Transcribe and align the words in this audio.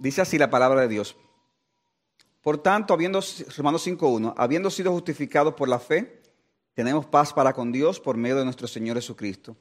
Dice 0.00 0.22
así 0.22 0.38
la 0.38 0.48
palabra 0.48 0.80
de 0.80 0.88
Dios. 0.88 1.14
Por 2.40 2.56
tanto, 2.56 2.94
habiendo, 2.94 3.20
Romanos 3.58 3.86
5.1, 3.86 4.32
habiendo 4.34 4.70
sido 4.70 4.90
justificados 4.92 5.52
por 5.52 5.68
la 5.68 5.78
fe, 5.78 6.22
tenemos 6.72 7.04
paz 7.04 7.34
para 7.34 7.52
con 7.52 7.70
Dios 7.70 8.00
por 8.00 8.16
medio 8.16 8.38
de 8.38 8.44
nuestro 8.44 8.66
Señor 8.66 8.96
Jesucristo, 8.96 9.58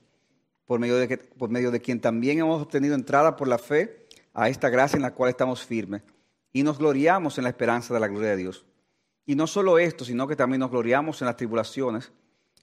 por 0.66 0.80
medio 0.80 0.96
de, 0.96 1.18
por 1.18 1.50
medio 1.50 1.72
de 1.72 1.82
quien 1.82 2.00
también 2.00 2.40
hemos 2.40 2.62
obtenido 2.62 2.96
entrada 2.96 3.36
por 3.36 3.50
la 3.50 3.58
fe 3.58 4.08
a 4.34 4.48
esta 4.48 4.70
gracia 4.70 4.96
en 4.96 5.02
la 5.02 5.14
cual 5.14 5.30
estamos 5.30 5.66
firmes 5.66 6.04
y 6.54 6.64
nos 6.64 6.78
gloriamos 6.78 7.38
en 7.38 7.44
la 7.44 7.50
esperanza 7.50 7.94
de 7.94 8.00
la 8.00 8.08
gloria 8.08 8.30
de 8.30 8.38
Dios. 8.38 8.66
Y 9.26 9.36
no 9.36 9.46
solo 9.46 9.78
esto, 9.78 10.06
sino 10.06 10.26
que 10.26 10.38
también 10.38 10.62
nos 10.62 10.72
gloriamos 10.72 11.22
en 11.22 11.26
las 11.26 11.36
tribulaciones, 11.36 12.14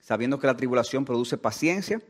sabiendo 0.01 0.39
que 0.39 0.47
la 0.47 0.57
tribulación 0.57 1.05
produce 1.05 1.37
paciencia 1.37 2.01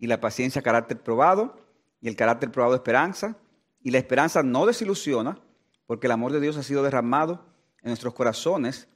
y 0.00 0.08
la 0.08 0.20
paciencia 0.20 0.62
carácter 0.62 1.00
probado 1.00 1.60
y 2.00 2.08
el 2.08 2.16
carácter 2.16 2.50
probado 2.50 2.74
esperanza 2.74 3.36
y 3.82 3.90
la 3.90 3.98
esperanza 3.98 4.42
no 4.42 4.66
desilusiona 4.66 5.38
porque 5.86 6.06
el 6.06 6.12
amor 6.12 6.32
de 6.32 6.40
Dios 6.40 6.56
ha 6.56 6.62
sido 6.62 6.82
derramado 6.82 7.44
en 7.82 7.88
nuestros 7.88 8.14
corazones 8.14 8.88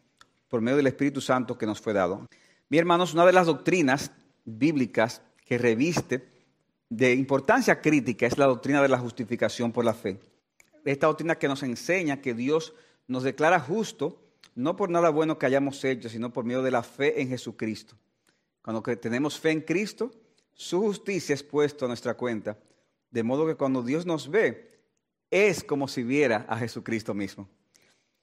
por 0.49 0.61
medio 0.61 0.77
del 0.77 0.87
Espíritu 0.87 1.21
Santo 1.21 1.59
que 1.59 1.67
nos 1.67 1.81
fue 1.81 1.93
dado. 1.93 2.27
Mi 2.69 2.79
hermanos, 2.79 3.15
una 3.15 3.27
de 3.27 3.33
las 3.33 3.47
doctrinas 3.47 4.13
bíblicas 4.45 5.23
que 5.45 5.59
reviste 5.59 6.29
de 6.89 7.15
importancia 7.15 7.81
crítica 7.81 8.27
es 8.27 8.39
la 8.39 8.47
doctrina 8.47 8.81
de 8.81 8.89
la 8.89 8.99
justificación 8.99 9.73
por 9.73 9.85
la 9.85 9.95
fe. 9.95 10.21
Esta 10.85 11.09
doctrina 11.09 11.37
que 11.37 11.49
nos 11.49 11.63
enseña 11.63 12.21
que 12.21 12.35
Dios 12.35 12.75
nos 13.09 13.25
declara 13.25 13.59
justo 13.59 14.23
no 14.55 14.75
por 14.75 14.89
nada 14.89 15.11
bueno 15.11 15.39
que 15.39 15.47
hayamos 15.47 15.85
hecho, 15.85 16.09
sino 16.09 16.33
por 16.33 16.45
medio 16.45 16.63
de 16.63 16.71
la 16.71 16.83
fe 16.83 17.21
en 17.21 17.29
Jesucristo. 17.29 17.95
Cuando 18.63 18.83
tenemos 18.83 19.39
fe 19.39 19.51
en 19.51 19.61
Cristo, 19.61 20.11
su 20.55 20.81
justicia 20.81 21.35
es 21.35 21.43
puesta 21.43 21.85
a 21.85 21.89
nuestra 21.89 22.15
cuenta, 22.15 22.59
de 23.11 23.23
modo 23.23 23.47
que 23.47 23.55
cuando 23.55 23.83
Dios 23.83 24.07
nos 24.07 24.31
ve, 24.31 24.76
es 25.31 25.65
como 25.65 25.89
si 25.89 26.03
viera 26.03 26.47
a 26.49 26.57
Jesucristo 26.57 27.15
mismo. 27.15 27.49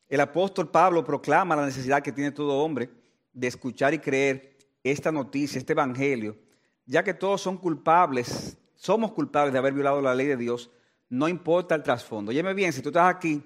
El 0.08 0.22
apóstol 0.22 0.70
Pablo 0.70 1.04
proclama 1.04 1.56
la 1.56 1.66
necesidad 1.66 2.04
que 2.04 2.12
tiene 2.12 2.32
todo 2.32 2.64
hombre 2.64 2.90
de 3.34 3.48
escuchar 3.48 3.94
y 3.94 4.00
creer 4.00 4.58
esta 4.84 5.12
noticia, 5.12 5.58
este 5.60 5.74
evangelio, 5.74 6.38
ya 6.86 7.04
que 7.04 7.14
todos 7.14 7.42
son 7.42 7.58
culpables, 7.58 8.58
somos 8.76 9.12
culpables 9.14 9.54
de 9.54 9.60
haber 9.60 9.74
violado 9.74 10.02
la 10.02 10.14
ley 10.14 10.28
de 10.28 10.38
Dios, 10.38 10.70
no 11.10 11.28
importa 11.28 11.76
el 11.76 11.84
trasfondo. 11.84 12.32
Óyeme 12.32 12.54
bien, 12.54 12.74
si 12.74 12.82
tú 12.82 12.90
estás 12.90 13.14
aquí 13.14 13.42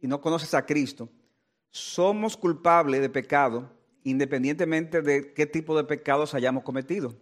y 0.00 0.06
no 0.06 0.20
conoces 0.20 0.52
a 0.54 0.64
Cristo, 0.64 1.08
somos 1.70 2.36
culpables 2.36 3.00
de 3.00 3.08
pecado 3.08 3.70
independientemente 4.04 5.02
de 5.02 5.32
qué 5.32 5.46
tipo 5.46 5.76
de 5.76 5.84
pecados 5.84 6.34
hayamos 6.34 6.62
cometido. 6.62 7.14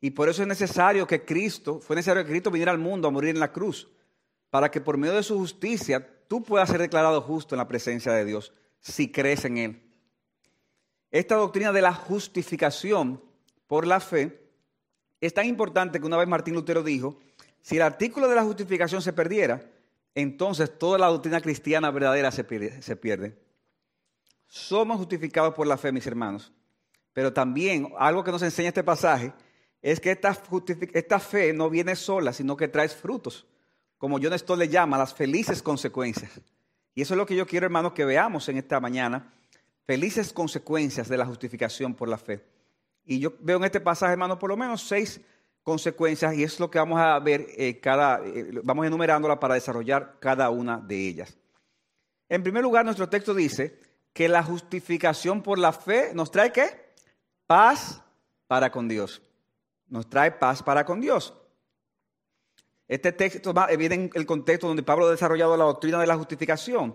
Y 0.00 0.10
por 0.10 0.28
eso 0.28 0.42
es 0.42 0.48
necesario 0.48 1.06
que 1.06 1.24
Cristo, 1.24 1.80
fue 1.80 1.96
necesario 1.96 2.22
que 2.22 2.30
Cristo 2.30 2.50
viniera 2.52 2.70
al 2.70 2.78
mundo 2.78 3.08
a 3.08 3.10
morir 3.10 3.30
en 3.30 3.40
la 3.40 3.52
cruz, 3.52 3.88
para 4.50 4.70
que 4.70 4.80
por 4.80 4.96
medio 4.96 5.14
de 5.14 5.22
su 5.22 5.36
justicia 5.38 6.06
tú 6.28 6.42
puedas 6.42 6.68
ser 6.68 6.80
declarado 6.80 7.20
justo 7.20 7.54
en 7.54 7.58
la 7.58 7.68
presencia 7.68 8.12
de 8.12 8.24
Dios, 8.24 8.52
si 8.80 9.10
crees 9.10 9.44
en 9.44 9.58
Él. 9.58 9.82
Esta 11.10 11.36
doctrina 11.36 11.72
de 11.72 11.82
la 11.82 11.94
justificación 11.94 13.22
por 13.66 13.86
la 13.86 14.00
fe 14.00 14.40
es 15.20 15.34
tan 15.34 15.46
importante 15.46 15.98
que 15.98 16.06
una 16.06 16.16
vez 16.16 16.28
Martín 16.28 16.54
Lutero 16.54 16.82
dijo, 16.82 17.18
si 17.60 17.76
el 17.76 17.82
artículo 17.82 18.28
de 18.28 18.36
la 18.36 18.44
justificación 18.44 19.02
se 19.02 19.12
perdiera, 19.12 19.70
entonces 20.14 20.78
toda 20.78 20.98
la 20.98 21.06
doctrina 21.08 21.40
cristiana 21.40 21.90
verdadera 21.90 22.30
se 22.30 22.44
pierde. 22.44 23.38
Somos 24.46 24.96
justificados 24.96 25.54
por 25.54 25.66
la 25.66 25.76
fe, 25.76 25.92
mis 25.92 26.06
hermanos. 26.06 26.52
Pero 27.12 27.32
también 27.32 27.92
algo 27.98 28.24
que 28.24 28.32
nos 28.32 28.42
enseña 28.42 28.68
este 28.68 28.84
pasaje 28.84 29.32
es 29.82 30.00
que 30.00 30.10
esta, 30.10 30.36
esta 30.94 31.18
fe 31.20 31.52
no 31.52 31.68
viene 31.68 31.94
sola, 31.96 32.32
sino 32.32 32.56
que 32.56 32.68
trae 32.68 32.88
frutos. 32.88 33.46
Como 33.98 34.18
John 34.22 34.38
Stott 34.38 34.58
le 34.58 34.68
llama, 34.68 34.96
las 34.96 35.12
felices 35.12 35.62
consecuencias. 35.62 36.40
Y 36.94 37.02
eso 37.02 37.14
es 37.14 37.18
lo 37.18 37.26
que 37.26 37.36
yo 37.36 37.46
quiero, 37.46 37.66
hermanos, 37.66 37.92
que 37.92 38.04
veamos 38.04 38.48
en 38.48 38.56
esta 38.56 38.80
mañana. 38.80 39.32
Felices 39.84 40.32
consecuencias 40.32 41.08
de 41.08 41.16
la 41.16 41.26
justificación 41.26 41.94
por 41.94 42.08
la 42.08 42.18
fe. 42.18 42.44
Y 43.04 43.18
yo 43.18 43.32
veo 43.40 43.58
en 43.58 43.64
este 43.64 43.80
pasaje, 43.80 44.12
hermanos, 44.12 44.38
por 44.38 44.50
lo 44.50 44.56
menos 44.56 44.82
seis 44.82 45.20
consecuencias 45.62 46.34
y 46.34 46.44
es 46.44 46.58
lo 46.60 46.70
que 46.70 46.78
vamos 46.78 46.98
a 46.98 47.18
ver 47.18 47.46
eh, 47.56 47.78
cada, 47.78 48.24
eh, 48.24 48.60
vamos 48.64 48.86
enumerándola 48.86 49.38
para 49.38 49.54
desarrollar 49.54 50.16
cada 50.18 50.50
una 50.50 50.78
de 50.78 51.08
ellas. 51.08 51.36
En 52.28 52.42
primer 52.42 52.62
lugar, 52.62 52.84
nuestro 52.84 53.08
texto 53.08 53.34
dice 53.34 53.78
que 54.12 54.28
la 54.28 54.42
justificación 54.42 55.42
por 55.42 55.58
la 55.58 55.72
fe 55.72 56.12
nos 56.14 56.30
trae 56.30 56.52
qué? 56.52 56.94
Paz 57.46 58.02
para 58.46 58.70
con 58.70 58.88
Dios. 58.88 59.22
Nos 59.88 60.08
trae 60.08 60.30
paz 60.32 60.62
para 60.62 60.84
con 60.84 61.00
Dios. 61.00 61.34
Este 62.88 63.12
texto 63.12 63.54
viene 63.78 63.94
en 63.94 64.10
el 64.14 64.26
contexto 64.26 64.66
donde 64.66 64.82
Pablo 64.82 65.06
ha 65.06 65.10
desarrollado 65.10 65.56
la 65.56 65.64
doctrina 65.64 66.00
de 66.00 66.06
la 66.06 66.16
justificación, 66.16 66.94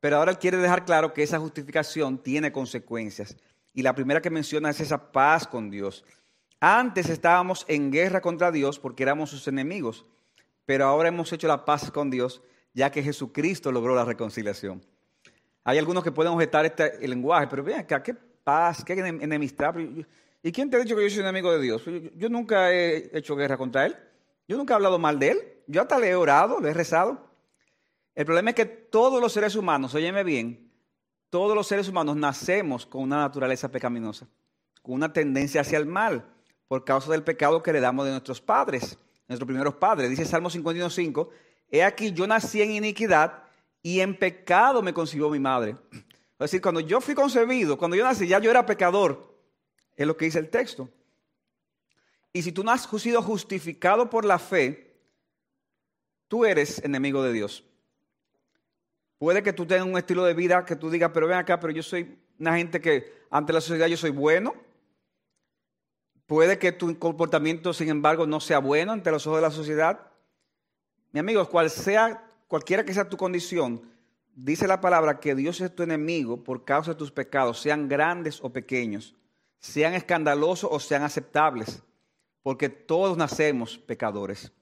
pero 0.00 0.16
ahora 0.16 0.30
él 0.30 0.38
quiere 0.38 0.56
dejar 0.58 0.84
claro 0.84 1.12
que 1.12 1.22
esa 1.22 1.40
justificación 1.40 2.18
tiene 2.18 2.52
consecuencias. 2.52 3.36
Y 3.72 3.82
la 3.82 3.94
primera 3.94 4.22
que 4.22 4.30
menciona 4.30 4.70
es 4.70 4.80
esa 4.80 5.10
paz 5.10 5.46
con 5.46 5.70
Dios. 5.70 6.04
Antes 6.60 7.08
estábamos 7.08 7.64
en 7.68 7.90
guerra 7.90 8.20
contra 8.20 8.52
Dios 8.52 8.78
porque 8.78 9.02
éramos 9.02 9.30
sus 9.30 9.48
enemigos, 9.48 10.06
pero 10.64 10.86
ahora 10.86 11.08
hemos 11.08 11.32
hecho 11.32 11.48
la 11.48 11.64
paz 11.64 11.90
con 11.90 12.10
Dios 12.10 12.40
ya 12.74 12.90
que 12.90 13.02
Jesucristo 13.02 13.72
logró 13.72 13.94
la 13.94 14.04
reconciliación. 14.04 14.84
Hay 15.62 15.78
algunos 15.78 16.04
que 16.04 16.12
pueden 16.12 16.32
objetar 16.32 16.66
este, 16.66 17.06
lenguaje, 17.08 17.46
pero 17.46 17.62
vean 17.62 17.80
acá, 17.80 18.02
qué 18.02 18.14
paz, 18.14 18.84
qué 18.84 18.92
enemistad. 18.92 19.74
¿Y 20.42 20.52
quién 20.52 20.68
te 20.68 20.76
ha 20.76 20.80
dicho 20.80 20.94
que 20.94 21.04
yo 21.04 21.08
soy 21.10 21.20
enemigo 21.20 21.50
de 21.52 21.60
Dios? 21.62 21.82
Yo, 22.16 22.28
nunca 22.28 22.72
he 22.72 23.16
hecho 23.16 23.34
guerra 23.34 23.56
contra 23.56 23.86
Él. 23.86 23.96
Yo 24.46 24.56
nunca 24.56 24.74
he 24.74 24.76
hablado 24.76 24.98
mal 24.98 25.18
de 25.18 25.30
Él. 25.30 25.38
Yo 25.66 25.82
hasta 25.82 25.98
le 25.98 26.10
he 26.10 26.14
orado, 26.14 26.60
le 26.60 26.70
he 26.70 26.74
rezado. 26.74 27.30
El 28.14 28.26
problema 28.26 28.50
es 28.50 28.56
que 28.56 28.66
todos 28.66 29.20
los 29.20 29.32
seres 29.32 29.56
humanos, 29.56 29.94
óyeme 29.94 30.22
bien, 30.22 30.70
todos 31.30 31.56
los 31.56 31.66
seres 31.66 31.88
humanos 31.88 32.16
nacemos 32.16 32.86
con 32.86 33.02
una 33.02 33.18
naturaleza 33.18 33.70
pecaminosa, 33.70 34.28
con 34.82 34.94
una 34.94 35.12
tendencia 35.12 35.62
hacia 35.62 35.78
el 35.78 35.86
mal, 35.86 36.24
por 36.68 36.84
causa 36.84 37.10
del 37.10 37.24
pecado 37.24 37.62
que 37.62 37.70
heredamos 37.70 38.04
de 38.04 38.12
nuestros 38.12 38.40
padres, 38.40 38.96
nuestros 39.26 39.46
primeros 39.46 39.74
padres. 39.74 40.10
Dice 40.10 40.24
Salmo 40.26 40.48
51.5, 40.48 41.28
he 41.70 41.82
aquí 41.82 42.12
yo 42.12 42.26
nací 42.26 42.62
en 42.62 42.70
iniquidad 42.70 43.42
y 43.82 44.00
en 44.00 44.16
pecado 44.16 44.80
me 44.80 44.94
concibió 44.94 45.28
mi 45.28 45.40
madre. 45.40 45.76
Es 45.90 46.50
decir, 46.50 46.60
cuando 46.60 46.80
yo 46.80 47.00
fui 47.00 47.14
concebido, 47.14 47.76
cuando 47.76 47.96
yo 47.96 48.04
nací, 48.04 48.28
ya 48.28 48.38
yo 48.38 48.50
era 48.50 48.64
pecador. 48.64 49.34
Es 49.96 50.06
lo 50.06 50.16
que 50.16 50.26
dice 50.26 50.38
el 50.38 50.50
texto. 50.50 50.88
Y 52.36 52.42
si 52.42 52.50
tú 52.50 52.64
no 52.64 52.72
has 52.72 52.82
sido 52.82 53.22
justificado 53.22 54.10
por 54.10 54.24
la 54.24 54.40
fe, 54.40 54.92
tú 56.26 56.44
eres 56.44 56.82
enemigo 56.84 57.22
de 57.22 57.32
Dios. 57.32 57.64
Puede 59.18 59.44
que 59.44 59.52
tú 59.52 59.64
tengas 59.64 59.86
un 59.86 59.96
estilo 59.96 60.24
de 60.24 60.34
vida 60.34 60.64
que 60.64 60.74
tú 60.74 60.90
digas, 60.90 61.12
pero 61.14 61.28
ven 61.28 61.38
acá, 61.38 61.60
pero 61.60 61.72
yo 61.72 61.84
soy 61.84 62.18
una 62.40 62.56
gente 62.56 62.80
que 62.80 63.24
ante 63.30 63.52
la 63.52 63.60
sociedad 63.60 63.86
yo 63.86 63.96
soy 63.96 64.10
bueno. 64.10 64.52
Puede 66.26 66.58
que 66.58 66.72
tu 66.72 66.98
comportamiento, 66.98 67.72
sin 67.72 67.88
embargo, 67.88 68.26
no 68.26 68.40
sea 68.40 68.58
bueno 68.58 68.90
ante 68.90 69.12
los 69.12 69.24
ojos 69.28 69.38
de 69.38 69.42
la 69.42 69.52
sociedad. 69.52 70.10
Mi 71.12 71.20
amigo, 71.20 71.48
cual 71.48 71.70
sea 71.70 72.26
cualquiera 72.48 72.84
que 72.84 72.94
sea 72.94 73.08
tu 73.08 73.16
condición, 73.16 73.80
dice 74.34 74.66
la 74.66 74.80
palabra 74.80 75.20
que 75.20 75.36
Dios 75.36 75.60
es 75.60 75.72
tu 75.72 75.84
enemigo 75.84 76.42
por 76.42 76.64
causa 76.64 76.90
de 76.90 76.98
tus 76.98 77.12
pecados, 77.12 77.60
sean 77.60 77.88
grandes 77.88 78.40
o 78.42 78.52
pequeños, 78.52 79.14
sean 79.60 79.94
escandalosos 79.94 80.68
o 80.72 80.80
sean 80.80 81.04
aceptables, 81.04 81.80
porque 82.44 82.68
todos 82.68 83.16
nacemos 83.16 83.78
pecadores. 83.78 84.52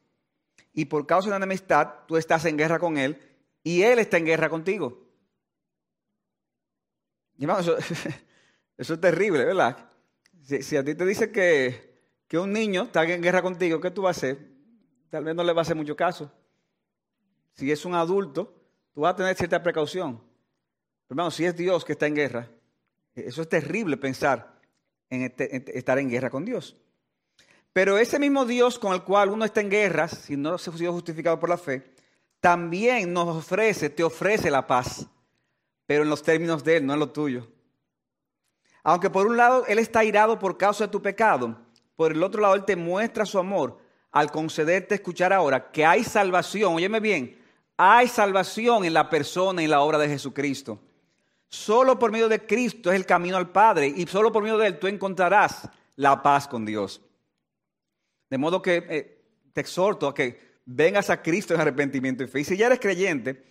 Y 0.73 0.87
por 0.87 1.07
causa 1.07 1.27
de 1.27 1.37
una 1.37 1.45
enemistad, 1.45 2.07
tú 2.09 2.17
estás 2.17 2.47
en 2.47 2.57
guerra 2.57 2.79
con 2.79 2.97
Él 2.97 3.21
y 3.63 3.83
Él 3.83 3.99
está 3.99 4.17
en 4.17 4.25
guerra 4.25 4.49
contigo. 4.49 5.07
eso, 7.37 7.77
es 8.79 9.01
terrible, 9.01 9.45
¿verdad? 9.45 9.91
Si, 10.41 10.75
a 10.75 10.83
ti 10.83 10.95
te 10.95 11.05
dice 11.05 11.31
que, 11.31 12.01
que 12.27 12.39
un 12.39 12.55
niño 12.55 12.85
está 12.85 13.05
en 13.05 13.21
guerra 13.21 13.43
contigo, 13.43 13.79
¿qué 13.79 13.91
tú 13.91 14.01
vas 14.01 14.17
a 14.17 14.19
hacer? 14.19 14.39
Tal 15.11 15.25
vez 15.25 15.35
no 15.35 15.45
le 15.45 15.53
va 15.53 15.61
a 15.61 15.63
hacer 15.63 15.77
mucho 15.77 15.95
caso 15.95 16.33
si 17.55 17.71
es 17.71 17.85
un 17.85 17.95
adulto, 17.95 18.55
tú 18.93 19.03
vas 19.03 19.15
a 19.15 19.17
tener 19.17 19.37
cierta 19.37 19.63
precaución. 19.63 20.17
Pero 20.17 20.27
hermano, 21.11 21.31
si 21.31 21.45
es 21.45 21.57
Dios 21.57 21.85
que 21.85 21.93
está 21.93 22.07
en 22.07 22.15
guerra, 22.15 22.51
eso 23.15 23.43
es 23.43 23.49
terrible 23.49 23.97
pensar 23.97 24.59
este, 25.09 25.57
en, 25.57 25.65
estar 25.69 25.99
en 25.99 26.09
guerra 26.09 26.31
con 26.31 26.45
Dios. 26.45 26.77
Pero 27.73 27.97
ese 27.97 28.19
mismo 28.19 28.45
Dios 28.45 28.79
con 28.79 28.93
el 28.93 29.03
cual 29.03 29.31
uno 29.31 29.45
está 29.45 29.61
en 29.61 29.71
guerra, 29.71 30.09
si 30.09 30.37
no 30.37 30.59
se 30.59 30.71
ha 30.71 30.77
sido 30.77 30.93
justificado 30.93 31.41
por 31.41 31.49
la 31.49 31.57
fe, 31.57 31.93
también 32.41 33.13
nos 33.13 33.29
ofrece, 33.29 33.89
te 33.89 34.03
ofrece 34.03 34.51
la 34.51 34.67
paz, 34.67 35.07
pero 35.87 36.03
en 36.03 36.11
los 36.11 36.23
términos 36.23 36.63
de 36.65 36.79
Él, 36.79 36.87
no 36.87 36.93
en 36.93 36.99
lo 36.99 37.11
tuyo. 37.11 37.49
Aunque 38.83 39.11
por 39.11 39.27
un 39.27 39.37
lado 39.37 39.65
Él 39.67 39.79
está 39.79 40.05
irado 40.05 40.39
por 40.39 40.59
causa 40.59 40.85
de 40.85 40.91
tu 40.91 41.01
pecado, 41.01 41.57
por 41.97 42.13
el 42.13 42.23
otro 42.23 42.43
lado 42.43 42.55
Él 42.55 42.65
te 42.65 42.77
muestra 42.77 43.25
su 43.25 43.39
amor 43.39 43.79
al 44.11 44.31
concederte 44.31 44.97
escuchar 44.97 45.33
ahora 45.33 45.71
que 45.71 45.87
hay 45.87 46.05
salvación, 46.05 46.75
óyeme 46.75 47.01
bien, 47.01 47.41
hay 47.79 48.07
salvación 48.09 48.85
en 48.85 48.93
la 48.93 49.09
persona 49.09 49.63
y 49.63 49.65
en 49.65 49.71
la 49.71 49.81
obra 49.81 49.97
de 49.99 50.09
Jesucristo. 50.09 50.79
Solo 51.49 51.99
por 51.99 52.13
medio 52.13 52.29
de 52.29 52.45
Cristo 52.45 52.91
es 52.91 52.97
el 52.97 53.07
camino 53.07 53.37
al 53.37 53.51
Padre 53.51 53.87
y 53.87 54.07
solo 54.07 54.31
por 54.31 54.43
medio 54.43 54.59
de 54.59 54.67
Él 54.67 54.79
tú 54.79 54.87
encontrarás 54.87 55.69
la 55.97 56.23
paz 56.23 56.47
con 56.49 56.67
Dios. 56.67 57.01
De 58.33 58.39
modo 58.39 58.63
que 58.63 58.83
eh, 58.89 59.23
te 59.53 59.61
exhorto 59.61 60.09
a 60.09 60.15
que 60.15 60.63
vengas 60.65 61.11
a 61.11 61.21
Cristo 61.21 61.53
en 61.53 61.61
arrepentimiento 61.61 62.25
y 62.25 62.29
fe. 62.29 62.41
Y 62.41 62.45
si 62.45 62.57
ya 62.57 62.65
eres 62.65 62.81
creyente, 62.81 63.45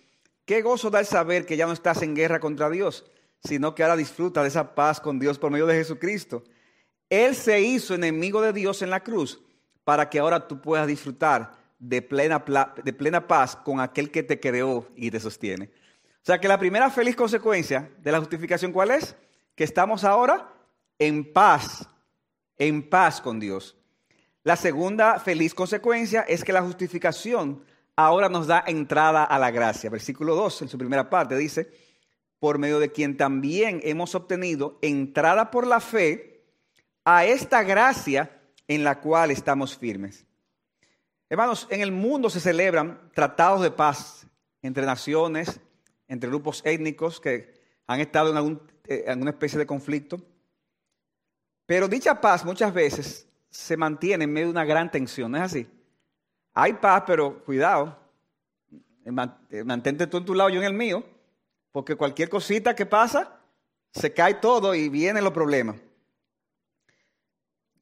qué 0.43 0.63
gozo 0.63 0.89
da 0.89 0.99
el 0.99 1.05
saber 1.05 1.45
que 1.45 1.55
ya 1.55 1.67
no 1.67 1.73
estás 1.73 2.01
en 2.01 2.15
guerra 2.15 2.39
contra 2.39 2.67
Dios, 2.67 3.05
sino 3.43 3.75
que 3.75 3.83
ahora 3.83 3.95
disfruta 3.95 4.41
de 4.41 4.47
esa 4.47 4.73
paz 4.73 4.99
con 4.99 5.19
Dios 5.19 5.37
por 5.37 5.51
medio 5.51 5.67
de 5.67 5.75
Jesucristo. 5.75 6.43
Él 7.11 7.35
se 7.35 7.61
hizo 7.61 7.93
enemigo 7.93 8.41
de 8.41 8.53
Dios 8.53 8.81
en 8.81 8.89
la 8.89 9.03
cruz 9.03 9.39
para 9.83 10.09
que 10.09 10.17
ahora 10.17 10.47
tú 10.47 10.59
puedas 10.59 10.87
disfrutar 10.87 11.51
de 11.77 12.01
plena, 12.01 12.43
de 12.83 12.93
plena 12.93 13.27
paz 13.27 13.55
con 13.55 13.81
aquel 13.81 14.09
que 14.09 14.23
te 14.23 14.39
creó 14.39 14.87
y 14.95 15.11
te 15.11 15.19
sostiene. 15.19 15.65
O 15.65 16.25
sea 16.25 16.39
que 16.39 16.47
la 16.47 16.57
primera 16.57 16.89
feliz 16.89 17.15
consecuencia 17.15 17.91
de 17.99 18.11
la 18.11 18.17
justificación, 18.17 18.71
¿cuál 18.71 18.89
es? 18.89 19.15
Que 19.53 19.63
estamos 19.63 20.03
ahora 20.03 20.51
en 20.97 21.31
paz, 21.31 21.87
en 22.57 22.89
paz 22.89 23.21
con 23.21 23.39
Dios. 23.39 23.77
La 24.43 24.55
segunda 24.55 25.19
feliz 25.19 25.53
consecuencia 25.53 26.21
es 26.21 26.43
que 26.43 26.53
la 26.53 26.63
justificación 26.63 27.63
ahora 27.95 28.27
nos 28.27 28.47
da 28.47 28.63
entrada 28.65 29.23
a 29.23 29.37
la 29.37 29.51
gracia. 29.51 29.89
Versículo 29.89 30.35
2, 30.35 30.63
en 30.63 30.67
su 30.69 30.77
primera 30.77 31.09
parte, 31.09 31.37
dice, 31.37 31.71
por 32.39 32.57
medio 32.57 32.79
de 32.79 32.91
quien 32.91 33.17
también 33.17 33.81
hemos 33.83 34.15
obtenido 34.15 34.79
entrada 34.81 35.51
por 35.51 35.67
la 35.67 35.79
fe 35.79 36.43
a 37.05 37.25
esta 37.25 37.61
gracia 37.61 38.41
en 38.67 38.83
la 38.83 38.99
cual 38.99 39.29
estamos 39.29 39.77
firmes. 39.77 40.25
Hermanos, 41.29 41.67
en 41.69 41.81
el 41.81 41.91
mundo 41.91 42.29
se 42.29 42.39
celebran 42.39 43.11
tratados 43.13 43.61
de 43.61 43.71
paz 43.71 44.25
entre 44.63 44.85
naciones, 44.85 45.59
entre 46.07 46.29
grupos 46.29 46.61
étnicos 46.65 47.21
que 47.21 47.53
han 47.85 47.99
estado 47.99 48.35
en, 48.37 48.59
eh, 48.87 49.05
alguna 49.07 49.31
especie 49.31 49.59
de 49.59 49.67
conflicto. 49.67 50.19
Pero 51.65 51.87
dicha 51.87 52.19
paz 52.19 52.43
muchas 52.43 52.73
veces 52.73 53.27
se 53.51 53.77
mantiene 53.77 54.23
en 54.23 54.33
medio 54.33 54.47
de 54.47 54.51
una 54.51 54.65
gran 54.65 54.89
tensión, 54.89 55.31
¿no 55.31 55.37
es 55.37 55.43
así? 55.43 55.67
Hay 56.53 56.73
paz, 56.73 57.03
pero 57.05 57.43
cuidado, 57.43 57.97
eh, 59.05 59.11
eh, 59.49 59.63
mantente 59.63 60.07
tú 60.07 60.17
en 60.17 60.25
tu 60.25 60.33
lado, 60.33 60.49
yo 60.49 60.59
en 60.59 60.65
el 60.65 60.73
mío, 60.73 61.03
porque 61.71 61.95
cualquier 61.95 62.29
cosita 62.29 62.75
que 62.75 62.85
pasa, 62.85 63.39
se 63.91 64.13
cae 64.13 64.35
todo 64.35 64.73
y 64.73 64.89
vienen 64.89 65.23
los 65.23 65.33
problemas. 65.33 65.75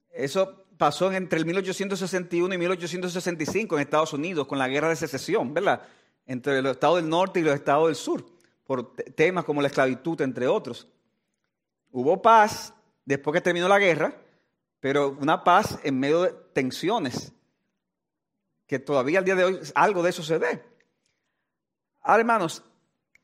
Eso 0.10 0.66
pasó 0.78 1.12
entre 1.12 1.40
el 1.40 1.46
1861 1.46 2.54
y 2.54 2.58
1865 2.58 3.76
en 3.76 3.82
Estados 3.82 4.14
Unidos 4.14 4.48
con 4.48 4.58
la 4.58 4.68
guerra 4.68 4.90
de 4.90 4.96
secesión, 4.96 5.54
¿verdad? 5.54 5.84
Entre 6.26 6.62
los 6.62 6.72
estados 6.72 6.98
del 6.98 7.10
norte 7.10 7.40
y 7.40 7.44
los 7.44 7.54
estados 7.54 7.88
del 7.88 7.96
sur, 7.96 8.26
por 8.66 8.96
temas 8.96 9.46
como 9.46 9.62
la 9.62 9.68
esclavitud, 9.68 10.20
entre 10.22 10.48
otros. 10.48 10.88
Hubo 11.92 12.22
paz 12.22 12.74
después 13.06 13.34
que 13.34 13.42
terminó 13.42 13.68
la 13.68 13.80
guerra, 13.80 14.16
pero 14.80 15.18
una 15.20 15.44
paz 15.44 15.80
en 15.84 16.00
medio 16.00 16.22
de 16.22 16.34
tensiones, 16.54 17.34
que 18.68 18.80
todavía 18.80 19.20
al 19.20 19.26
día 19.26 19.36
de 19.36 19.44
hoy 19.44 19.60
algo 19.76 20.04
de 20.04 20.12
eso 20.12 20.24
se 20.24 20.38
ve. 20.38 20.64
Ahora, 22.02 22.22
hermanos, 22.22 22.64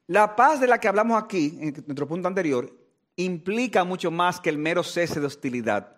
la 0.08 0.36
paz 0.36 0.60
de 0.60 0.68
la 0.68 0.80
que 0.80 0.88
hablamos 0.88 1.22
aquí, 1.22 1.58
en 1.62 1.74
nuestro 1.86 2.08
punto 2.08 2.28
anterior, 2.28 2.72
implica 3.16 3.84
mucho 3.84 4.12
más 4.12 4.40
que 4.40 4.50
el 4.50 4.58
mero 4.58 4.84
cese 4.84 5.20
de 5.20 5.28
hostilidad. 5.28 5.96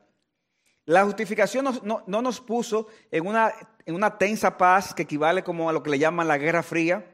La 0.86 1.04
justificación 1.04 1.66
no, 1.84 2.22
nos 2.22 2.40
puso 2.40 2.88
en 3.12 3.28
una, 3.28 3.54
en 3.86 3.96
una 3.96 4.18
tensa 4.18 4.58
paz 4.58 4.94
que 4.94 5.04
equivale 5.04 5.44
como 5.44 5.70
a 5.70 5.74
lo 5.74 5.84
que 5.84 5.90
le 5.90 6.00
llaman 6.00 6.28
la 6.28 6.38
Guerra 6.38 6.64
Fría. 6.64 7.14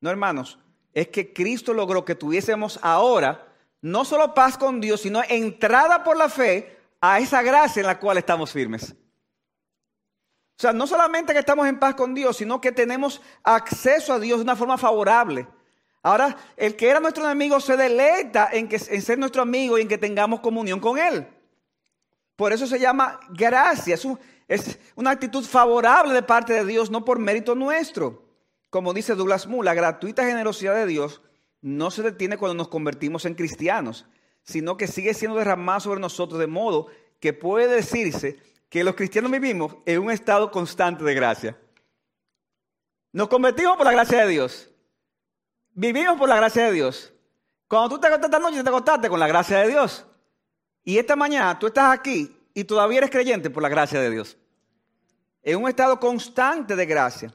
No, 0.00 0.10
hermanos, 0.10 0.58
es 0.92 1.08
que 1.08 1.32
Cristo 1.32 1.72
logró 1.72 2.04
que 2.04 2.14
tuviésemos 2.14 2.78
ahora 2.82 3.48
no 3.80 4.04
solo 4.04 4.34
paz 4.34 4.58
con 4.58 4.80
Dios, 4.80 5.00
sino 5.00 5.22
entrada 5.28 6.04
por 6.04 6.16
la 6.16 6.28
fe 6.28 6.81
a 7.02 7.18
esa 7.18 7.42
gracia 7.42 7.80
en 7.80 7.86
la 7.86 7.98
cual 7.98 8.16
estamos 8.16 8.52
firmes. 8.52 8.92
O 10.56 10.62
sea, 10.62 10.72
no 10.72 10.86
solamente 10.86 11.32
que 11.32 11.40
estamos 11.40 11.66
en 11.66 11.78
paz 11.78 11.96
con 11.96 12.14
Dios, 12.14 12.36
sino 12.36 12.60
que 12.60 12.70
tenemos 12.70 13.20
acceso 13.42 14.12
a 14.12 14.20
Dios 14.20 14.38
de 14.38 14.44
una 14.44 14.54
forma 14.54 14.78
favorable. 14.78 15.48
Ahora, 16.04 16.36
el 16.56 16.76
que 16.76 16.88
era 16.88 17.00
nuestro 17.00 17.24
enemigo 17.24 17.58
se 17.58 17.76
deleita 17.76 18.48
en, 18.52 18.68
que, 18.68 18.76
en 18.76 19.02
ser 19.02 19.18
nuestro 19.18 19.42
amigo 19.42 19.76
y 19.76 19.82
en 19.82 19.88
que 19.88 19.98
tengamos 19.98 20.40
comunión 20.40 20.78
con 20.78 20.96
Él. 20.98 21.26
Por 22.36 22.52
eso 22.52 22.66
se 22.66 22.78
llama 22.78 23.18
gracia. 23.30 23.94
Es, 23.94 24.06
es 24.46 24.78
una 24.94 25.10
actitud 25.10 25.44
favorable 25.44 26.14
de 26.14 26.22
parte 26.22 26.52
de 26.52 26.64
Dios, 26.64 26.90
no 26.90 27.04
por 27.04 27.18
mérito 27.18 27.56
nuestro. 27.56 28.24
Como 28.70 28.94
dice 28.94 29.16
Douglas 29.16 29.48
Moore, 29.48 29.66
la 29.66 29.74
gratuita 29.74 30.24
generosidad 30.24 30.76
de 30.76 30.86
Dios 30.86 31.20
no 31.60 31.90
se 31.90 32.02
detiene 32.02 32.36
cuando 32.36 32.54
nos 32.54 32.68
convertimos 32.68 33.24
en 33.24 33.34
cristianos, 33.34 34.06
sino 34.42 34.76
que 34.76 34.86
sigue 34.86 35.14
siendo 35.14 35.38
derramado 35.38 35.80
sobre 35.80 36.00
nosotros 36.00 36.40
de 36.40 36.46
modo 36.46 36.88
que 37.20 37.32
puede 37.32 37.76
decirse 37.76 38.38
que 38.68 38.84
los 38.84 38.94
cristianos 38.94 39.30
vivimos 39.30 39.76
en 39.86 40.00
un 40.00 40.10
estado 40.10 40.50
constante 40.50 41.04
de 41.04 41.14
gracia. 41.14 41.58
Nos 43.12 43.28
convertimos 43.28 43.76
por 43.76 43.86
la 43.86 43.92
gracia 43.92 44.24
de 44.24 44.28
Dios. 44.28 44.70
Vivimos 45.74 46.18
por 46.18 46.28
la 46.28 46.36
gracia 46.36 46.64
de 46.64 46.72
Dios. 46.72 47.12
Cuando 47.68 47.90
tú 47.90 48.00
te 48.00 48.06
acostaste 48.06 48.36
esta 48.36 48.50
noche, 48.50 48.62
te 48.62 48.68
acostaste 48.68 49.08
con 49.08 49.20
la 49.20 49.28
gracia 49.28 49.58
de 49.58 49.68
Dios. 49.68 50.04
Y 50.84 50.98
esta 50.98 51.14
mañana 51.14 51.58
tú 51.58 51.66
estás 51.66 51.92
aquí 51.92 52.34
y 52.54 52.64
todavía 52.64 52.98
eres 52.98 53.10
creyente 53.10 53.50
por 53.50 53.62
la 53.62 53.68
gracia 53.68 54.00
de 54.00 54.10
Dios. 54.10 54.36
En 55.42 55.58
un 55.62 55.68
estado 55.68 56.00
constante 56.00 56.74
de 56.74 56.86
gracia. 56.86 57.32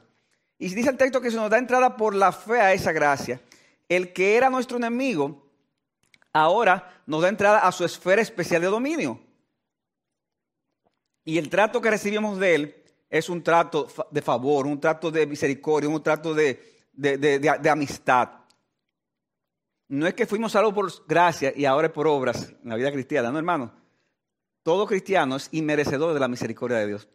Y 0.58 0.68
dice 0.74 0.90
el 0.90 0.96
texto 0.96 1.20
que 1.20 1.30
se 1.30 1.36
nos 1.36 1.50
da 1.50 1.58
entrada 1.58 1.96
por 1.96 2.14
la 2.14 2.32
fe 2.32 2.60
a 2.60 2.72
esa 2.72 2.92
gracia. 2.92 3.40
El 3.88 4.12
que 4.12 4.36
era 4.36 4.50
nuestro 4.50 4.76
enemigo 4.76 5.47
ahora 6.32 7.02
nos 7.06 7.22
da 7.22 7.28
entrada 7.28 7.60
a 7.60 7.72
su 7.72 7.84
esfera 7.84 8.22
especial 8.22 8.62
de 8.62 8.68
dominio. 8.68 9.20
Y 11.24 11.38
el 11.38 11.50
trato 11.50 11.80
que 11.80 11.90
recibimos 11.90 12.38
de 12.38 12.54
Él 12.54 12.74
es 13.10 13.28
un 13.28 13.42
trato 13.42 13.88
de 14.10 14.22
favor, 14.22 14.66
un 14.66 14.80
trato 14.80 15.10
de 15.10 15.26
misericordia, 15.26 15.88
un 15.88 16.02
trato 16.02 16.34
de, 16.34 16.58
amistad. 17.70 18.30
No 19.88 20.06
es 20.06 20.14
que 20.14 20.26
fuimos 20.26 20.52
salvos 20.52 20.74
por 20.74 21.06
gracia 21.06 21.52
y 21.54 21.64
ahora 21.64 21.92
por 21.92 22.06
obras 22.06 22.54
en 22.62 22.68
la 22.68 22.76
vida 22.76 22.92
cristiana, 22.92 23.30
no 23.30 23.38
hermano. 23.38 23.72
Todo 24.62 24.86
cristiano 24.86 25.36
es 25.36 25.48
inmerecedor 25.52 26.12
de 26.12 26.20
la 26.20 26.28
misericordia 26.28 26.78
de 26.78 26.86
Dios. 26.86 27.08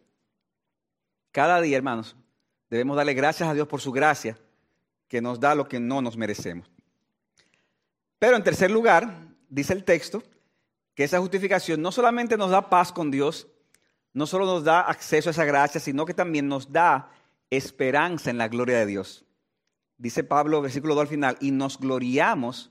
Cada 1.30 1.60
día, 1.60 1.76
hermanos, 1.76 2.16
debemos 2.68 2.96
darle 2.96 3.14
gracias 3.14 3.48
a 3.48 3.54
Dios 3.54 3.68
por 3.68 3.80
su 3.80 3.92
gracia, 3.92 4.38
que 5.08 5.20
nos 5.20 5.38
da 5.38 5.54
lo 5.54 5.68
que 5.68 5.78
no 5.78 6.02
nos 6.02 6.16
merecemos. 6.16 6.73
Pero 8.24 8.38
en 8.38 8.42
tercer 8.42 8.70
lugar, 8.70 9.18
dice 9.50 9.74
el 9.74 9.84
texto, 9.84 10.22
que 10.94 11.04
esa 11.04 11.20
justificación 11.20 11.82
no 11.82 11.92
solamente 11.92 12.38
nos 12.38 12.50
da 12.50 12.70
paz 12.70 12.90
con 12.90 13.10
Dios, 13.10 13.48
no 14.14 14.26
solo 14.26 14.46
nos 14.46 14.64
da 14.64 14.80
acceso 14.80 15.28
a 15.28 15.32
esa 15.32 15.44
gracia, 15.44 15.78
sino 15.78 16.06
que 16.06 16.14
también 16.14 16.48
nos 16.48 16.72
da 16.72 17.10
esperanza 17.50 18.30
en 18.30 18.38
la 18.38 18.48
gloria 18.48 18.78
de 18.78 18.86
Dios. 18.86 19.26
Dice 19.98 20.24
Pablo, 20.24 20.62
versículo 20.62 20.94
2 20.94 21.02
al 21.02 21.08
final, 21.08 21.36
y 21.38 21.50
nos 21.50 21.78
gloriamos 21.78 22.70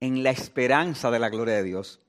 en 0.00 0.24
la 0.24 0.30
esperanza 0.30 1.12
de 1.12 1.20
la 1.20 1.28
gloria 1.28 1.54
de 1.54 1.62
Dios. 1.62 2.00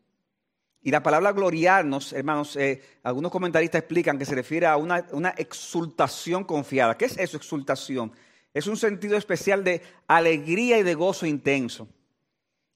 Y 0.81 0.89
la 0.89 1.03
palabra 1.03 1.31
gloriarnos, 1.31 2.11
hermanos, 2.11 2.55
eh, 2.55 2.81
algunos 3.03 3.31
comentaristas 3.31 3.81
explican 3.81 4.17
que 4.17 4.25
se 4.25 4.33
refiere 4.33 4.65
a 4.65 4.77
una, 4.77 5.05
una 5.11 5.35
exultación 5.37 6.43
confiada. 6.43 6.97
¿Qué 6.97 7.05
es 7.05 7.19
eso, 7.19 7.37
exultación? 7.37 8.11
Es 8.51 8.65
un 8.65 8.77
sentido 8.77 9.15
especial 9.15 9.63
de 9.63 9.83
alegría 10.07 10.79
y 10.79 10.81
de 10.81 10.95
gozo 10.95 11.27
intenso. 11.27 11.87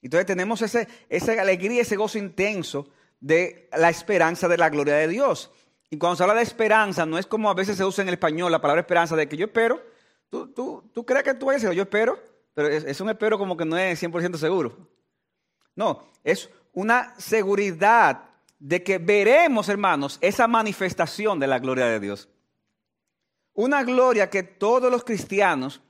Entonces 0.04 0.26
tenemos 0.26 0.60
ese, 0.60 0.86
esa 1.08 1.32
alegría, 1.40 1.80
ese 1.80 1.96
gozo 1.96 2.18
intenso 2.18 2.88
de 3.20 3.70
la 3.74 3.88
esperanza 3.88 4.48
de 4.48 4.58
la 4.58 4.68
gloria 4.68 4.94
de 4.96 5.08
Dios. 5.08 5.50
Y 5.88 5.96
cuando 5.96 6.16
se 6.16 6.22
habla 6.24 6.34
de 6.34 6.42
esperanza, 6.42 7.06
no 7.06 7.16
es 7.16 7.26
como 7.26 7.48
a 7.48 7.54
veces 7.54 7.78
se 7.78 7.84
usa 7.84 8.02
en 8.02 8.08
el 8.08 8.14
español 8.14 8.52
la 8.52 8.60
palabra 8.60 8.82
esperanza 8.82 9.16
de 9.16 9.26
que 9.26 9.38
yo 9.38 9.46
espero. 9.46 9.82
¿Tú, 10.28 10.48
tú, 10.48 10.90
tú 10.92 11.06
crees 11.06 11.24
que 11.24 11.32
tú 11.32 11.46
vayas 11.46 11.64
a 11.64 11.72
yo 11.72 11.84
espero? 11.84 12.18
Pero 12.52 12.68
es, 12.68 13.00
un 13.00 13.08
espero 13.08 13.38
como 13.38 13.56
que 13.56 13.64
no 13.64 13.78
es 13.78 14.02
100% 14.02 14.36
seguro. 14.36 14.76
No, 15.74 16.06
es 16.22 16.50
una 16.74 17.14
seguridad 17.18 18.24
de 18.58 18.82
que 18.82 18.98
veremos, 18.98 19.70
hermanos, 19.70 20.18
esa 20.20 20.46
manifestación 20.46 21.40
de 21.40 21.46
la 21.46 21.58
gloria 21.58 21.86
de 21.86 21.98
Dios. 21.98 22.28
Una 23.54 23.84
gloria 23.84 24.28
que 24.28 24.42
todos 24.42 24.90
los 24.90 25.02
cristianos, 25.02 25.80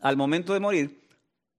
al 0.00 0.16
momento 0.16 0.54
de 0.54 0.60
morir, 0.60 1.06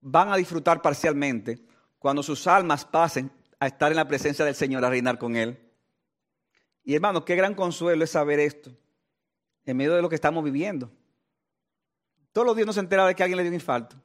van 0.01 0.29
a 0.31 0.37
disfrutar 0.37 0.81
parcialmente 0.81 1.66
cuando 2.07 2.23
sus 2.23 2.47
almas 2.47 2.85
pasen 2.85 3.29
a 3.59 3.67
estar 3.67 3.91
en 3.91 3.97
la 3.97 4.07
presencia 4.07 4.45
del 4.45 4.55
Señor, 4.55 4.85
a 4.85 4.89
reinar 4.89 5.19
con 5.19 5.35
Él. 5.35 5.59
Y 6.85 6.95
hermanos, 6.95 7.25
qué 7.25 7.35
gran 7.35 7.53
consuelo 7.53 8.01
es 8.01 8.11
saber 8.11 8.39
esto 8.39 8.71
en 9.65 9.75
medio 9.75 9.93
de 9.93 10.01
lo 10.01 10.07
que 10.07 10.15
estamos 10.15 10.41
viviendo. 10.41 10.89
Todos 12.31 12.47
los 12.47 12.55
días 12.55 12.65
nos 12.65 12.75
se 12.75 12.79
entera 12.79 13.05
de 13.05 13.13
que 13.13 13.23
alguien 13.23 13.35
le 13.35 13.43
dio 13.43 13.49
un 13.49 13.55
infarto. 13.55 13.97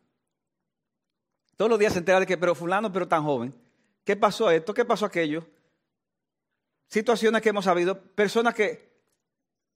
Todos 1.54 1.71
los 1.71 1.78
días 1.78 1.92
se 1.92 2.00
entera 2.00 2.18
de 2.18 2.26
que, 2.26 2.37
pero 2.37 2.56
fulano, 2.56 2.92
pero 2.92 3.06
tan 3.06 3.23
joven. 3.23 3.54
¿Qué 4.02 4.16
pasó 4.16 4.50
esto? 4.50 4.75
¿Qué 4.75 4.85
pasó 4.85 5.06
aquello? 5.06 5.47
Situaciones 6.88 7.40
que 7.40 7.50
hemos 7.50 7.66
sabido, 7.66 8.00
personas 8.00 8.52
que 8.52 9.00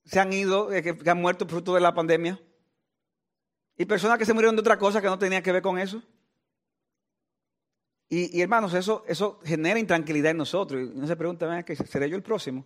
se 0.05 0.19
han 0.19 0.33
ido, 0.33 0.73
eh, 0.73 0.83
que 0.83 1.09
han 1.09 1.21
muerto 1.21 1.47
fruto 1.47 1.75
de 1.75 1.81
la 1.81 1.95
pandemia. 1.95 2.41
Y 3.77 3.85
personas 3.85 4.19
que 4.19 4.25
se 4.25 4.35
murieron 4.35 4.57
de 4.57 4.63
otra 4.63 4.79
cosa 4.79 5.01
que 5.01 5.07
no 5.07 5.17
tenía 5.17 5.45
que 5.45 5.53
ver 5.53 5.63
con 5.63 5.79
eso. 5.79 6.03
Y, 8.09 8.41
hermanos, 8.41 8.73
eso, 8.75 9.05
eso 9.09 9.41
genera 9.45 9.81
intranquilidad 9.81 10.31
en 10.31 10.37
nosotros. 10.37 10.81
Y 10.81 10.85
uno 10.97 11.07
se 11.07 11.17
pregunta, 11.17 11.65
¿seré 11.89 12.09
yo 12.09 12.17
el 12.17 12.23
próximo? 12.23 12.65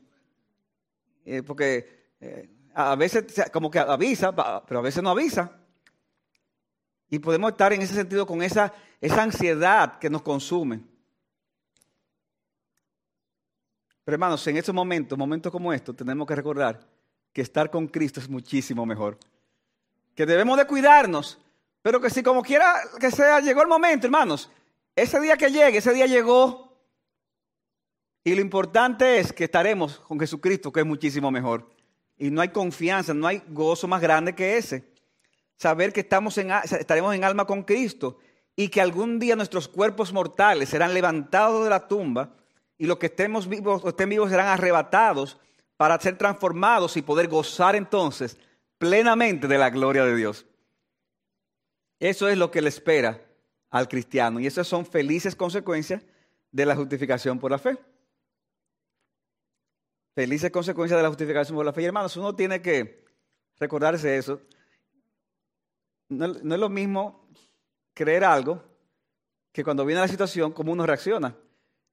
Eh, 1.24 1.42
porque 1.42 2.12
eh, 2.20 2.48
A 2.74 2.94
veces 2.94 3.24
como 3.50 3.70
que 3.70 3.78
avisa, 3.78 4.34
pero 4.66 4.80
a 4.80 4.82
veces 4.82 5.02
no 5.02 5.10
avisa. 5.10 5.58
Y 7.08 7.18
podemos 7.18 7.52
estar 7.52 7.72
en 7.72 7.80
ese 7.80 7.94
sentido 7.94 8.26
con 8.26 8.42
esa, 8.42 8.72
esa 9.00 9.22
ansiedad 9.22 9.98
que 9.98 10.10
nos 10.10 10.22
consume. 10.22 10.80
Pero 14.04 14.14
hermanos, 14.14 14.46
en 14.46 14.56
estos 14.58 14.74
momentos, 14.74 15.18
momentos 15.18 15.50
como 15.50 15.72
estos, 15.72 15.96
tenemos 15.96 16.26
que 16.26 16.34
recordar 16.34 16.86
que 17.32 17.42
estar 17.42 17.70
con 17.70 17.86
Cristo 17.88 18.20
es 18.20 18.28
muchísimo 18.28 18.84
mejor. 18.84 19.18
Que 20.14 20.26
debemos 20.26 20.58
de 20.58 20.66
cuidarnos, 20.66 21.38
pero 21.82 22.00
que 22.00 22.10
si 22.10 22.22
como 22.22 22.42
quiera 22.42 22.74
que 22.98 23.10
sea, 23.10 23.40
llegó 23.40 23.62
el 23.62 23.68
momento, 23.68 24.06
hermanos, 24.06 24.50
ese 24.96 25.20
día 25.20 25.36
que 25.36 25.50
llegue, 25.50 25.78
ese 25.78 25.92
día 25.92 26.06
llegó. 26.06 26.78
Y 28.24 28.34
lo 28.34 28.40
importante 28.40 29.18
es 29.18 29.32
que 29.32 29.44
estaremos 29.44 30.00
con 30.00 30.20
Jesucristo, 30.20 30.72
que 30.72 30.80
es 30.80 30.86
muchísimo 30.86 31.30
mejor. 31.30 31.70
Y 32.18 32.30
no 32.30 32.40
hay 32.40 32.50
confianza, 32.50 33.14
no 33.14 33.26
hay 33.26 33.42
gozo 33.48 33.88
más 33.88 34.02
grande 34.02 34.34
que 34.34 34.58
ese. 34.58 34.92
Saber 35.56 35.92
que 35.92 36.00
estamos 36.00 36.36
en, 36.38 36.50
estaremos 36.50 37.14
en 37.14 37.24
alma 37.24 37.46
con 37.46 37.62
Cristo 37.62 38.18
y 38.56 38.68
que 38.68 38.80
algún 38.80 39.18
día 39.18 39.36
nuestros 39.36 39.68
cuerpos 39.68 40.12
mortales 40.12 40.68
serán 40.68 40.92
levantados 40.92 41.64
de 41.64 41.70
la 41.70 41.88
tumba 41.88 42.34
y 42.76 42.86
los 42.86 42.98
que 42.98 43.06
estemos 43.06 43.48
vivos, 43.48 43.82
estén 43.84 44.08
vivos 44.08 44.30
serán 44.30 44.48
arrebatados 44.48 45.38
para 45.76 45.98
ser 46.00 46.18
transformados 46.18 46.96
y 46.96 47.02
poder 47.02 47.28
gozar 47.28 47.74
entonces 47.74 48.38
plenamente 48.76 49.48
de 49.48 49.58
la 49.58 49.70
gloria 49.70 50.04
de 50.04 50.16
Dios. 50.16 50.46
Eso 51.98 52.28
es 52.28 52.36
lo 52.36 52.50
que 52.50 52.62
le 52.62 52.68
espera 52.68 53.29
al 53.70 53.88
cristiano 53.88 54.40
y 54.40 54.46
esas 54.46 54.66
son 54.66 54.84
felices 54.84 55.34
consecuencias 55.34 56.02
de 56.50 56.66
la 56.66 56.76
justificación 56.76 57.38
por 57.38 57.50
la 57.50 57.58
fe. 57.58 57.78
Felices 60.14 60.50
consecuencias 60.50 60.98
de 60.98 61.02
la 61.02 61.08
justificación 61.08 61.56
por 61.56 61.64
la 61.64 61.72
fe. 61.72 61.82
Y 61.82 61.84
hermanos, 61.86 62.16
uno 62.16 62.34
tiene 62.34 62.60
que 62.60 63.04
recordarse 63.58 64.16
eso. 64.16 64.40
No, 66.08 66.26
es 66.26 66.42
lo 66.42 66.68
mismo 66.68 67.28
creer 67.94 68.24
algo 68.24 68.62
que 69.52 69.62
cuando 69.62 69.86
viene 69.86 70.00
la 70.00 70.08
situación, 70.08 70.52
cómo 70.52 70.72
uno 70.72 70.84
reacciona. 70.84 71.36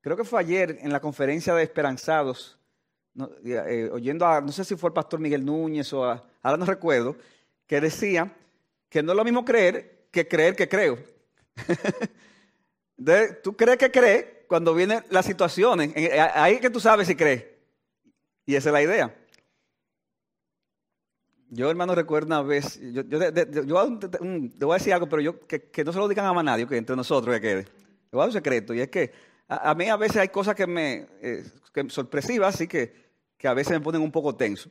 Creo 0.01 0.17
que 0.17 0.24
fue 0.24 0.39
ayer 0.39 0.79
en 0.81 0.91
la 0.91 1.00
conferencia 1.00 1.53
de 1.53 1.63
esperanzados 1.63 2.57
eh, 3.46 3.89
oyendo 3.91 4.27
a, 4.27 4.41
no 4.41 4.51
sé 4.51 4.63
si 4.63 4.75
fue 4.75 4.89
el 4.89 4.93
pastor 4.93 5.19
Miguel 5.19 5.43
Núñez 5.43 5.91
o 5.93 6.03
ahora 6.03 6.57
no 6.57 6.65
recuerdo, 6.65 7.15
que 7.65 7.81
decía 7.81 8.31
que 8.89 9.01
no 9.01 9.12
es 9.12 9.15
lo 9.15 9.24
mismo 9.24 9.43
creer 9.43 10.07
que 10.12 10.27
creer 10.27 10.55
que 10.55 10.69
creo. 10.69 10.98
tú 13.44 13.56
crees 13.56 13.78
que 13.78 13.92
crees 13.92 14.26
cuando 14.48 14.74
vienen 14.74 15.04
las 15.10 15.26
situaciones, 15.26 15.94
ahí 16.34 16.60
que 16.60 16.70
tú 16.70 16.80
sabes 16.80 17.08
si 17.08 17.16
crees. 17.16 17.46
Y 18.46 18.56
esa 18.56 18.70
es 18.70 18.74
la 18.74 18.82
idea. 18.82 19.16
Yo, 21.50 21.70
hermano, 21.70 21.96
recuerdo 21.96 22.28
una 22.28 22.42
vez, 22.42 22.80
yo, 22.94 23.04
yo, 23.04 23.34
te 23.34 23.46
voy 24.66 24.76
a 24.76 24.78
decir 24.78 24.94
algo, 24.94 25.08
pero 25.08 25.22
yo 25.22 25.40
que, 25.40 25.84
no 25.84 25.94
se 25.94 26.00
lo 26.00 26.08
digan 26.08 26.26
a 26.26 26.44
nadie, 26.44 26.68
que 26.68 26.78
entre 26.78 26.96
nosotros 26.96 27.36
que 27.36 27.42
quede. 27.42 27.64
Le 27.64 28.12
voy 28.12 28.24
a 28.24 28.26
un 28.26 28.32
secreto, 28.32 28.74
y 28.74 28.82
es 28.82 28.90
que 28.90 29.12
a, 29.48 29.74
mí 29.76 29.88
a 29.90 29.98
veces 29.98 30.18
hay 30.18 30.30
cosas 30.30 30.56
que 30.56 30.68
me 30.68 31.08
eh, 31.22 31.44
que 31.74 31.90
sorpresivas, 31.90 32.56
así 32.56 32.68
que 32.68 33.08
que 33.38 33.48
a 33.48 33.54
veces 33.54 33.74
me 33.74 33.82
ponen 33.82 34.02
un 34.02 34.12
poco 34.12 34.36
tenso. 34.36 34.70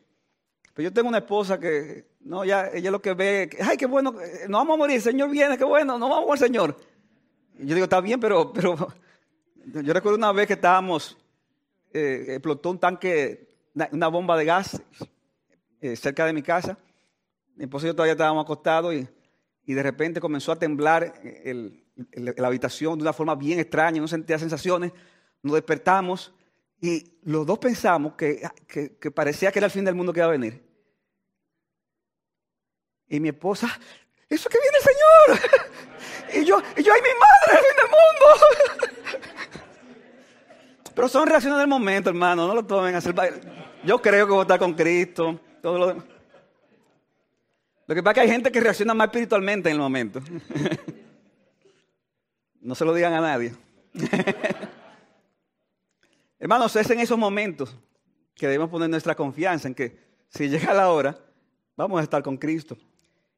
Pero 0.76 0.90
yo 0.90 0.92
tengo 0.92 1.08
una 1.08 1.18
esposa 1.18 1.58
que, 1.58 2.04
no, 2.20 2.44
ya, 2.44 2.68
ella 2.68 2.90
lo 2.90 3.00
que 3.00 3.14
ve, 3.14 3.48
ay, 3.62 3.78
qué 3.78 3.86
bueno, 3.86 4.20
eh, 4.20 4.44
no 4.46 4.58
vamos 4.58 4.74
a 4.74 4.76
morir, 4.76 4.96
el 4.96 5.02
Señor 5.02 5.30
viene, 5.30 5.56
qué 5.56 5.64
bueno, 5.64 5.98
no 5.98 6.06
vamos 6.06 6.30
al 6.32 6.38
Señor. 6.38 6.76
Y 7.58 7.66
yo 7.66 7.74
digo, 7.74 7.84
está 7.84 7.98
bien, 8.02 8.20
pero, 8.20 8.52
pero 8.52 8.76
yo 9.82 9.94
recuerdo 9.94 10.18
una 10.18 10.32
vez 10.32 10.46
que 10.46 10.52
estábamos, 10.52 11.16
eh, 11.94 12.26
explotó 12.28 12.72
un 12.72 12.78
tanque, 12.78 13.48
una 13.90 14.08
bomba 14.08 14.36
de 14.36 14.44
gas 14.44 14.82
eh, 15.80 15.96
cerca 15.96 16.26
de 16.26 16.34
mi 16.34 16.42
casa. 16.42 16.76
Mi 17.54 17.64
esposa 17.64 17.86
y 17.86 17.88
yo 17.88 17.94
todavía 17.94 18.12
estábamos 18.12 18.44
acostados 18.44 18.94
y, 18.94 19.08
y 19.64 19.72
de 19.72 19.82
repente 19.82 20.20
comenzó 20.20 20.52
a 20.52 20.58
temblar 20.58 21.14
la 22.12 22.46
habitación 22.48 22.98
de 22.98 23.02
una 23.02 23.14
forma 23.14 23.34
bien 23.34 23.60
extraña, 23.60 23.98
no 23.98 24.08
sentía 24.08 24.38
sensaciones. 24.38 24.92
Nos 25.42 25.54
despertamos 25.54 26.34
y 26.80 27.18
los 27.22 27.46
dos 27.46 27.58
pensamos 27.58 28.14
que, 28.14 28.42
parecía 29.14 29.50
que 29.50 29.58
era 29.58 29.66
el 29.66 29.72
fin 29.72 29.84
del 29.84 29.94
mundo 29.94 30.12
que 30.12 30.20
iba 30.20 30.26
a 30.26 30.30
venir. 30.30 30.65
Y 33.08 33.20
mi 33.20 33.28
esposa, 33.28 33.68
eso 34.28 34.48
que 34.48 34.58
viene 34.58 34.78
el 34.78 34.84
Señor. 34.84 35.38
y 36.42 36.44
yo, 36.44 36.60
y 36.76 36.82
yo, 36.82 36.92
ay, 36.92 37.00
mi 37.02 37.08
madre, 37.08 37.52
el 37.52 37.58
fin 37.58 37.76
del 37.76 37.90
mundo. 37.90 38.26
Pero 40.94 41.08
son 41.08 41.28
reacciones 41.28 41.58
del 41.58 41.68
momento, 41.68 42.10
hermano, 42.10 42.46
no 42.46 42.54
lo 42.54 42.64
tomen 42.64 42.94
a 42.94 42.98
hacer. 42.98 43.14
Yo 43.84 44.00
creo 44.00 44.26
que 44.26 44.32
voy 44.32 44.40
a 44.40 44.42
estar 44.42 44.58
con 44.58 44.74
Cristo, 44.74 45.40
todo 45.60 45.78
lo 45.78 45.86
demás. 45.88 46.04
Lo 47.86 47.94
que 47.94 48.02
pasa 48.02 48.10
es 48.10 48.14
que 48.14 48.20
hay 48.22 48.28
gente 48.28 48.50
que 48.50 48.60
reacciona 48.60 48.94
más 48.94 49.06
espiritualmente 49.06 49.68
en 49.68 49.76
el 49.76 49.80
momento. 49.80 50.20
no 52.60 52.74
se 52.74 52.84
lo 52.84 52.92
digan 52.92 53.12
a 53.12 53.20
nadie. 53.20 53.54
Hermanos, 56.38 56.74
es 56.74 56.90
en 56.90 57.00
esos 57.00 57.16
momentos 57.16 57.76
que 58.34 58.46
debemos 58.46 58.68
poner 58.68 58.90
nuestra 58.90 59.14
confianza 59.14 59.68
en 59.68 59.74
que 59.74 60.04
si 60.28 60.48
llega 60.48 60.74
la 60.74 60.90
hora, 60.90 61.16
vamos 61.76 62.00
a 62.00 62.02
estar 62.02 62.22
con 62.22 62.36
Cristo. 62.36 62.76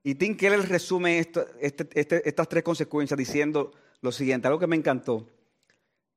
Y 0.03 0.15
Tim 0.15 0.37
Keller 0.37 0.69
resume 0.69 1.19
este, 1.19 1.45
este, 1.61 2.29
estas 2.29 2.49
tres 2.49 2.63
consecuencias 2.63 3.19
diciendo 3.19 3.73
lo 4.01 4.13
siguiente, 4.13 4.47
algo 4.47 4.61
que 4.61 4.67
me 4.67 4.77
encantó. 4.77 5.27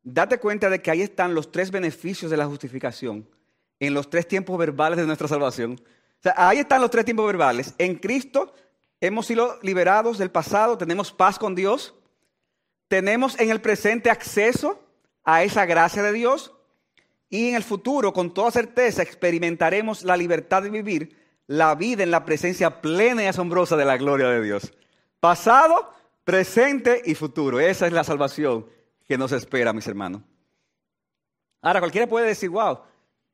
Date 0.03 0.39
cuenta 0.39 0.69
de 0.69 0.81
que 0.81 0.91
ahí 0.91 1.01
están 1.01 1.35
los 1.35 1.51
tres 1.51 1.71
beneficios 1.71 2.31
de 2.31 2.37
la 2.37 2.45
justificación, 2.45 3.27
en 3.79 3.93
los 3.93 4.09
tres 4.09 4.27
tiempos 4.27 4.57
verbales 4.57 4.97
de 4.97 5.05
nuestra 5.05 5.27
salvación. 5.27 5.79
O 5.81 6.21
sea, 6.21 6.33
ahí 6.37 6.59
están 6.59 6.81
los 6.81 6.91
tres 6.91 7.05
tiempos 7.05 7.25
verbales. 7.25 7.73
En 7.77 7.95
Cristo 7.95 8.53
hemos 8.99 9.25
sido 9.25 9.59
liberados 9.61 10.17
del 10.17 10.31
pasado, 10.31 10.77
tenemos 10.77 11.11
paz 11.11 11.37
con 11.39 11.55
Dios, 11.55 11.95
tenemos 12.87 13.39
en 13.39 13.49
el 13.49 13.61
presente 13.61 14.09
acceso 14.09 14.79
a 15.23 15.43
esa 15.43 15.65
gracia 15.65 16.03
de 16.03 16.13
Dios 16.13 16.53
y 17.29 17.49
en 17.49 17.55
el 17.55 17.63
futuro, 17.63 18.11
con 18.11 18.33
toda 18.33 18.51
certeza, 18.51 19.01
experimentaremos 19.01 20.03
la 20.03 20.17
libertad 20.17 20.63
de 20.63 20.69
vivir 20.69 21.20
la 21.51 21.75
vida 21.75 22.01
en 22.01 22.11
la 22.11 22.23
presencia 22.23 22.81
plena 22.81 23.23
y 23.23 23.25
asombrosa 23.25 23.75
de 23.75 23.83
la 23.83 23.97
gloria 23.97 24.29
de 24.29 24.41
Dios. 24.41 24.71
Pasado, 25.19 25.93
presente 26.23 27.01
y 27.03 27.13
futuro. 27.13 27.59
Esa 27.59 27.87
es 27.87 27.91
la 27.91 28.05
salvación 28.05 28.65
que 29.05 29.17
nos 29.17 29.33
espera, 29.33 29.73
mis 29.73 29.85
hermanos. 29.85 30.21
Ahora, 31.61 31.81
cualquiera 31.81 32.07
puede 32.07 32.27
decir, 32.27 32.49
wow, 32.49 32.79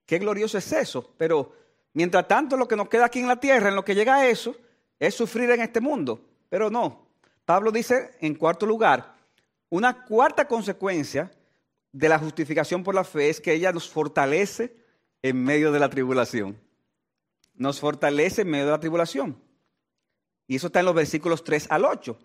qué 0.08 0.18
glorioso 0.18 0.58
es 0.58 0.72
eso. 0.72 1.14
Pero 1.16 1.54
mientras 1.94 2.28
tanto, 2.28 2.58
lo 2.58 2.68
que 2.68 2.76
nos 2.76 2.90
queda 2.90 3.06
aquí 3.06 3.20
en 3.20 3.28
la 3.28 3.40
tierra, 3.40 3.70
en 3.70 3.76
lo 3.76 3.86
que 3.86 3.94
llega 3.94 4.16
a 4.16 4.28
eso, 4.28 4.56
es 4.98 5.14
sufrir 5.14 5.52
en 5.52 5.62
este 5.62 5.80
mundo. 5.80 6.20
Pero 6.50 6.72
no. 6.72 7.08
Pablo 7.46 7.72
dice, 7.72 8.16
en 8.20 8.34
cuarto 8.34 8.66
lugar, 8.66 9.14
una 9.70 10.06
cuarta 10.06 10.48
consecuencia 10.48 11.32
de 11.92 12.10
la 12.10 12.18
justificación 12.18 12.84
por 12.84 12.96
la 12.96 13.04
fe 13.04 13.30
es 13.30 13.40
que 13.40 13.54
ella 13.54 13.72
nos 13.72 13.88
fortalece 13.88 14.76
en 15.22 15.44
medio 15.44 15.72
de 15.72 15.80
la 15.80 15.90
tribulación. 15.92 16.58
Nos 17.58 17.80
fortalece 17.80 18.44
en 18.44 18.50
medio 18.50 18.66
de 18.66 18.72
la 18.72 18.80
tribulación. 18.80 19.42
Y 20.48 20.56
eso 20.56 20.68
está 20.68 20.80
en 20.80 20.86
los 20.86 20.96
versículos 20.96 21.44
3 21.44 21.68
al 21.70 21.86
8. 21.86 22.18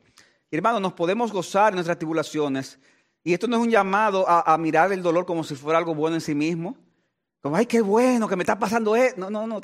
Hermanos, 0.51 0.81
nos 0.81 0.93
podemos 0.93 1.33
gozar 1.33 1.73
en 1.73 1.77
nuestras 1.77 1.99
tribulaciones. 1.99 2.79
Y 3.25 3.33
esto 3.33 3.49
no 3.49 3.57
es 3.57 3.63
un 3.63 3.71
llamado 3.71 4.25
a, 4.29 4.57
mirar 4.59 4.93
el 4.93 5.03
dolor 5.03 5.27
como 5.27 5.45
si 5.45 5.55
fuera 5.55 5.79
algo 5.79 5.95
bueno 5.95 6.17
en 6.17 6.21
sí 6.21 6.35
mismo. 6.35 6.77
Como, 7.41 7.57
ay, 7.57 7.67
qué 7.67 7.81
bueno 7.81 8.29
que 8.29 8.37
me 8.37 8.43
está 8.43 8.59
pasando 8.59 8.95
esto. 8.95 9.19
No, 9.19 9.31
no, 9.31 9.47
no. 9.47 9.61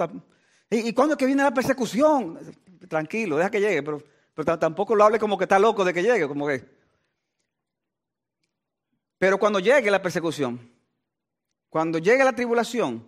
¿Y, 0.71 0.93
cuándo 0.93 1.15
es 1.15 1.19
que 1.19 1.27
viene 1.27 1.43
la 1.43 1.55
persecución? 1.55 2.39
Tranquilo, 2.89 3.37
deja 3.37 3.51
que 3.51 3.61
llegue. 3.61 3.83
Pero, 3.83 4.03
pero 4.35 4.59
tampoco 4.59 4.95
lo 4.95 5.05
hable 5.05 5.19
como 5.19 5.37
que 5.37 5.45
está 5.45 5.59
loco 5.59 5.85
de 5.85 5.93
que 5.93 6.03
llegue. 6.03 6.27
Como 6.27 6.47
que, 6.47 6.65
pero 9.19 9.39
cuando 9.39 9.59
llegue 9.59 9.91
la 9.91 10.01
persecución, 10.01 10.71
cuando 11.69 11.99
llegue 11.99 12.25
la 12.25 12.33
tribulación, 12.33 13.05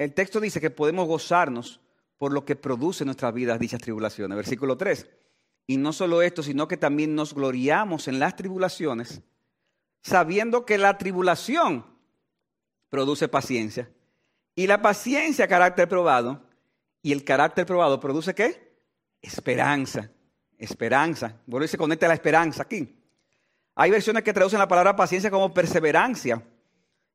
el 0.00 0.14
texto 0.14 0.40
dice 0.40 0.62
que 0.62 0.70
podemos 0.70 1.06
gozarnos 1.06 1.78
por 2.16 2.32
lo 2.32 2.46
que 2.46 2.56
produce 2.56 3.04
en 3.04 3.08
nuestras 3.08 3.34
vidas 3.34 3.58
dichas 3.58 3.82
tribulaciones. 3.82 4.34
Versículo 4.34 4.78
3. 4.78 5.06
Y 5.66 5.76
no 5.76 5.92
solo 5.92 6.22
esto, 6.22 6.42
sino 6.42 6.66
que 6.66 6.78
también 6.78 7.14
nos 7.14 7.34
gloriamos 7.34 8.08
en 8.08 8.18
las 8.18 8.34
tribulaciones, 8.34 9.20
sabiendo 10.02 10.64
que 10.64 10.78
la 10.78 10.96
tribulación 10.96 11.84
produce 12.88 13.28
paciencia. 13.28 13.90
Y 14.54 14.66
la 14.66 14.80
paciencia, 14.80 15.46
carácter 15.46 15.86
probado. 15.86 16.46
Y 17.02 17.12
el 17.12 17.22
carácter 17.22 17.66
probado 17.66 18.00
produce 18.00 18.34
qué? 18.34 18.74
Esperanza. 19.20 20.10
Esperanza. 20.56 21.36
Bueno, 21.44 21.66
se 21.66 21.76
conecta 21.76 22.08
la 22.08 22.14
esperanza 22.14 22.62
aquí. 22.62 22.98
Hay 23.74 23.90
versiones 23.90 24.22
que 24.22 24.32
traducen 24.32 24.60
la 24.60 24.68
palabra 24.68 24.96
paciencia 24.96 25.30
como 25.30 25.52
perseverancia. 25.52 26.42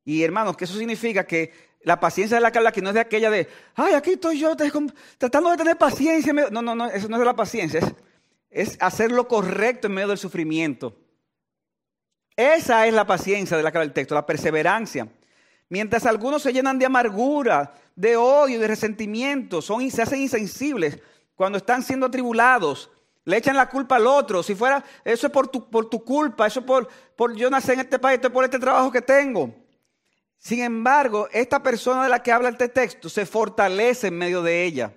Y 0.03 0.21
hermanos, 0.21 0.55
que 0.55 0.65
eso 0.65 0.77
significa 0.77 1.25
que 1.25 1.74
la 1.85 1.99
paciencia 1.99 2.37
de 2.37 2.41
la 2.41 2.71
que 2.71 2.81
no 2.81 2.89
es 2.89 2.95
de 2.95 2.99
aquella 2.99 3.29
de, 3.29 3.47
ay, 3.75 3.93
aquí 3.93 4.13
estoy 4.13 4.39
yo 4.39 4.55
tratando 4.55 5.51
de 5.51 5.57
tener 5.57 5.77
paciencia. 5.77 6.33
No, 6.33 6.61
no, 6.61 6.73
no, 6.73 6.87
eso 6.87 7.07
no 7.07 7.17
es 7.17 7.23
la 7.23 7.35
paciencia, 7.35 7.79
es, 7.79 7.93
es 8.49 8.77
hacer 8.81 9.11
lo 9.11 9.27
correcto 9.27 9.85
en 9.85 9.93
medio 9.93 10.07
del 10.07 10.17
sufrimiento. 10.17 10.97
Esa 12.35 12.87
es 12.87 12.93
la 12.93 13.05
paciencia 13.05 13.55
de 13.55 13.61
la 13.61 13.71
que 13.71 13.77
habla 13.77 13.85
el 13.85 13.93
texto, 13.93 14.15
la 14.15 14.25
perseverancia. 14.25 15.07
Mientras 15.69 16.07
algunos 16.07 16.41
se 16.41 16.51
llenan 16.51 16.79
de 16.79 16.87
amargura, 16.87 17.75
de 17.95 18.17
odio, 18.17 18.59
de 18.59 18.67
resentimiento, 18.67 19.61
son, 19.61 19.89
se 19.91 20.01
hacen 20.01 20.21
insensibles 20.21 20.97
cuando 21.35 21.59
están 21.59 21.83
siendo 21.83 22.07
atribulados, 22.07 22.89
le 23.25 23.37
echan 23.37 23.55
la 23.55 23.69
culpa 23.69 23.97
al 23.97 24.07
otro. 24.07 24.41
Si 24.41 24.55
fuera, 24.55 24.83
eso 25.03 25.27
es 25.27 25.33
por 25.33 25.49
tu, 25.49 25.69
por 25.69 25.87
tu 25.87 26.03
culpa, 26.03 26.47
eso 26.47 26.61
es 26.61 26.65
por, 26.65 26.87
por 27.15 27.35
yo 27.35 27.47
nací 27.51 27.73
en 27.73 27.81
este 27.81 27.99
país, 27.99 28.15
esto 28.15 28.29
es 28.29 28.33
por 28.33 28.43
este 28.43 28.57
trabajo 28.57 28.91
que 28.91 29.01
tengo. 29.03 29.64
Sin 30.37 30.61
embargo, 30.61 31.27
esta 31.31 31.61
persona 31.61 32.03
de 32.03 32.09
la 32.09 32.21
que 32.21 32.31
habla 32.31 32.49
este 32.49 32.69
texto 32.69 33.09
se 33.09 33.25
fortalece 33.25 34.07
en 34.07 34.17
medio 34.17 34.43
de 34.43 34.63
ella. 34.63 34.93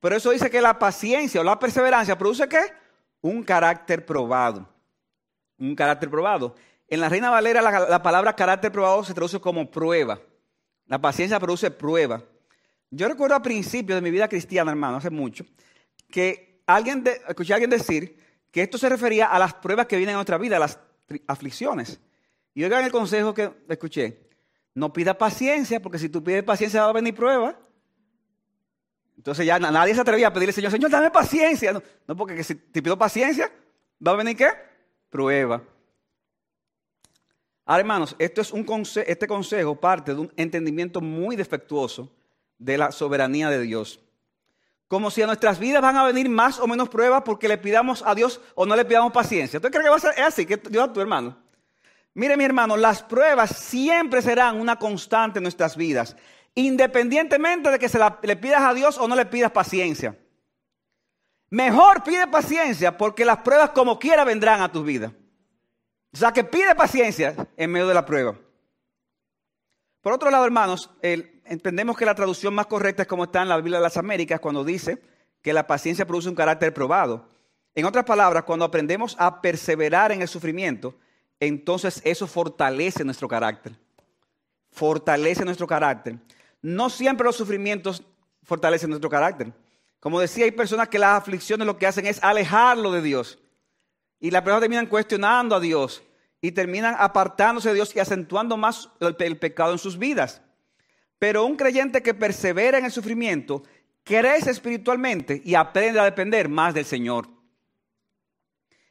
Por 0.00 0.12
eso 0.12 0.30
dice 0.30 0.50
que 0.50 0.60
la 0.60 0.78
paciencia 0.78 1.40
o 1.40 1.44
la 1.44 1.58
perseverancia 1.58 2.18
produce 2.18 2.48
qué? 2.48 2.60
Un 3.22 3.42
carácter 3.42 4.04
probado. 4.04 4.68
Un 5.58 5.74
carácter 5.74 6.10
probado. 6.10 6.54
En 6.88 7.00
la 7.00 7.08
Reina 7.08 7.30
Valera 7.30 7.62
la, 7.62 7.88
la 7.88 8.02
palabra 8.02 8.36
carácter 8.36 8.70
probado 8.70 9.02
se 9.04 9.14
traduce 9.14 9.40
como 9.40 9.70
prueba. 9.70 10.20
La 10.86 11.00
paciencia 11.00 11.40
produce 11.40 11.70
prueba. 11.70 12.22
Yo 12.90 13.08
recuerdo 13.08 13.34
a 13.34 13.42
principios 13.42 13.96
de 13.96 14.02
mi 14.02 14.10
vida 14.10 14.28
cristiana, 14.28 14.70
hermano, 14.70 14.98
hace 14.98 15.10
mucho, 15.10 15.44
que 16.10 16.62
alguien 16.66 17.02
escuché 17.26 17.52
a 17.52 17.56
alguien 17.56 17.70
decir 17.70 18.18
que 18.50 18.62
esto 18.62 18.78
se 18.78 18.88
refería 18.88 19.26
a 19.26 19.38
las 19.38 19.54
pruebas 19.54 19.86
que 19.86 19.96
vienen 19.96 20.12
en 20.12 20.18
nuestra 20.18 20.38
vida, 20.38 20.56
a 20.56 20.60
las 20.60 20.78
aflicciones. 21.26 21.98
Y 22.54 22.62
oigan 22.62 22.84
el 22.84 22.92
consejo 22.92 23.34
que 23.34 23.50
escuché. 23.68 24.23
No 24.74 24.92
pida 24.92 25.16
paciencia, 25.16 25.80
porque 25.80 25.98
si 25.98 26.08
tú 26.08 26.22
pides 26.22 26.42
paciencia 26.42 26.82
va 26.82 26.90
a 26.90 26.92
venir 26.92 27.14
prueba. 27.14 27.56
Entonces 29.16 29.46
ya 29.46 29.58
nadie 29.58 29.94
se 29.94 30.00
atrevía 30.00 30.28
a 30.28 30.32
pedirle, 30.32 30.52
Señor, 30.52 30.72
Señor, 30.72 30.90
dame 30.90 31.10
paciencia. 31.10 31.72
No, 32.06 32.16
porque 32.16 32.42
si 32.42 32.56
te 32.56 32.82
pido 32.82 32.98
paciencia, 32.98 33.50
va 34.04 34.12
a 34.12 34.16
venir 34.16 34.36
qué? 34.36 34.48
Prueba. 35.08 35.62
Ahora, 37.64 37.80
hermanos, 37.80 38.14
esto 38.18 38.40
es 38.40 38.52
un 38.52 38.66
este 39.06 39.26
consejo 39.26 39.76
parte 39.76 40.12
de 40.14 40.20
un 40.20 40.32
entendimiento 40.36 41.00
muy 41.00 41.36
defectuoso 41.36 42.12
de 42.58 42.76
la 42.76 42.92
soberanía 42.92 43.48
de 43.48 43.60
Dios. 43.60 44.00
Como 44.88 45.10
si 45.10 45.22
a 45.22 45.26
nuestras 45.26 45.58
vidas 45.58 45.80
van 45.80 45.96
a 45.96 46.04
venir 46.04 46.28
más 46.28 46.58
o 46.60 46.66
menos 46.66 46.88
pruebas 46.88 47.22
porque 47.24 47.48
le 47.48 47.56
pidamos 47.56 48.02
a 48.04 48.14
Dios 48.14 48.40
o 48.54 48.66
no 48.66 48.76
le 48.76 48.84
pidamos 48.84 49.12
paciencia. 49.12 49.60
¿Tú 49.60 49.68
crees 49.68 49.84
que 49.84 49.90
va 49.90 49.96
a 49.96 50.00
ser 50.00 50.20
así? 50.22 50.44
Que 50.44 50.56
Dios 50.56 50.88
a 50.88 50.92
tu 50.92 51.00
hermano. 51.00 51.43
Mire, 52.14 52.36
mi 52.36 52.44
hermano, 52.44 52.76
las 52.76 53.02
pruebas 53.02 53.50
siempre 53.56 54.22
serán 54.22 54.60
una 54.60 54.76
constante 54.76 55.40
en 55.40 55.42
nuestras 55.42 55.76
vidas, 55.76 56.16
independientemente 56.54 57.70
de 57.70 57.78
que 57.78 57.88
se 57.88 57.98
le 58.22 58.36
pidas 58.36 58.62
a 58.62 58.72
Dios 58.72 58.96
o 58.98 59.08
no 59.08 59.16
le 59.16 59.26
pidas 59.26 59.50
paciencia. 59.50 60.16
Mejor 61.50 62.02
pide 62.04 62.26
paciencia 62.28 62.96
porque 62.96 63.24
las 63.24 63.38
pruebas 63.38 63.70
como 63.70 63.98
quiera 63.98 64.24
vendrán 64.24 64.62
a 64.62 64.70
tu 64.70 64.84
vida. 64.84 65.12
O 66.12 66.16
sea 66.16 66.32
que 66.32 66.44
pide 66.44 66.74
paciencia 66.76 67.34
en 67.56 67.72
medio 67.72 67.88
de 67.88 67.94
la 67.94 68.06
prueba. 68.06 68.38
Por 70.00 70.12
otro 70.12 70.30
lado, 70.30 70.44
hermanos, 70.44 70.90
entendemos 71.02 71.96
que 71.96 72.06
la 72.06 72.14
traducción 72.14 72.54
más 72.54 72.66
correcta 72.66 73.02
es 73.02 73.08
como 73.08 73.24
está 73.24 73.42
en 73.42 73.48
la 73.48 73.56
Biblia 73.56 73.78
de 73.78 73.82
las 73.82 73.96
Américas 73.96 74.38
cuando 74.38 74.62
dice 74.62 75.02
que 75.42 75.52
la 75.52 75.66
paciencia 75.66 76.06
produce 76.06 76.28
un 76.28 76.34
carácter 76.34 76.72
probado. 76.72 77.28
En 77.74 77.84
otras 77.86 78.04
palabras, 78.04 78.44
cuando 78.44 78.64
aprendemos 78.64 79.16
a 79.18 79.40
perseverar 79.40 80.12
en 80.12 80.22
el 80.22 80.28
sufrimiento, 80.28 80.94
entonces 81.40 82.00
eso 82.04 82.26
fortalece 82.26 83.04
nuestro 83.04 83.28
carácter. 83.28 83.72
Fortalece 84.70 85.44
nuestro 85.44 85.66
carácter. 85.66 86.18
No 86.62 86.90
siempre 86.90 87.24
los 87.24 87.36
sufrimientos 87.36 88.02
fortalecen 88.42 88.90
nuestro 88.90 89.10
carácter. 89.10 89.52
Como 90.00 90.20
decía, 90.20 90.44
hay 90.44 90.50
personas 90.50 90.88
que 90.88 90.98
las 90.98 91.18
aflicciones 91.18 91.66
lo 91.66 91.78
que 91.78 91.86
hacen 91.86 92.06
es 92.06 92.22
alejarlo 92.22 92.92
de 92.92 93.02
Dios. 93.02 93.38
Y 94.20 94.30
las 94.30 94.42
personas 94.42 94.62
terminan 94.62 94.86
cuestionando 94.86 95.56
a 95.56 95.60
Dios 95.60 96.02
y 96.40 96.52
terminan 96.52 96.94
apartándose 96.98 97.70
de 97.70 97.76
Dios 97.76 97.96
y 97.96 98.00
acentuando 98.00 98.58
más 98.58 98.90
el, 99.00 99.38
pecado 99.38 99.72
en 99.72 99.78
sus 99.78 99.98
vidas. 99.98 100.42
Pero 101.18 101.46
un 101.46 101.56
creyente 101.56 102.02
que 102.02 102.12
persevera 102.12 102.76
en 102.76 102.84
el 102.84 102.92
sufrimiento 102.92 103.62
crece 104.02 104.50
espiritualmente 104.50 105.40
y 105.42 105.54
aprende 105.54 106.00
a 106.00 106.04
depender 106.04 106.50
más 106.50 106.74
del 106.74 106.84
Señor. 106.84 107.28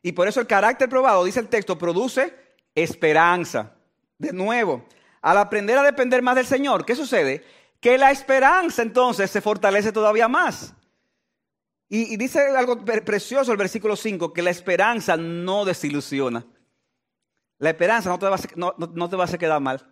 Y 0.03 0.11
por 0.11 0.27
eso 0.27 0.41
el 0.41 0.47
carácter 0.47 0.89
probado, 0.89 1.23
dice 1.23 1.39
el 1.39 1.47
texto, 1.47 1.77
produce 1.77 2.35
esperanza. 2.75 3.73
De 4.17 4.33
nuevo, 4.33 4.85
al 5.21 5.37
aprender 5.37 5.77
a 5.77 5.83
depender 5.83 6.21
más 6.21 6.35
del 6.35 6.45
Señor, 6.45 6.85
¿qué 6.85 6.93
sucede? 6.93 7.43
Que 7.79 7.97
la 7.97 8.11
esperanza 8.11 8.81
entonces 8.81 9.31
se 9.31 9.41
fortalece 9.41 9.91
todavía 9.91 10.27
más. 10.27 10.75
Y, 11.89 12.17
dice 12.17 12.39
algo 12.57 12.83
precioso 12.83 13.51
el 13.51 13.57
versículo 13.57 13.95
5, 13.95 14.33
que 14.33 14.41
la 14.41 14.49
esperanza 14.49 15.15
no 15.15 15.63
desilusiona. 15.63 16.45
La 17.59 17.69
esperanza 17.69 18.09
no 18.09 18.19
te, 18.19 18.25
va 18.25 18.35
a, 18.35 18.39
no, 18.55 19.09
te 19.09 19.15
va 19.15 19.23
a 19.23 19.25
hacer 19.25 19.39
quedar 19.39 19.61
mal. 19.61 19.87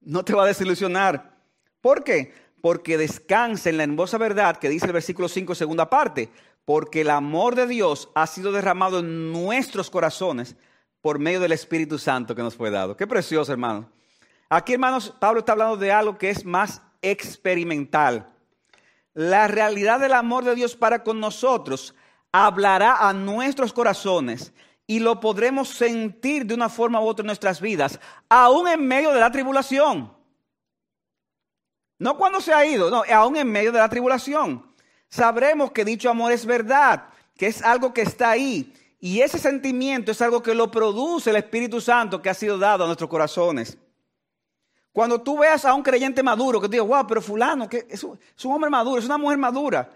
No 0.00 0.24
te 0.24 0.34
va 0.34 0.44
a 0.44 0.46
desilusionar. 0.46 1.38
¿Por 1.80 2.04
qué? 2.04 2.34
Porque 2.60 2.98
descansa 2.98 3.70
en 3.70 3.78
la 3.78 3.84
hermosa 3.84 4.18
verdad 4.18 4.58
que 4.58 4.68
dice 4.68 4.86
el 4.86 4.92
versículo 4.92 5.28
5, 5.28 5.54
segunda 5.54 5.88
parte. 5.88 6.28
Porque 6.70 7.00
el 7.00 7.10
amor 7.10 7.56
de 7.56 7.66
Dios 7.66 8.10
ha 8.14 8.28
sido 8.28 8.52
derramado 8.52 9.00
en 9.00 9.32
nuestros 9.32 9.90
corazones 9.90 10.54
por 11.00 11.18
medio 11.18 11.40
del 11.40 11.50
Espíritu 11.50 11.98
Santo 11.98 12.36
que 12.36 12.44
nos 12.44 12.54
fue 12.54 12.70
dado. 12.70 12.96
Qué 12.96 13.08
precioso, 13.08 13.50
hermano. 13.50 13.90
Aquí, 14.48 14.74
hermanos, 14.74 15.12
Pablo 15.18 15.40
está 15.40 15.50
hablando 15.50 15.76
de 15.76 15.90
algo 15.90 16.16
que 16.16 16.30
es 16.30 16.44
más 16.44 16.80
experimental. 17.02 18.32
La 19.14 19.48
realidad 19.48 19.98
del 19.98 20.12
amor 20.12 20.44
de 20.44 20.54
Dios 20.54 20.76
para 20.76 21.02
con 21.02 21.18
nosotros 21.18 21.92
hablará 22.30 23.08
a 23.08 23.12
nuestros 23.14 23.72
corazones 23.72 24.52
y 24.86 25.00
lo 25.00 25.18
podremos 25.18 25.70
sentir 25.70 26.46
de 26.46 26.54
una 26.54 26.68
forma 26.68 27.00
u 27.00 27.08
otra 27.08 27.24
en 27.24 27.26
nuestras 27.26 27.60
vidas, 27.60 27.98
aún 28.28 28.68
en 28.68 28.86
medio 28.86 29.10
de 29.10 29.18
la 29.18 29.32
tribulación. 29.32 30.16
No 31.98 32.16
cuando 32.16 32.40
se 32.40 32.54
ha 32.54 32.64
ido, 32.64 32.90
no, 32.90 33.02
aún 33.12 33.36
en 33.38 33.50
medio 33.50 33.72
de 33.72 33.80
la 33.80 33.88
tribulación. 33.88 34.69
Sabremos 35.10 35.72
que 35.72 35.84
dicho 35.84 36.08
amor 36.08 36.32
es 36.32 36.46
verdad, 36.46 37.04
que 37.36 37.46
es 37.46 37.62
algo 37.62 37.92
que 37.92 38.02
está 38.02 38.30
ahí. 38.30 38.72
Y 38.98 39.20
ese 39.20 39.38
sentimiento 39.38 40.12
es 40.12 40.22
algo 40.22 40.42
que 40.42 40.54
lo 40.54 40.70
produce 40.70 41.30
el 41.30 41.36
Espíritu 41.36 41.80
Santo 41.80 42.22
que 42.22 42.30
ha 42.30 42.34
sido 42.34 42.58
dado 42.58 42.84
a 42.84 42.86
nuestros 42.86 43.10
corazones. 43.10 43.76
Cuando 44.92 45.20
tú 45.20 45.38
veas 45.38 45.64
a 45.64 45.74
un 45.74 45.82
creyente 45.82 46.22
maduro 46.22 46.60
que 46.60 46.68
te 46.68 46.72
diga, 46.72 46.84
wow, 46.84 47.06
pero 47.06 47.22
fulano, 47.22 47.68
que 47.68 47.86
es 47.88 48.02
un 48.02 48.18
hombre 48.44 48.70
maduro, 48.70 48.98
es 48.98 49.06
una 49.06 49.18
mujer 49.18 49.38
madura, 49.38 49.90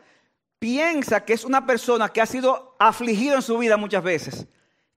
piensa 0.58 1.24
que 1.24 1.32
es 1.32 1.44
una 1.44 1.66
persona 1.66 2.08
que 2.08 2.20
ha 2.20 2.26
sido 2.26 2.76
afligido 2.78 3.36
en 3.36 3.42
su 3.42 3.58
vida 3.58 3.76
muchas 3.76 4.02
veces 4.02 4.46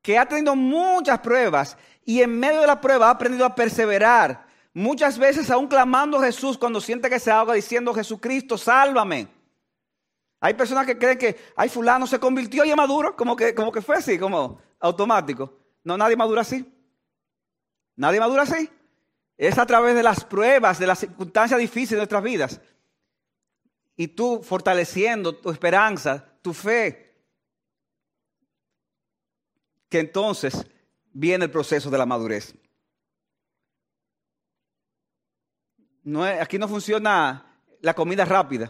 que 0.08 0.17
ha 0.17 0.25
tenido 0.25 0.56
muchas 0.56 1.19
pruebas 1.19 1.75
y 2.06 2.21
en 2.21 2.39
medio 2.39 2.62
de 2.62 2.67
la 2.67 2.80
prueba 2.80 3.08
ha 3.08 3.12
aprendido 3.12 3.45
a 3.45 3.53
perseverar. 3.53 4.47
Muchas 4.73 5.17
veces 5.17 5.51
aún 5.51 5.67
clamando 5.67 6.17
a 6.17 6.23
Jesús 6.23 6.58
cuando 6.58 6.80
siente 6.80 7.10
que 7.10 7.19
se 7.19 7.30
ahoga 7.30 7.53
diciendo, 7.53 7.93
Jesucristo, 7.93 8.58
sálvame. 8.58 9.27
Hay 10.39 10.54
personas 10.54 10.86
que 10.86 10.97
creen 10.97 11.17
que, 11.17 11.38
ay, 11.56 11.69
fulano 11.69 12.06
se 12.06 12.19
convirtió 12.19 12.63
y 12.63 12.69
es 12.69 12.76
maduro, 12.76 13.15
como 13.15 13.36
que, 13.36 13.56
como 13.56 13.71
que 13.71 13.82
fue 13.82 13.97
así, 13.97 14.19
como 14.19 14.62
automático. 14.80 15.58
No, 15.84 15.97
nadie 15.97 16.15
madura 16.15 16.41
así. 16.41 16.65
Nadie 17.95 18.19
madura 18.19 18.43
así. 18.43 18.69
Es 19.36 19.58
a 19.58 19.65
través 19.65 19.95
de 19.95 20.04
las 20.04 20.23
pruebas, 20.23 20.80
de 20.80 20.88
las 20.88 21.00
circunstancias 21.00 21.60
difíciles 21.60 21.91
de 21.91 21.97
nuestras 21.97 22.23
vidas. 22.23 22.62
Y 23.95 24.10
tú 24.10 24.43
fortaleciendo 24.43 25.36
tu 25.36 25.50
esperanza, 25.50 26.23
tu 26.41 26.54
fe, 26.54 27.08
que 29.89 30.00
entonces 30.00 30.65
viene 31.12 31.45
el 31.45 31.52
proceso 31.52 31.89
de 31.89 31.97
la 31.97 32.06
madurez. 32.06 32.54
Aquí 36.39 36.58
no 36.58 36.67
funciona 36.67 37.60
la 37.82 37.93
comida 37.93 38.23
rápida. 38.23 38.69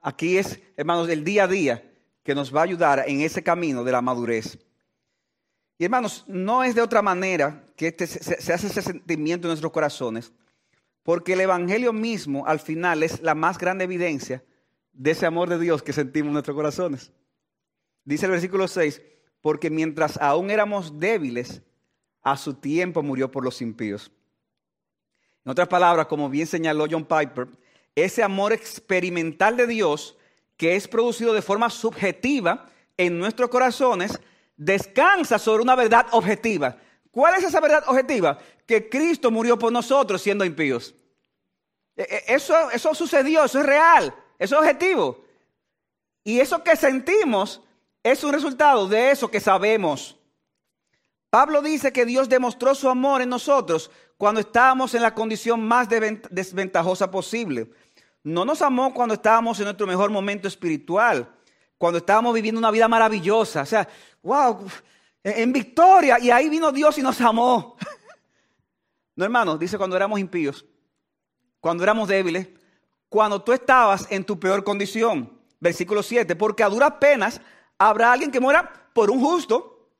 Aquí 0.00 0.38
es, 0.38 0.60
hermanos, 0.76 1.08
el 1.08 1.24
día 1.24 1.44
a 1.44 1.48
día 1.48 1.92
que 2.22 2.34
nos 2.34 2.54
va 2.54 2.60
a 2.60 2.64
ayudar 2.64 3.04
en 3.06 3.20
ese 3.20 3.42
camino 3.42 3.84
de 3.84 3.92
la 3.92 4.02
madurez. 4.02 4.58
Y 5.78 5.84
hermanos, 5.84 6.24
no 6.26 6.62
es 6.62 6.74
de 6.74 6.82
otra 6.82 7.02
manera 7.02 7.64
que 7.76 7.88
este, 7.88 8.06
se, 8.06 8.40
se 8.40 8.52
hace 8.52 8.66
ese 8.66 8.82
sentimiento 8.82 9.46
en 9.46 9.50
nuestros 9.50 9.72
corazones, 9.72 10.32
porque 11.02 11.32
el 11.32 11.40
Evangelio 11.40 11.92
mismo 11.92 12.46
al 12.46 12.60
final 12.60 13.02
es 13.02 13.20
la 13.22 13.34
más 13.34 13.58
grande 13.58 13.84
evidencia 13.84 14.44
de 14.92 15.12
ese 15.12 15.26
amor 15.26 15.48
de 15.48 15.58
Dios 15.58 15.82
que 15.82 15.92
sentimos 15.92 16.28
en 16.28 16.34
nuestros 16.34 16.54
corazones. 16.54 17.12
Dice 18.04 18.26
el 18.26 18.32
versículo 18.32 18.68
6, 18.68 19.00
porque 19.40 19.70
mientras 19.70 20.18
aún 20.18 20.50
éramos 20.50 20.98
débiles, 20.98 21.62
a 22.22 22.36
su 22.36 22.54
tiempo 22.54 23.02
murió 23.02 23.30
por 23.30 23.44
los 23.44 23.62
impíos. 23.62 24.12
En 25.44 25.52
otras 25.52 25.68
palabras, 25.68 26.06
como 26.06 26.28
bien 26.28 26.46
señaló 26.46 26.86
John 26.90 27.06
Piper, 27.06 27.48
ese 28.04 28.22
amor 28.22 28.52
experimental 28.52 29.56
de 29.56 29.66
Dios 29.66 30.16
que 30.56 30.76
es 30.76 30.86
producido 30.86 31.32
de 31.32 31.42
forma 31.42 31.70
subjetiva 31.70 32.68
en 32.96 33.18
nuestros 33.18 33.48
corazones, 33.48 34.20
descansa 34.56 35.38
sobre 35.38 35.62
una 35.62 35.74
verdad 35.74 36.06
objetiva. 36.10 36.76
¿Cuál 37.10 37.36
es 37.36 37.44
esa 37.44 37.60
verdad 37.60 37.82
objetiva? 37.86 38.38
Que 38.66 38.88
Cristo 38.88 39.30
murió 39.30 39.58
por 39.58 39.72
nosotros 39.72 40.20
siendo 40.20 40.44
impíos. 40.44 40.94
E, 41.96 42.02
e, 42.02 42.34
eso, 42.34 42.70
eso 42.70 42.94
sucedió, 42.94 43.44
eso 43.44 43.60
es 43.60 43.66
real, 43.66 44.14
eso 44.38 44.56
es 44.56 44.60
objetivo. 44.60 45.24
Y 46.22 46.40
eso 46.40 46.62
que 46.62 46.76
sentimos 46.76 47.62
es 48.02 48.22
un 48.22 48.32
resultado 48.32 48.86
de 48.86 49.10
eso 49.10 49.30
que 49.30 49.40
sabemos. 49.40 50.18
Pablo 51.30 51.62
dice 51.62 51.92
que 51.92 52.04
Dios 52.04 52.28
demostró 52.28 52.74
su 52.74 52.88
amor 52.88 53.22
en 53.22 53.28
nosotros 53.28 53.90
cuando 54.16 54.40
estábamos 54.40 54.94
en 54.94 55.02
la 55.02 55.14
condición 55.14 55.66
más 55.66 55.88
desventajosa 55.88 57.10
posible. 57.10 57.70
No 58.22 58.44
nos 58.44 58.60
amó 58.62 58.92
cuando 58.92 59.14
estábamos 59.14 59.58
en 59.58 59.64
nuestro 59.64 59.86
mejor 59.86 60.10
momento 60.10 60.46
espiritual, 60.46 61.28
cuando 61.78 61.98
estábamos 61.98 62.34
viviendo 62.34 62.58
una 62.58 62.70
vida 62.70 62.88
maravillosa. 62.88 63.62
O 63.62 63.66
sea, 63.66 63.88
wow, 64.22 64.66
en 65.24 65.52
victoria. 65.52 66.18
Y 66.18 66.30
ahí 66.30 66.48
vino 66.48 66.72
Dios 66.72 66.98
y 66.98 67.02
nos 67.02 67.20
amó. 67.20 67.76
No, 69.16 69.24
hermano, 69.24 69.58
dice 69.58 69.76
cuando 69.76 69.96
éramos 69.96 70.18
impíos, 70.18 70.64
cuando 71.60 71.82
éramos 71.82 72.08
débiles, 72.08 72.48
cuando 73.06 73.42
tú 73.42 73.52
estabas 73.52 74.06
en 74.08 74.24
tu 74.24 74.40
peor 74.40 74.64
condición. 74.64 75.38
Versículo 75.58 76.02
7, 76.02 76.36
porque 76.36 76.62
a 76.62 76.70
duras 76.70 76.94
penas 76.98 77.38
habrá 77.76 78.12
alguien 78.12 78.30
que 78.30 78.40
muera 78.40 78.88
por 78.94 79.10
un 79.10 79.20
justo, 79.20 79.90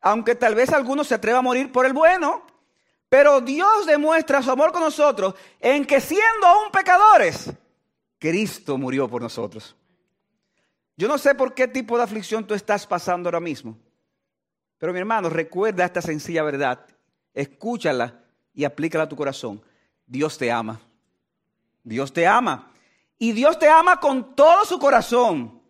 aunque 0.00 0.36
tal 0.36 0.54
vez 0.54 0.70
alguno 0.70 1.04
se 1.04 1.14
atreva 1.14 1.40
a 1.40 1.42
morir 1.42 1.70
por 1.70 1.84
el 1.84 1.92
bueno. 1.92 2.46
Pero 3.10 3.42
Dios 3.42 3.84
demuestra 3.84 4.40
su 4.40 4.50
amor 4.50 4.72
con 4.72 4.80
nosotros 4.80 5.34
en 5.60 5.84
que 5.84 6.00
siendo 6.00 6.46
aún 6.46 6.70
pecadores, 6.70 7.52
Cristo 8.22 8.78
murió 8.78 9.08
por 9.08 9.20
nosotros. 9.20 9.74
Yo 10.96 11.08
no 11.08 11.18
sé 11.18 11.34
por 11.34 11.54
qué 11.54 11.66
tipo 11.66 11.96
de 11.96 12.04
aflicción 12.04 12.46
tú 12.46 12.54
estás 12.54 12.86
pasando 12.86 13.28
ahora 13.28 13.40
mismo. 13.40 13.76
Pero 14.78 14.92
mi 14.92 15.00
hermano, 15.00 15.28
recuerda 15.28 15.84
esta 15.84 16.00
sencilla 16.00 16.44
verdad. 16.44 16.86
Escúchala 17.34 18.22
y 18.54 18.62
aplícala 18.62 19.04
a 19.04 19.08
tu 19.08 19.16
corazón. 19.16 19.60
Dios 20.06 20.38
te 20.38 20.52
ama. 20.52 20.80
Dios 21.82 22.12
te 22.12 22.24
ama. 22.24 22.70
Y 23.18 23.32
Dios 23.32 23.58
te 23.58 23.68
ama 23.68 23.98
con 23.98 24.36
todo 24.36 24.64
su 24.66 24.78
corazón. 24.78 25.60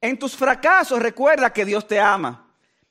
En 0.00 0.20
tus 0.20 0.36
fracasos 0.36 1.02
recuerda 1.02 1.52
que 1.52 1.64
Dios 1.64 1.84
te 1.84 1.98
ama. 1.98 2.48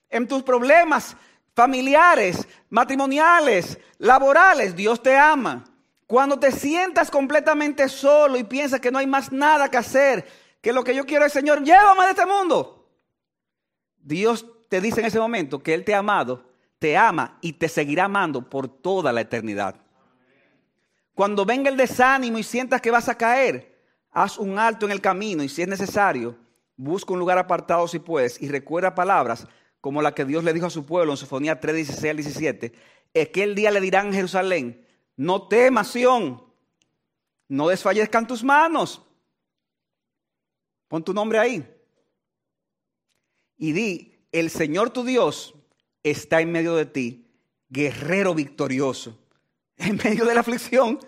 En 0.10 0.28
tus 0.28 0.44
problemas 0.44 1.16
familiares, 1.56 2.46
matrimoniales, 2.70 3.80
laborales, 4.00 4.76
Dios 4.76 5.02
te 5.02 5.18
ama. 5.18 5.64
Cuando 6.08 6.40
te 6.40 6.54
sientas 6.54 7.12
completamente 7.12 7.90
solo 7.90 8.38
y 8.38 8.46
piensas 8.46 8.80
que 8.80 8.92
no 8.92 8.98
hay 8.98 9.06
más 9.06 9.32
nada 9.32 9.70
que 9.70 9.76
hacer, 9.76 10.26
que 10.62 10.72
lo 10.72 10.84
que 10.84 10.96
yo 10.96 11.06
quiero 11.06 11.26
es, 11.26 11.34
Señor, 11.34 11.62
llévame 11.64 12.06
de 12.06 12.12
este 12.12 12.26
mundo. 12.26 12.90
Dios 13.98 14.46
te 14.70 14.80
dice 14.80 15.02
en 15.02 15.08
ese 15.08 15.20
momento 15.20 15.62
que 15.62 15.74
Él 15.74 15.84
te 15.84 15.94
ha 15.94 16.00
amado, 16.00 16.50
te 16.80 16.96
ama 16.96 17.38
y 17.42 17.54
te 17.54 17.68
seguirá 17.68 18.06
amando 18.06 18.50
por 18.50 18.70
toda 18.70 19.12
la 19.12 19.22
eternidad. 19.22 19.76
Cuando 21.14 21.46
venga 21.46 21.70
el 21.70 21.76
desánimo 21.76 22.38
y 22.38 22.44
sientas 22.44 22.80
que 22.80 22.92
vas 22.92 23.10
a 23.10 23.18
caer, 23.18 23.78
haz 24.12 24.38
un 24.38 24.58
alto 24.58 24.86
en 24.86 24.94
el 24.94 25.02
camino 25.02 25.44
y 25.44 25.50
si 25.50 25.62
es 25.62 25.68
necesario, 25.68 26.38
busca 26.78 27.12
un 27.12 27.20
lugar 27.20 27.38
apartado 27.38 27.86
si 27.88 28.00
puedes 28.00 28.42
y 28.42 28.48
recuerda 28.48 28.96
palabras 28.96 29.46
como 29.82 30.02
la 30.02 30.14
que 30.14 30.26
Dios 30.26 30.44
le 30.44 30.54
dijo 30.54 30.68
a 30.68 30.70
su 30.70 30.86
pueblo 30.86 31.12
en 31.12 31.18
Sofonía 31.18 31.60
3, 31.60 31.76
16 31.76 32.12
al 32.12 32.18
17. 32.18 32.74
Aquel 33.22 33.56
día 33.56 33.72
le 33.72 33.82
dirán 33.82 34.08
en 34.08 34.14
Jerusalén, 34.14 34.87
no 35.18 35.48
temas, 35.48 35.90
Sión, 35.90 36.44
no 37.50 37.68
desfallezcan 37.68 38.28
tus 38.28 38.44
manos. 38.44 39.02
Pon 40.88 41.04
tu 41.04 41.14
nombre 41.14 41.40
ahí. 41.40 41.68
Y 43.58 43.72
di, 43.72 44.14
el 44.32 44.50
Señor 44.50 44.92
tu 44.92 45.04
Dios 45.04 45.56
está 46.04 46.40
en 46.40 46.52
medio 46.52 46.76
de 46.76 46.86
ti, 46.86 47.28
guerrero 47.70 48.34
victorioso. 48.34 49.20
En 49.80 49.98
medio 50.04 50.26
de 50.26 50.34
la 50.34 50.40
aflicción, 50.40 51.00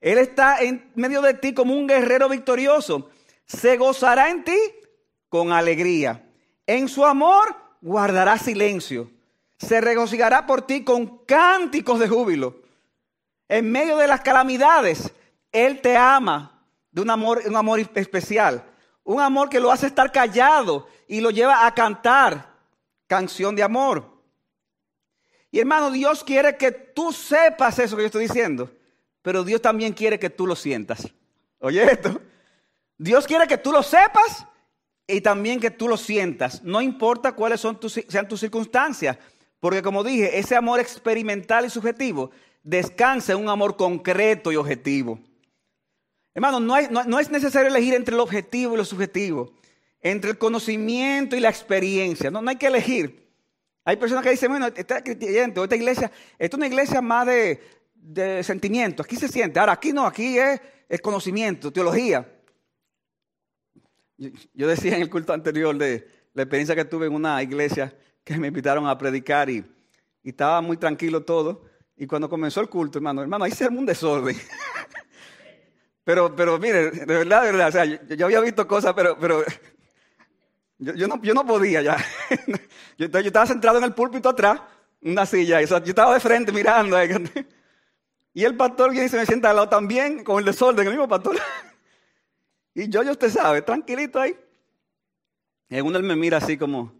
Él 0.00 0.18
está 0.18 0.62
en 0.62 0.92
medio 0.94 1.20
de 1.20 1.34
ti 1.34 1.52
como 1.52 1.74
un 1.74 1.88
guerrero 1.88 2.28
victorioso. 2.28 3.10
Se 3.44 3.76
gozará 3.76 4.30
en 4.30 4.44
ti 4.44 4.56
con 5.28 5.50
alegría. 5.50 6.24
En 6.64 6.88
su 6.88 7.04
amor 7.04 7.56
guardará 7.80 8.38
silencio. 8.38 9.10
Se 9.58 9.80
regocijará 9.80 10.46
por 10.46 10.62
ti 10.62 10.84
con 10.84 11.24
cánticos 11.24 11.98
de 11.98 12.08
júbilo. 12.08 12.63
En 13.48 13.70
medio 13.70 13.96
de 13.96 14.08
las 14.08 14.20
calamidades, 14.20 15.12
Él 15.52 15.80
te 15.80 15.96
ama 15.96 16.62
de 16.90 17.02
un 17.02 17.10
amor, 17.10 17.42
un 17.46 17.56
amor 17.56 17.80
especial. 17.80 18.64
Un 19.02 19.20
amor 19.20 19.50
que 19.50 19.60
lo 19.60 19.70
hace 19.70 19.86
estar 19.86 20.10
callado 20.10 20.88
y 21.06 21.20
lo 21.20 21.30
lleva 21.30 21.66
a 21.66 21.74
cantar 21.74 22.54
canción 23.06 23.54
de 23.54 23.62
amor. 23.62 24.14
Y 25.50 25.60
hermano, 25.60 25.90
Dios 25.90 26.24
quiere 26.24 26.56
que 26.56 26.72
tú 26.72 27.12
sepas 27.12 27.78
eso 27.78 27.96
que 27.96 28.02
yo 28.02 28.06
estoy 28.06 28.26
diciendo, 28.26 28.70
pero 29.22 29.44
Dios 29.44 29.60
también 29.60 29.92
quiere 29.92 30.18
que 30.18 30.30
tú 30.30 30.46
lo 30.46 30.56
sientas. 30.56 31.12
Oye 31.60 31.84
esto, 31.84 32.20
Dios 32.98 33.26
quiere 33.26 33.46
que 33.46 33.58
tú 33.58 33.70
lo 33.70 33.82
sepas 33.82 34.46
y 35.06 35.20
también 35.20 35.60
que 35.60 35.70
tú 35.70 35.86
lo 35.86 35.96
sientas. 35.96 36.62
No 36.62 36.80
importa 36.80 37.32
cuáles 37.32 37.60
son 37.60 37.78
tus, 37.78 37.92
sean 38.08 38.26
tus 38.26 38.40
circunstancias, 38.40 39.18
porque 39.60 39.82
como 39.82 40.02
dije, 40.02 40.38
ese 40.38 40.56
amor 40.56 40.80
experimental 40.80 41.66
y 41.66 41.70
subjetivo 41.70 42.30
descansa 42.64 43.32
en 43.32 43.38
un 43.38 43.48
amor 43.48 43.76
concreto 43.76 44.50
y 44.50 44.56
objetivo. 44.56 45.20
Hermano, 46.34 46.58
no, 46.58 47.20
es 47.20 47.30
necesario 47.30 47.68
elegir 47.68 47.94
entre 47.94 48.16
lo 48.16 48.24
objetivo 48.24 48.74
y 48.74 48.78
lo 48.78 48.84
subjetivo, 48.84 49.52
entre 50.00 50.32
el 50.32 50.38
conocimiento 50.38 51.36
y 51.36 51.40
la 51.40 51.50
experiencia. 51.50 52.32
No, 52.32 52.42
no 52.42 52.50
hay 52.50 52.56
que 52.56 52.66
elegir. 52.66 53.22
Hay 53.84 53.96
personas 53.96 54.24
que 54.24 54.30
dicen, 54.30 54.50
bueno, 54.50 54.66
esta, 54.66 54.98
esta 54.98 55.76
iglesia, 55.76 56.10
esta 56.38 56.56
es 56.56 56.58
una 56.58 56.66
iglesia 56.66 57.00
más 57.00 57.26
de, 57.26 57.60
de 57.94 58.42
sentimiento. 58.42 59.02
Aquí 59.02 59.14
se 59.14 59.28
siente. 59.28 59.60
Ahora, 59.60 59.74
aquí 59.74 59.92
no, 59.92 60.06
aquí 60.06 60.36
es, 60.38 60.60
el 60.88 61.00
conocimiento, 61.00 61.72
teología. 61.72 62.28
Yo, 64.16 64.68
decía 64.68 64.96
en 64.96 65.02
el 65.02 65.10
culto 65.10 65.32
anterior 65.32 65.76
de 65.76 66.06
la 66.34 66.42
experiencia 66.42 66.76
que 66.76 66.84
tuve 66.84 67.06
en 67.06 67.14
una 67.14 67.42
iglesia 67.42 67.96
que 68.22 68.36
me 68.38 68.48
invitaron 68.48 68.86
a 68.86 68.96
predicar 68.96 69.50
y, 69.50 69.64
estaba 70.22 70.62
muy 70.62 70.78
tranquilo 70.78 71.22
todo. 71.22 71.64
Y 71.96 72.06
cuando 72.06 72.28
comenzó 72.28 72.60
el 72.60 72.68
culto, 72.68 72.98
hermano, 72.98 73.22
hermano, 73.22 73.44
ahí 73.44 73.52
se 73.52 73.64
armó 73.64 73.78
un 73.78 73.86
desorden. 73.86 74.36
pero, 76.04 76.34
pero 76.34 76.58
mire, 76.58 76.90
de 76.90 77.04
verdad, 77.06 77.42
de 77.42 77.52
verdad, 77.52 77.68
o 77.68 77.72
sea, 77.72 77.84
yo, 77.84 78.26
había 78.26 78.40
visto 78.40 78.66
cosas, 78.66 78.94
pero, 78.94 79.16
pero 79.18 79.44
yo, 80.78 81.06
no, 81.06 81.22
yo 81.22 81.34
no 81.34 81.46
podía 81.46 81.82
ya. 81.82 81.96
yo, 82.98 83.06
estaba 83.06 83.46
centrado 83.46 83.78
en 83.78 83.84
el 83.84 83.94
púlpito 83.94 84.28
atrás, 84.28 84.60
una 85.02 85.24
silla, 85.24 85.60
yo 85.62 85.76
estaba 85.76 86.14
de 86.14 86.20
frente 86.20 86.50
mirando. 86.50 86.96
y 88.34 88.44
el 88.44 88.56
pastor 88.56 88.90
viene 88.90 89.06
y 89.06 89.08
se 89.08 89.16
me 89.16 89.26
sienta 89.26 89.50
al 89.50 89.56
lado 89.56 89.68
también, 89.68 90.24
con 90.24 90.40
el 90.40 90.44
desorden, 90.44 90.86
el 90.86 90.92
mismo 90.94 91.08
pastor. 91.08 91.36
y 92.74 92.88
yo, 92.88 93.04
yo 93.04 93.12
usted 93.12 93.30
sabe, 93.30 93.62
tranquilito 93.62 94.20
ahí. 94.20 94.36
Y 95.68 95.80
uno 95.80 95.96
él 95.98 96.04
me 96.04 96.16
mira 96.16 96.38
así 96.38 96.58
como, 96.58 96.92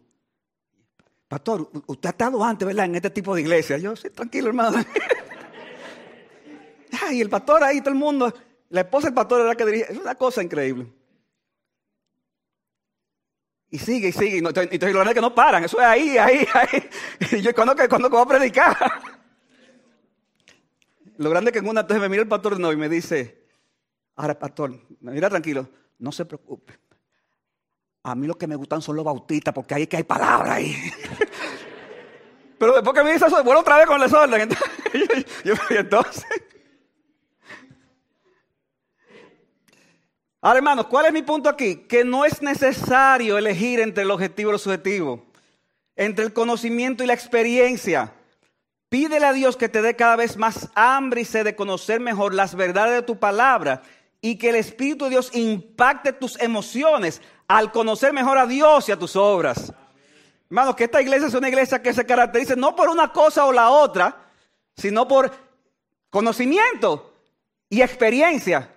pastor, 1.34 1.68
usted 1.86 2.06
ha 2.06 2.10
estado 2.10 2.44
antes, 2.44 2.64
¿verdad? 2.64 2.84
En 2.84 2.94
este 2.94 3.10
tipo 3.10 3.34
de 3.34 3.40
iglesia. 3.40 3.76
Yo, 3.76 3.96
sí, 3.96 4.08
tranquilo, 4.10 4.48
hermano. 4.48 4.78
y 7.10 7.20
el 7.20 7.28
pastor 7.28 7.64
ahí, 7.64 7.80
todo 7.80 7.90
el 7.90 7.96
mundo, 7.96 8.32
la 8.68 8.82
esposa 8.82 9.08
del 9.08 9.14
pastor 9.14 9.40
era 9.40 9.48
la 9.48 9.56
que 9.56 9.66
dirige. 9.66 9.92
Es 9.92 9.98
una 9.98 10.14
cosa 10.14 10.44
increíble. 10.44 10.86
Y 13.68 13.80
sigue, 13.80 14.10
y 14.10 14.12
sigue. 14.12 14.36
Y, 14.36 14.38
y, 14.38 14.78
lo 14.78 14.98
grande 15.00 15.14
que 15.14 15.20
no 15.20 15.34
paran. 15.34 15.64
Eso 15.64 15.80
es 15.80 15.84
ahí, 15.84 16.16
ahí, 16.16 16.46
ahí. 16.54 16.88
Y 17.36 17.40
yo, 17.40 17.52
¿cuándo, 17.52 17.74
cuando 17.88 18.08
voy 18.08 18.22
a 18.22 18.26
predicar? 18.26 18.76
Lo 21.16 21.30
grande 21.30 21.50
que 21.50 21.58
en 21.58 21.68
una 21.68 21.80
entonces 21.80 22.00
me 22.00 22.08
mira 22.08 22.22
el 22.22 22.28
pastor 22.28 22.56
de 22.56 22.72
y 22.72 22.76
me 22.76 22.88
dice, 22.88 23.44
ahora 24.16 24.36
pastor, 24.36 24.80
mira 25.00 25.30
tranquilo, 25.30 25.68
no 25.98 26.10
se 26.10 26.24
preocupe. 26.24 26.76
A 28.04 28.14
mí 28.14 28.26
lo 28.26 28.36
que 28.36 28.46
me 28.46 28.54
gustan 28.54 28.82
son 28.82 28.96
los 28.96 29.04
bautistas, 29.04 29.52
porque 29.54 29.74
ahí 29.74 29.86
que 29.86 29.96
hay 29.96 30.04
palabras 30.04 30.50
ahí. 30.50 30.76
Pero 32.58 32.74
después 32.74 32.94
que 32.94 33.02
me 33.02 33.12
dice 33.12 33.26
eso, 33.26 33.42
vuelvo 33.42 33.62
otra 33.62 33.78
vez 33.78 33.86
con 33.86 34.00
el 34.00 34.08
desorden. 34.08 34.48
entonces 35.70 36.26
Ahora, 40.44 40.58
hermanos, 40.58 40.88
¿cuál 40.88 41.06
es 41.06 41.12
mi 41.14 41.22
punto 41.22 41.48
aquí? 41.48 41.76
Que 41.88 42.04
no 42.04 42.26
es 42.26 42.42
necesario 42.42 43.38
elegir 43.38 43.80
entre 43.80 44.02
el 44.02 44.10
objetivo 44.10 44.50
y 44.50 44.52
lo 44.52 44.58
subjetivo, 44.58 45.24
entre 45.96 46.26
el 46.26 46.34
conocimiento 46.34 47.02
y 47.02 47.06
la 47.06 47.14
experiencia. 47.14 48.12
Pídele 48.90 49.24
a 49.24 49.32
Dios 49.32 49.56
que 49.56 49.70
te 49.70 49.80
dé 49.80 49.96
cada 49.96 50.16
vez 50.16 50.36
más 50.36 50.68
hambre 50.74 51.22
y 51.22 51.24
sed 51.24 51.46
de 51.46 51.56
conocer 51.56 51.98
mejor 51.98 52.34
las 52.34 52.54
verdades 52.54 52.92
de 52.92 53.02
tu 53.02 53.18
palabra 53.18 53.80
y 54.20 54.36
que 54.36 54.50
el 54.50 54.56
Espíritu 54.56 55.04
de 55.04 55.12
Dios 55.12 55.30
impacte 55.34 56.12
tus 56.12 56.38
emociones 56.38 57.22
al 57.48 57.72
conocer 57.72 58.12
mejor 58.12 58.38
a 58.38 58.46
Dios 58.46 58.88
y 58.88 58.92
a 58.92 58.98
tus 58.98 59.16
obras. 59.16 59.72
Hermanos, 60.48 60.76
que 60.76 60.84
esta 60.84 61.02
iglesia 61.02 61.28
es 61.28 61.34
una 61.34 61.48
iglesia 61.48 61.82
que 61.82 61.92
se 61.92 62.06
caracteriza 62.06 62.54
no 62.56 62.76
por 62.76 62.88
una 62.88 63.12
cosa 63.12 63.44
o 63.46 63.52
la 63.52 63.70
otra, 63.70 64.16
sino 64.76 65.06
por 65.08 65.30
conocimiento 66.10 67.12
y 67.68 67.82
experiencia 67.82 68.70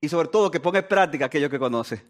y 0.00 0.08
sobre 0.08 0.28
todo 0.28 0.50
que 0.50 0.60
ponga 0.60 0.80
en 0.80 0.88
práctica 0.88 1.26
aquello 1.26 1.50
que 1.50 1.58
conoce. 1.58 2.04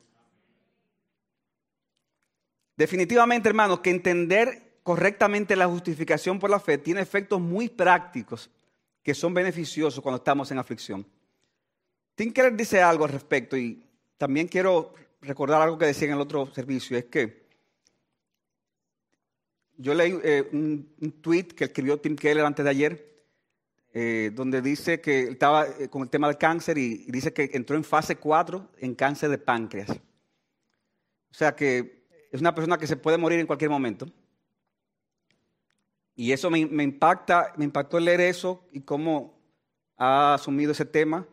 Definitivamente, 2.77 3.49
hermanos, 3.49 3.81
que 3.81 3.91
entender 3.91 4.81
correctamente 4.83 5.57
la 5.57 5.67
justificación 5.67 6.39
por 6.39 6.51
la 6.51 6.61
fe 6.61 6.79
tiene 6.79 7.01
efectos 7.01 7.41
muy 7.41 7.69
prácticos 7.69 8.51
que 9.03 9.15
son 9.15 9.35
beneficiosos 9.35 10.03
cuando 10.03 10.19
estamos 10.19 10.51
en 10.51 10.59
aflicción. 10.59 11.07
Tinker 12.15 12.55
dice 12.57 12.83
algo 12.83 13.05
al 13.05 13.11
respecto 13.11 13.57
y 13.57 13.83
también 14.17 14.49
quiero 14.49 14.95
recordar 15.21 15.63
algo 15.63 15.79
que 15.79 15.87
decía 15.87 16.09
en 16.09 16.15
el 16.15 16.21
otro 16.21 16.53
servicio, 16.55 16.97
es 16.97 17.07
que 17.07 17.49
yo 19.77 19.95
leí 19.95 20.19
eh, 20.25 20.49
un, 20.53 21.21
tweet 21.23 21.49
que 21.49 21.65
escribió 21.65 22.01
Tim 22.01 22.17
Keller 22.17 22.45
antes 22.45 22.65
de 22.65 22.71
ayer, 22.71 23.25
eh, 23.93 24.31
donde 24.35 24.61
dice 24.61 25.01
que 25.01 25.23
estaba 25.23 25.67
eh, 25.67 25.89
con 25.89 26.03
el 26.03 26.11
tema 26.11 26.27
del 26.27 26.37
cáncer 26.37 26.77
y, 26.79 27.05
y, 27.07 27.11
dice 27.11 27.33
que 27.33 27.51
entró 27.53 27.77
en 27.77 27.85
fase 27.85 28.17
4 28.17 28.73
en 28.79 28.95
cáncer 28.95 29.31
de 29.31 29.39
páncreas. 29.39 29.91
O 29.91 31.35
sea 31.35 31.55
que 31.55 32.07
es 32.33 32.41
una 32.41 32.55
persona 32.55 32.77
que 32.77 32.87
se 32.87 32.97
puede 32.97 33.19
morir 33.19 33.39
en 33.39 33.47
cualquier 33.47 33.71
momento. 33.71 34.07
Y 36.15 36.33
eso 36.33 36.51
me, 36.51 36.67
me 36.67 36.83
impacta, 36.83 37.53
me 37.57 37.65
impactó 37.65 38.01
leer 38.01 38.21
eso 38.21 38.67
y 38.73 38.81
cómo 38.81 39.39
ha 39.97 40.35
asumido 40.35 40.73
ese 40.73 40.85
tema. 40.85 41.27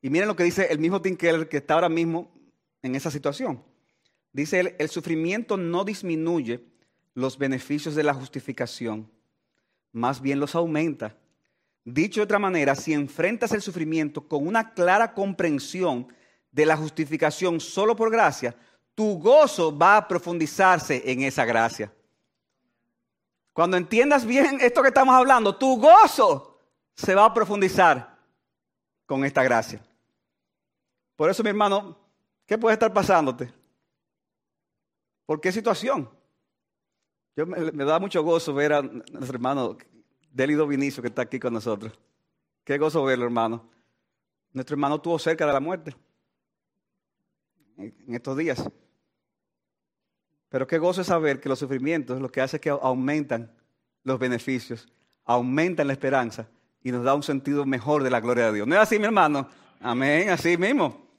Y 0.00 0.10
miren 0.10 0.26
lo 0.26 0.34
que 0.34 0.42
dice 0.42 0.66
el 0.70 0.80
mismo 0.80 1.00
Tim 1.00 1.16
Keller 1.16 1.48
que 1.48 1.58
está 1.58 1.74
ahora 1.74 1.88
mismo 1.88 2.32
en 2.82 2.94
esa 2.94 3.10
situación. 3.10 3.62
Dice 4.32 4.60
él, 4.60 4.76
el 4.78 4.88
sufrimiento 4.88 5.56
no 5.56 5.84
disminuye 5.84 6.64
los 7.14 7.38
beneficios 7.38 7.94
de 7.94 8.02
la 8.02 8.14
justificación, 8.14 9.10
más 9.92 10.20
bien 10.20 10.40
los 10.40 10.54
aumenta. 10.54 11.16
Dicho 11.84 12.20
de 12.20 12.24
otra 12.24 12.38
manera, 12.38 12.74
si 12.74 12.92
enfrentas 12.92 13.52
el 13.52 13.60
sufrimiento 13.60 14.26
con 14.26 14.46
una 14.46 14.72
clara 14.72 15.12
comprensión 15.14 16.08
de 16.50 16.66
la 16.66 16.76
justificación 16.76 17.60
solo 17.60 17.94
por 17.96 18.10
gracia, 18.10 18.56
tu 18.94 19.18
gozo 19.18 19.76
va 19.76 19.96
a 19.96 20.08
profundizarse 20.08 21.02
en 21.04 21.22
esa 21.22 21.44
gracia. 21.44 21.92
Cuando 23.52 23.76
entiendas 23.76 24.24
bien 24.24 24.58
esto 24.60 24.80
que 24.80 24.88
estamos 24.88 25.14
hablando, 25.14 25.56
tu 25.56 25.78
gozo 25.78 26.58
se 26.94 27.14
va 27.14 27.26
a 27.26 27.34
profundizar 27.34 28.16
con 29.04 29.24
esta 29.24 29.42
gracia. 29.42 29.82
Por 31.16 31.28
eso, 31.28 31.42
mi 31.42 31.50
hermano, 31.50 31.98
¿qué 32.46 32.58
puede 32.58 32.74
estar 32.74 32.92
pasándote? 32.92 33.52
¿Por 35.26 35.40
qué 35.40 35.52
situación? 35.52 36.08
Yo 37.36 37.46
me, 37.46 37.84
da 37.84 37.98
mucho 37.98 38.22
gozo 38.22 38.52
ver 38.52 38.72
a 38.72 38.82
nuestro 38.82 39.34
hermano 39.34 39.78
Delido 40.30 40.66
Vinicio 40.66 41.02
que 41.02 41.08
está 41.08 41.22
aquí 41.22 41.38
con 41.40 41.54
nosotros. 41.54 41.98
Qué 42.64 42.76
gozo 42.78 43.02
verlo, 43.04 43.24
hermano. 43.24 43.70
Nuestro 44.52 44.74
hermano 44.74 44.96
estuvo 44.96 45.18
cerca 45.18 45.46
de 45.46 45.52
la 45.52 45.60
muerte 45.60 45.96
en 47.78 48.14
estos 48.14 48.36
días. 48.36 48.62
Pero 50.48 50.66
qué 50.66 50.78
gozo 50.78 51.00
es 51.00 51.06
saber 51.06 51.40
que 51.40 51.48
los 51.48 51.58
sufrimientos 51.58 52.20
lo 52.20 52.30
que 52.30 52.42
hace 52.42 52.58
es 52.58 52.60
que 52.60 52.68
aumentan 52.68 53.50
los 54.04 54.18
beneficios, 54.18 54.86
aumentan 55.24 55.86
la 55.86 55.94
esperanza 55.94 56.46
y 56.82 56.92
nos 56.92 57.04
da 57.04 57.14
un 57.14 57.22
sentido 57.22 57.64
mejor 57.64 58.02
de 58.02 58.10
la 58.10 58.20
gloria 58.20 58.46
de 58.46 58.56
Dios. 58.56 58.68
¿No 58.68 58.74
es 58.74 58.80
así, 58.82 58.98
mi 58.98 59.06
hermano? 59.06 59.48
Amén, 59.80 60.28
así 60.28 60.58
mismo. 60.58 61.11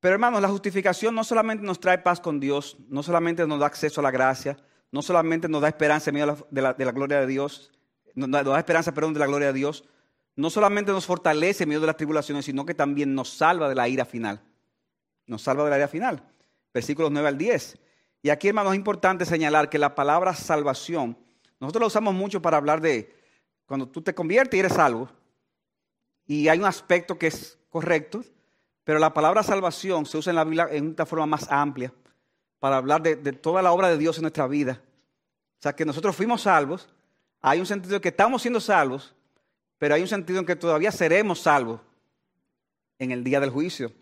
Pero 0.00 0.14
hermanos, 0.14 0.40
la 0.40 0.48
justificación 0.48 1.14
no 1.14 1.24
solamente 1.24 1.64
nos 1.64 1.80
trae 1.80 1.98
paz 1.98 2.20
con 2.20 2.38
Dios, 2.38 2.76
no 2.88 3.02
solamente 3.02 3.46
nos 3.46 3.58
da 3.58 3.66
acceso 3.66 4.00
a 4.00 4.04
la 4.04 4.10
gracia, 4.10 4.56
no 4.92 5.02
solamente 5.02 5.48
nos 5.48 5.60
da 5.60 5.68
esperanza 5.68 6.10
en 6.10 6.14
medio 6.14 6.46
de 6.50 6.62
la, 6.62 6.72
de 6.72 6.84
la, 6.84 6.92
gloria 6.92 7.20
de 7.20 7.26
Dios, 7.26 7.72
nos 8.14 8.30
da, 8.30 8.42
nos 8.42 8.52
da, 8.52 8.58
esperanza, 8.58 8.94
perdón, 8.94 9.14
de 9.14 9.20
la 9.20 9.26
gloria 9.26 9.48
de 9.48 9.54
Dios, 9.54 9.84
no 10.36 10.50
solamente 10.50 10.92
nos 10.92 11.04
fortalece 11.04 11.64
en 11.64 11.70
medio 11.70 11.80
de 11.80 11.88
las 11.88 11.96
tribulaciones, 11.96 12.44
sino 12.44 12.64
que 12.64 12.74
también 12.74 13.12
nos 13.12 13.30
salva 13.30 13.68
de 13.68 13.74
la 13.74 13.88
ira 13.88 14.04
final. 14.04 14.40
Nos 15.26 15.42
salva 15.42 15.64
de 15.64 15.70
la 15.70 15.78
ira 15.78 15.88
final. 15.88 16.22
Versículos 16.72 17.10
9 17.10 17.26
al 17.26 17.36
10. 17.36 17.78
Y 18.22 18.30
aquí, 18.30 18.48
hermanos, 18.48 18.72
es 18.72 18.78
importante 18.78 19.24
señalar 19.24 19.68
que 19.68 19.78
la 19.78 19.96
palabra 19.96 20.34
salvación, 20.34 21.18
nosotros 21.58 21.80
la 21.80 21.86
usamos 21.88 22.14
mucho 22.14 22.40
para 22.40 22.56
hablar 22.56 22.80
de 22.80 23.16
cuando 23.66 23.88
tú 23.88 24.00
te 24.00 24.14
conviertes 24.14 24.56
y 24.56 24.60
eres 24.60 24.74
salvo, 24.74 25.08
y 26.24 26.46
hay 26.46 26.58
un 26.58 26.66
aspecto 26.66 27.18
que 27.18 27.26
es 27.26 27.58
correcto, 27.68 28.22
pero 28.88 28.98
la 28.98 29.12
palabra 29.12 29.42
salvación 29.42 30.06
se 30.06 30.16
usa 30.16 30.30
en 30.30 30.36
la 30.36 30.44
Biblia 30.44 30.66
en 30.70 30.94
una 30.94 31.04
forma 31.04 31.26
más 31.26 31.46
amplia 31.50 31.92
para 32.58 32.78
hablar 32.78 33.02
de, 33.02 33.16
de, 33.16 33.34
toda 33.34 33.60
la 33.60 33.70
obra 33.70 33.88
de 33.90 33.98
Dios 33.98 34.16
en 34.16 34.22
nuestra 34.22 34.46
vida. 34.46 34.80
O 35.58 35.60
sea, 35.60 35.76
que 35.76 35.84
nosotros 35.84 36.16
fuimos 36.16 36.40
salvos, 36.40 36.88
hay 37.42 37.60
un 37.60 37.66
sentido 37.66 37.96
en 37.96 38.00
que 38.00 38.08
estamos 38.08 38.40
siendo 38.40 38.60
salvos, 38.60 39.14
pero 39.76 39.94
hay 39.94 40.00
un 40.00 40.08
sentido 40.08 40.38
en 40.38 40.46
que 40.46 40.56
todavía 40.56 40.90
seremos 40.90 41.40
salvos 41.40 41.82
en 42.98 43.10
el 43.10 43.22
día 43.22 43.40
del 43.40 43.50
juicio. 43.50 43.92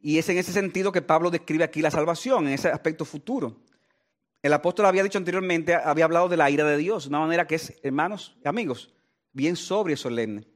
Y 0.00 0.18
es 0.18 0.28
en 0.28 0.38
ese 0.38 0.52
sentido 0.52 0.92
que 0.92 1.02
Pablo 1.02 1.28
describe 1.28 1.64
aquí 1.64 1.82
la 1.82 1.90
salvación, 1.90 2.46
en 2.46 2.52
ese 2.52 2.68
aspecto 2.68 3.04
futuro. 3.04 3.56
El 4.42 4.52
apóstol 4.52 4.86
había 4.86 5.02
dicho 5.02 5.18
anteriormente, 5.18 5.74
había 5.74 6.04
hablado 6.04 6.28
de 6.28 6.36
la 6.36 6.50
ira 6.50 6.64
de 6.64 6.76
Dios, 6.76 7.02
de 7.02 7.08
una 7.08 7.18
manera 7.18 7.48
que 7.48 7.56
es, 7.56 7.80
hermanos 7.82 8.36
amigos, 8.44 8.94
bien 9.32 9.56
sobria 9.56 9.94
y 9.94 9.96
solemne. 9.96 10.53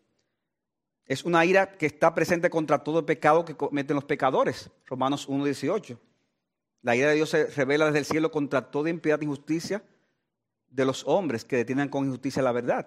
Es 1.09 1.25
una 1.25 1.43
ira 1.47 1.73
que 1.73 1.87
está 1.87 2.15
presente 2.15 2.51
contra 2.51 2.85
todo 2.85 2.99
el 2.99 3.07
pecado 3.07 3.43
que 3.43 3.57
cometen 3.57 3.95
los 3.95 4.05
pecadores. 4.05 4.71
Romanos 4.85 5.27
1.18. 5.27 5.99
La 6.83 6.95
ira 6.95 7.09
de 7.09 7.15
Dios 7.15 7.31
se 7.31 7.47
revela 7.47 7.87
desde 7.87 8.01
el 8.01 8.05
cielo 8.05 8.31
contra 8.31 8.71
toda 8.71 8.91
impiedad 8.91 9.21
e 9.21 9.25
injusticia 9.25 9.83
de 10.69 10.85
los 10.85 11.05
hombres 11.07 11.47
que 11.47 11.57
detienen 11.57 11.89
con 11.89 12.05
injusticia 12.05 12.43
la 12.43 12.53
verdad. 12.53 12.87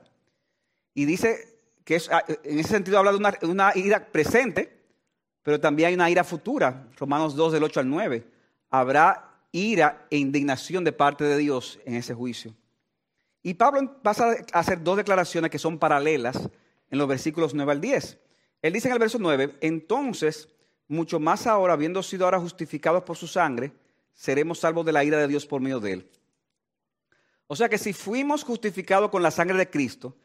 Y 0.93 1.05
dice 1.05 1.57
que 1.83 1.95
es, 1.95 2.11
ah, 2.11 2.23
en 2.43 2.59
ese 2.59 2.69
sentido 2.69 2.99
habla 2.99 3.11
de 3.11 3.17
una, 3.17 3.33
una, 3.41 3.71
ira 3.75 4.05
presente, 4.11 4.71
pero 5.41 5.59
también 5.59 5.87
hay 5.87 5.95
una 5.95 6.11
ira 6.11 6.23
futura. 6.23 6.87
Romanos 6.97 7.35
2 7.35 7.53
del 7.53 7.63
8 7.63 7.79
al 7.79 7.89
9. 7.89 8.23
Habrá 8.69 9.31
ira 9.51 10.05
e 10.11 10.17
indignación 10.17 10.83
de 10.83 10.93
parte 10.93 11.23
de 11.23 11.37
Dios 11.37 11.79
en 11.85 11.95
ese 11.95 12.13
juicio. 12.13 12.53
Y 13.41 13.55
Pablo 13.55 13.99
pasa 14.03 14.35
a 14.53 14.59
hacer 14.59 14.83
dos 14.83 14.97
declaraciones 14.97 15.49
que 15.49 15.57
son 15.57 15.79
paralelas 15.79 16.47
en 16.91 16.99
los 16.99 17.07
versículos 17.07 17.53
9 17.53 17.71
al 17.71 17.81
10. 17.81 18.19
Él 18.61 18.73
dice 18.73 18.87
en 18.89 18.93
el 18.93 18.99
verso 18.99 19.17
9, 19.19 19.57
entonces, 19.61 20.49
mucho 20.87 21.19
más 21.19 21.47
ahora, 21.47 21.73
habiendo 21.73 22.03
sido 22.03 22.25
ahora 22.25 22.39
justificados 22.39 23.03
por 23.03 23.17
su 23.17 23.27
sangre, 23.27 23.71
seremos 24.13 24.59
salvos 24.59 24.85
de 24.85 24.91
la 24.91 25.03
ira 25.03 25.17
de 25.17 25.27
Dios 25.27 25.45
por 25.45 25.61
medio 25.61 25.79
de 25.79 25.93
él. 25.93 26.11
O 27.47 27.55
sea 27.55 27.67
que 27.67 27.77
si 27.77 27.91
fuimos 27.91 28.43
justificados 28.43 29.09
con 29.09 29.23
la 29.23 29.31
sangre 29.31 29.57
de 29.57 29.69
Cristo, 29.69 30.15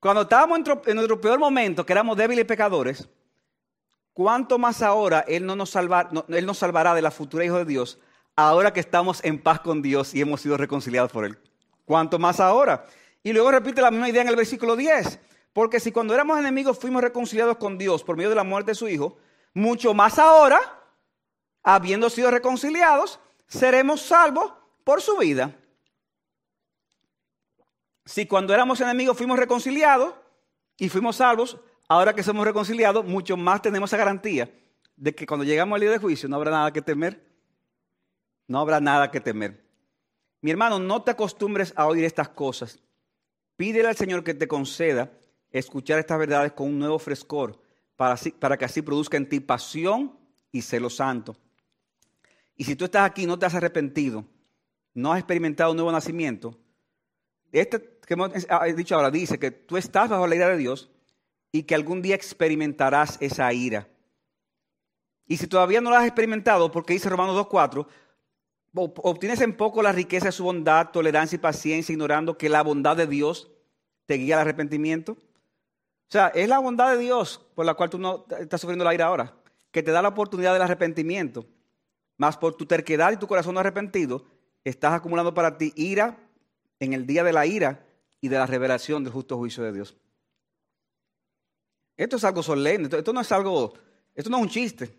cuando 0.00 0.22
estábamos 0.22 0.60
en 0.86 0.96
nuestro 0.96 1.20
peor 1.20 1.38
momento, 1.38 1.84
que 1.84 1.92
éramos 1.92 2.16
débiles 2.16 2.44
y 2.44 2.48
pecadores, 2.48 3.08
¿cuánto 4.12 4.58
más 4.58 4.82
ahora 4.82 5.24
Él, 5.28 5.46
no 5.46 5.54
nos, 5.54 5.76
él 5.76 6.46
nos 6.46 6.58
salvará 6.58 6.94
de 6.94 7.02
la 7.02 7.12
futura 7.12 7.44
hijo 7.44 7.58
de 7.58 7.64
Dios, 7.64 8.00
ahora 8.34 8.72
que 8.72 8.80
estamos 8.80 9.22
en 9.24 9.40
paz 9.40 9.60
con 9.60 9.80
Dios 9.80 10.14
y 10.14 10.20
hemos 10.20 10.40
sido 10.40 10.56
reconciliados 10.56 11.12
por 11.12 11.24
Él? 11.24 11.38
¿Cuánto 11.84 12.18
más 12.18 12.40
ahora? 12.40 12.84
Y 13.22 13.32
luego 13.32 13.52
repite 13.52 13.80
la 13.80 13.90
misma 13.90 14.08
idea 14.08 14.22
en 14.22 14.28
el 14.28 14.36
versículo 14.36 14.74
10. 14.74 15.20
Porque 15.52 15.80
si 15.80 15.92
cuando 15.92 16.14
éramos 16.14 16.38
enemigos 16.38 16.78
fuimos 16.78 17.02
reconciliados 17.02 17.58
con 17.58 17.76
Dios 17.76 18.02
por 18.02 18.16
medio 18.16 18.30
de 18.30 18.36
la 18.36 18.44
muerte 18.44 18.70
de 18.70 18.74
su 18.74 18.88
Hijo, 18.88 19.18
mucho 19.54 19.92
más 19.92 20.18
ahora, 20.18 20.58
habiendo 21.62 22.08
sido 22.08 22.30
reconciliados, 22.30 23.20
seremos 23.46 24.00
salvos 24.00 24.52
por 24.84 25.02
su 25.02 25.18
vida. 25.18 25.54
Si 28.04 28.26
cuando 28.26 28.54
éramos 28.54 28.80
enemigos 28.80 29.16
fuimos 29.16 29.38
reconciliados 29.38 30.14
y 30.78 30.88
fuimos 30.88 31.16
salvos, 31.16 31.58
ahora 31.86 32.14
que 32.14 32.22
somos 32.22 32.44
reconciliados, 32.44 33.04
mucho 33.04 33.36
más 33.36 33.62
tenemos 33.62 33.90
esa 33.90 33.98
garantía 33.98 34.50
de 34.96 35.14
que 35.14 35.26
cuando 35.26 35.44
llegamos 35.44 35.76
al 35.76 35.82
día 35.82 35.90
de 35.90 35.98
juicio 35.98 36.28
no 36.28 36.36
habrá 36.36 36.50
nada 36.50 36.72
que 36.72 36.82
temer. 36.82 37.30
No 38.48 38.58
habrá 38.58 38.80
nada 38.80 39.10
que 39.10 39.20
temer. 39.20 39.62
Mi 40.40 40.50
hermano, 40.50 40.78
no 40.78 41.02
te 41.02 41.12
acostumbres 41.12 41.72
a 41.76 41.86
oír 41.86 42.04
estas 42.04 42.28
cosas. 42.28 42.80
Pídele 43.56 43.88
al 43.88 43.96
Señor 43.96 44.24
que 44.24 44.34
te 44.34 44.48
conceda 44.48 45.10
escuchar 45.52 45.98
estas 45.98 46.18
verdades 46.18 46.52
con 46.52 46.68
un 46.68 46.78
nuevo 46.78 46.98
frescor, 46.98 47.60
para, 47.96 48.56
que 48.56 48.64
así 48.64 48.82
produzca 48.82 49.16
en 49.16 49.28
ti 49.28 49.40
pasión 49.40 50.18
y 50.50 50.62
celo 50.62 50.90
santo. 50.90 51.36
Y 52.56 52.64
si 52.64 52.74
tú 52.74 52.86
estás 52.86 53.08
aquí 53.08 53.22
y 53.22 53.26
no 53.26 53.38
te 53.38 53.46
has 53.46 53.54
arrepentido, 53.54 54.24
no 54.94 55.12
has 55.12 55.18
experimentado 55.18 55.70
un 55.70 55.76
nuevo 55.76 55.92
nacimiento, 55.92 56.58
este 57.52 57.92
que 58.06 58.14
hemos 58.14 58.32
dicho 58.74 58.96
ahora 58.96 59.10
dice 59.10 59.38
que 59.38 59.50
tú 59.50 59.76
estás 59.76 60.08
bajo 60.08 60.26
la 60.26 60.34
ira 60.34 60.48
de 60.48 60.56
Dios 60.56 60.90
y 61.52 61.62
que 61.62 61.74
algún 61.74 62.02
día 62.02 62.14
experimentarás 62.14 63.18
esa 63.20 63.52
ira. 63.52 63.88
Y 65.26 65.36
si 65.36 65.46
todavía 65.46 65.80
no 65.80 65.90
la 65.90 66.00
has 66.00 66.06
experimentado, 66.06 66.70
porque 66.72 66.94
dice 66.94 67.08
Romanos 67.08 67.36
2.4, 67.36 67.86
obtienes 68.74 69.40
en 69.40 69.56
poco 69.56 69.82
la 69.82 69.92
riqueza 69.92 70.26
de 70.26 70.32
su 70.32 70.44
bondad, 70.44 70.90
tolerancia 70.90 71.36
y 71.36 71.38
paciencia, 71.38 71.92
ignorando 71.92 72.36
que 72.36 72.48
la 72.48 72.62
bondad 72.62 72.96
de 72.96 73.06
Dios 73.06 73.50
te 74.06 74.14
guía 74.14 74.36
al 74.36 74.42
arrepentimiento. 74.42 75.16
Sea, 76.12 76.28
es 76.28 76.46
la 76.46 76.58
bondad 76.58 76.92
de 76.92 76.98
Dios 76.98 77.40
por 77.54 77.64
la 77.64 77.72
cual 77.72 77.88
tú 77.88 77.96
no 77.96 78.26
estás 78.38 78.60
sufriendo 78.60 78.84
la 78.84 78.92
ira 78.92 79.06
ahora, 79.06 79.32
que 79.70 79.82
te 79.82 79.92
da 79.92 80.02
la 80.02 80.08
oportunidad 80.08 80.52
del 80.52 80.60
arrepentimiento. 80.60 81.46
Más 82.18 82.36
por 82.36 82.54
tu 82.54 82.66
terquedad 82.66 83.12
y 83.12 83.16
tu 83.16 83.26
corazón 83.26 83.54
no 83.54 83.60
arrepentido, 83.60 84.26
estás 84.62 84.92
acumulando 84.92 85.32
para 85.32 85.56
ti 85.56 85.72
ira 85.74 86.18
en 86.80 86.92
el 86.92 87.06
día 87.06 87.24
de 87.24 87.32
la 87.32 87.46
ira 87.46 87.86
y 88.20 88.28
de 88.28 88.36
la 88.36 88.44
revelación 88.44 89.02
del 89.02 89.10
justo 89.14 89.38
juicio 89.38 89.64
de 89.64 89.72
Dios. 89.72 89.96
Esto 91.96 92.16
es 92.16 92.24
algo 92.24 92.42
solemne, 92.42 92.90
esto 92.94 93.14
no 93.14 93.22
es 93.22 93.32
algo, 93.32 93.72
esto 94.14 94.28
no 94.28 94.36
es 94.36 94.42
un 94.42 94.50
chiste. 94.50 94.94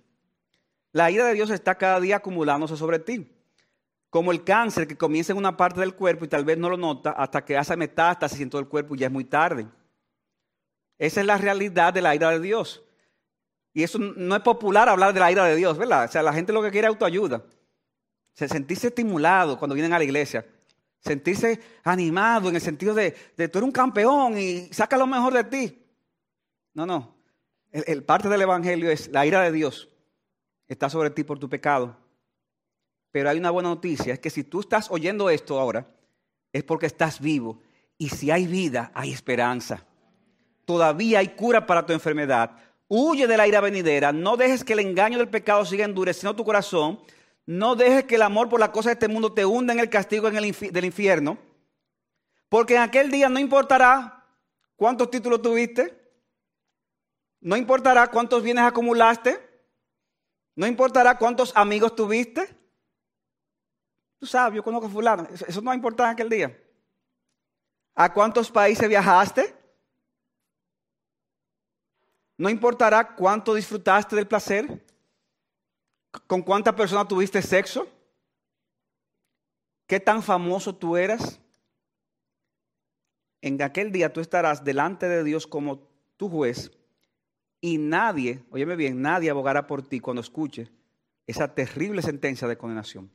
La 0.93 1.11
ira 1.11 1.27
de 1.27 1.35
Dios 1.35 1.51
está 1.51 1.75
cada 1.75 1.99
día 1.99 2.15
acumulándose 2.15 2.75
sobre 2.75 2.97
ti. 2.97 3.31
Como 4.09 4.31
el 4.31 4.43
cáncer 4.43 4.87
que 4.87 4.97
comienza 4.97 5.31
en 5.31 5.37
una 5.37 5.55
parte 5.55 5.79
del 5.79 5.93
cuerpo 5.93 6.25
y 6.25 6.27
tal 6.27 6.43
vez 6.43 6.57
no 6.57 6.71
lo 6.71 6.77
nota 6.77 7.11
hasta 7.11 7.45
que 7.45 7.55
hace 7.55 7.77
metástasis 7.77 8.41
en 8.41 8.49
todo 8.49 8.61
el 8.61 8.67
cuerpo 8.67 8.95
y 8.95 8.97
ya 8.97 9.05
es 9.05 9.13
muy 9.13 9.25
tarde. 9.25 9.67
Esa 10.97 11.21
es 11.21 11.27
la 11.27 11.37
realidad 11.37 11.93
de 11.93 12.01
la 12.01 12.15
ira 12.15 12.29
de 12.31 12.39
Dios. 12.39 12.83
Y 13.73 13.83
eso 13.83 13.97
no 13.99 14.35
es 14.35 14.41
popular 14.41 14.87
hablar 14.87 15.13
de 15.13 15.19
la 15.19 15.31
ira 15.31 15.45
de 15.45 15.55
Dios, 15.55 15.77
¿verdad? 15.77 16.05
O 16.05 16.11
sea, 16.11 16.21
la 16.21 16.33
gente 16.33 16.53
lo 16.53 16.61
que 16.61 16.71
quiere 16.71 16.87
es 16.87 16.89
autoayuda. 16.89 17.43
sentirse 18.33 18.87
estimulado 18.87 19.57
cuando 19.57 19.73
vienen 19.73 19.93
a 19.93 19.97
la 19.97 20.03
iglesia, 20.03 20.45
sentirse 20.99 21.59
animado 21.83 22.49
en 22.49 22.55
el 22.55 22.61
sentido 22.61 22.93
de, 22.93 23.15
de 23.35 23.47
tú 23.47 23.57
eres 23.59 23.67
un 23.67 23.71
campeón 23.71 24.37
y 24.37 24.71
saca 24.73 24.97
lo 24.97 25.07
mejor 25.07 25.33
de 25.33 25.43
ti. 25.43 25.85
No, 26.73 26.85
no. 26.85 27.15
El, 27.71 28.03
parte 28.03 28.29
del 28.29 28.41
Evangelio 28.43 28.91
es 28.91 29.07
la 29.09 29.25
ira 29.25 29.41
de 29.41 29.51
Dios 29.51 29.89
está 30.73 30.89
sobre 30.89 31.09
ti 31.09 31.23
por 31.23 31.39
tu 31.39 31.49
pecado. 31.49 31.95
Pero 33.11 33.29
hay 33.29 33.37
una 33.37 33.51
buena 33.51 33.69
noticia, 33.69 34.13
es 34.13 34.19
que 34.19 34.29
si 34.29 34.43
tú 34.43 34.59
estás 34.59 34.89
oyendo 34.89 35.29
esto 35.29 35.59
ahora, 35.59 35.87
es 36.51 36.63
porque 36.63 36.87
estás 36.87 37.19
vivo. 37.19 37.61
Y 37.97 38.09
si 38.09 38.31
hay 38.31 38.47
vida, 38.47 38.91
hay 38.93 39.11
esperanza. 39.11 39.85
Todavía 40.65 41.19
hay 41.19 41.29
cura 41.29 41.65
para 41.65 41.85
tu 41.85 41.93
enfermedad. 41.93 42.51
Huye 42.87 43.27
de 43.27 43.37
la 43.37 43.47
ira 43.47 43.59
venidera. 43.61 44.11
No 44.11 44.37
dejes 44.37 44.63
que 44.63 44.73
el 44.73 44.79
engaño 44.79 45.17
del 45.17 45.29
pecado 45.29 45.65
siga 45.65 45.85
endureciendo 45.85 46.35
tu 46.35 46.45
corazón. 46.45 46.99
No 47.45 47.75
dejes 47.75 48.05
que 48.05 48.15
el 48.15 48.21
amor 48.21 48.49
por 48.49 48.59
la 48.59 48.71
cosa 48.71 48.89
de 48.89 48.93
este 48.93 49.07
mundo 49.07 49.33
te 49.33 49.45
hunda 49.45 49.73
en 49.73 49.79
el 49.79 49.89
castigo 49.89 50.29
del 50.29 50.85
infierno. 50.85 51.37
Porque 52.49 52.75
en 52.75 52.81
aquel 52.81 53.11
día 53.11 53.29
no 53.29 53.39
importará 53.39 54.25
cuántos 54.75 55.09
títulos 55.09 55.41
tuviste. 55.41 55.99
No 57.41 57.57
importará 57.57 58.07
cuántos 58.07 58.41
bienes 58.41 58.63
acumulaste. 58.63 59.39
No 60.55 60.67
importará 60.67 61.17
cuántos 61.17 61.51
amigos 61.55 61.95
tuviste. 61.95 62.47
Tú 64.19 64.27
sabes, 64.27 64.55
yo 64.55 64.63
conozco 64.63 64.87
a 64.87 64.89
fulano. 64.89 65.27
Eso 65.33 65.59
no 65.61 65.65
va 65.65 65.73
a 65.73 65.75
importar 65.75 66.05
en 66.05 66.13
aquel 66.13 66.29
día. 66.29 66.57
¿A 67.95 68.13
cuántos 68.13 68.49
países 68.49 68.87
viajaste? 68.87 69.62
No 72.37 72.49
importará 72.49 73.15
cuánto 73.15 73.53
disfrutaste 73.53 74.15
del 74.15 74.27
placer. 74.27 74.83
¿Con 76.27 76.41
cuántas 76.41 76.73
personas 76.75 77.07
tuviste 77.07 77.41
sexo? 77.41 77.87
¿Qué 79.87 79.99
tan 79.99 80.23
famoso 80.23 80.75
tú 80.75 80.95
eras? 80.95 81.39
En 83.41 83.61
aquel 83.61 83.91
día 83.91 84.13
tú 84.13 84.21
estarás 84.21 84.63
delante 84.63 85.09
de 85.09 85.23
Dios 85.23 85.45
como 85.47 85.87
tu 86.17 86.29
juez 86.29 86.71
y 87.59 87.77
nadie, 87.77 88.43
óyeme 88.51 88.75
bien, 88.75 89.01
nadie 89.01 89.29
abogará 89.29 89.67
por 89.67 89.81
ti 89.81 89.99
cuando 89.99 90.21
escuche 90.21 90.69
esa 91.25 91.53
terrible 91.53 92.01
sentencia 92.01 92.47
de 92.47 92.57
condenación. 92.57 93.09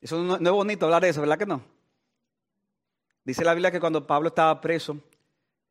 Eso 0.00 0.22
no, 0.22 0.36
es 0.36 0.50
bonito 0.50 0.84
hablar 0.86 1.02
de 1.02 1.10
eso, 1.10 1.20
¿verdad 1.20 1.38
que 1.38 1.46
no? 1.46 1.62
Dice 3.24 3.44
la 3.44 3.54
Biblia 3.54 3.70
que 3.70 3.80
cuando 3.80 4.06
Pablo 4.06 4.28
estaba 4.28 4.60
preso, 4.60 4.98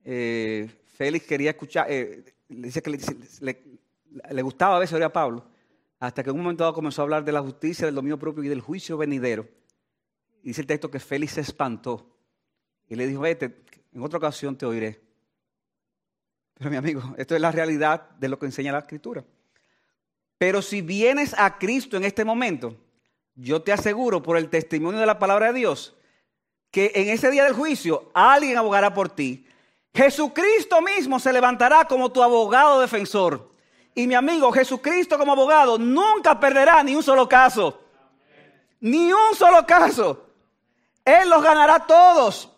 eh, 0.04 0.70
Félix 0.96 1.26
quería 1.26 1.52
escuchar, 1.52 1.88
eh, 1.90 2.24
dice 2.48 2.82
que 2.82 3.00
le, 4.32 4.42
gustaba 4.42 4.78
a 4.78 4.80
veces 4.80 4.94
oír 4.94 5.04
a 5.04 5.14
Pablo, 5.14 5.46
hasta 6.00 6.24
que 6.24 6.30
en 6.30 6.36
un 6.36 6.44
momento 6.44 6.64
dado 6.64 6.74
comenzó 6.74 7.02
a 7.02 7.04
hablar 7.04 7.24
de 7.24 7.32
la 7.32 7.42
justicia, 7.42 7.86
del 7.86 7.96
dominio 7.96 8.20
propio 8.20 8.44
y 8.44 8.50
del 8.50 8.62
juicio 8.62 8.98
venidero. 8.98 9.48
dice 10.42 10.62
el 10.62 10.68
texto 10.68 10.92
que 10.92 11.00
Félix 11.00 11.34
se 11.34 11.42
espantó 11.42 12.18
y 12.90 12.96
le 12.96 13.08
dijo, 13.08 13.22
vete, 13.22 13.64
en 13.94 14.02
otra 14.02 14.18
ocasión 14.18 14.58
te 14.58 14.66
oiré. 14.66 15.02
Pero 16.54 16.70
mi 16.70 16.76
amigo, 16.78 17.16
esto 17.18 17.36
es 17.36 17.42
la 17.42 17.52
realidad 17.52 18.10
de 18.12 18.30
lo 18.30 18.38
que 18.38 18.46
enseña 18.46 18.72
la 18.72 18.80
escritura. 18.80 19.24
Pero 20.38 20.62
si 20.62 20.82
vienes 20.82 21.34
a 21.38 21.58
Cristo 21.58 21.98
en 21.98 22.04
este 22.04 22.26
momento, 22.26 22.78
yo 23.36 23.62
te 23.62 23.72
aseguro 23.72 24.22
por 24.22 24.38
el 24.38 24.50
testimonio 24.50 25.00
de 25.00 25.06
la 25.06 25.20
palabra 25.20 25.48
de 25.48 25.60
Dios, 25.60 25.96
que 26.70 26.92
en 26.96 27.10
ese 27.10 27.32
día 27.32 27.44
del 27.44 27.54
juicio 27.54 28.12
alguien 28.14 28.58
abogará 28.58 28.94
por 28.94 29.10
ti. 29.10 29.46
Jesucristo 29.94 30.82
mismo 30.82 31.20
se 31.20 31.32
levantará 31.32 31.86
como 31.86 32.12
tu 32.12 32.24
abogado 32.24 32.80
defensor. 32.80 33.52
Y 33.96 34.08
mi 34.08 34.16
amigo, 34.16 34.52
Jesucristo 34.52 35.18
como 35.18 35.34
abogado 35.34 35.78
nunca 35.78 36.40
perderá 36.40 36.82
ni 36.84 36.96
un 36.96 37.04
solo 37.04 37.30
caso. 37.30 37.80
Ni 38.80 39.14
un 39.14 39.36
solo 39.36 39.66
caso. 39.66 40.26
Él 41.06 41.30
los 41.30 41.44
ganará 41.44 41.80
todos. 41.86 42.50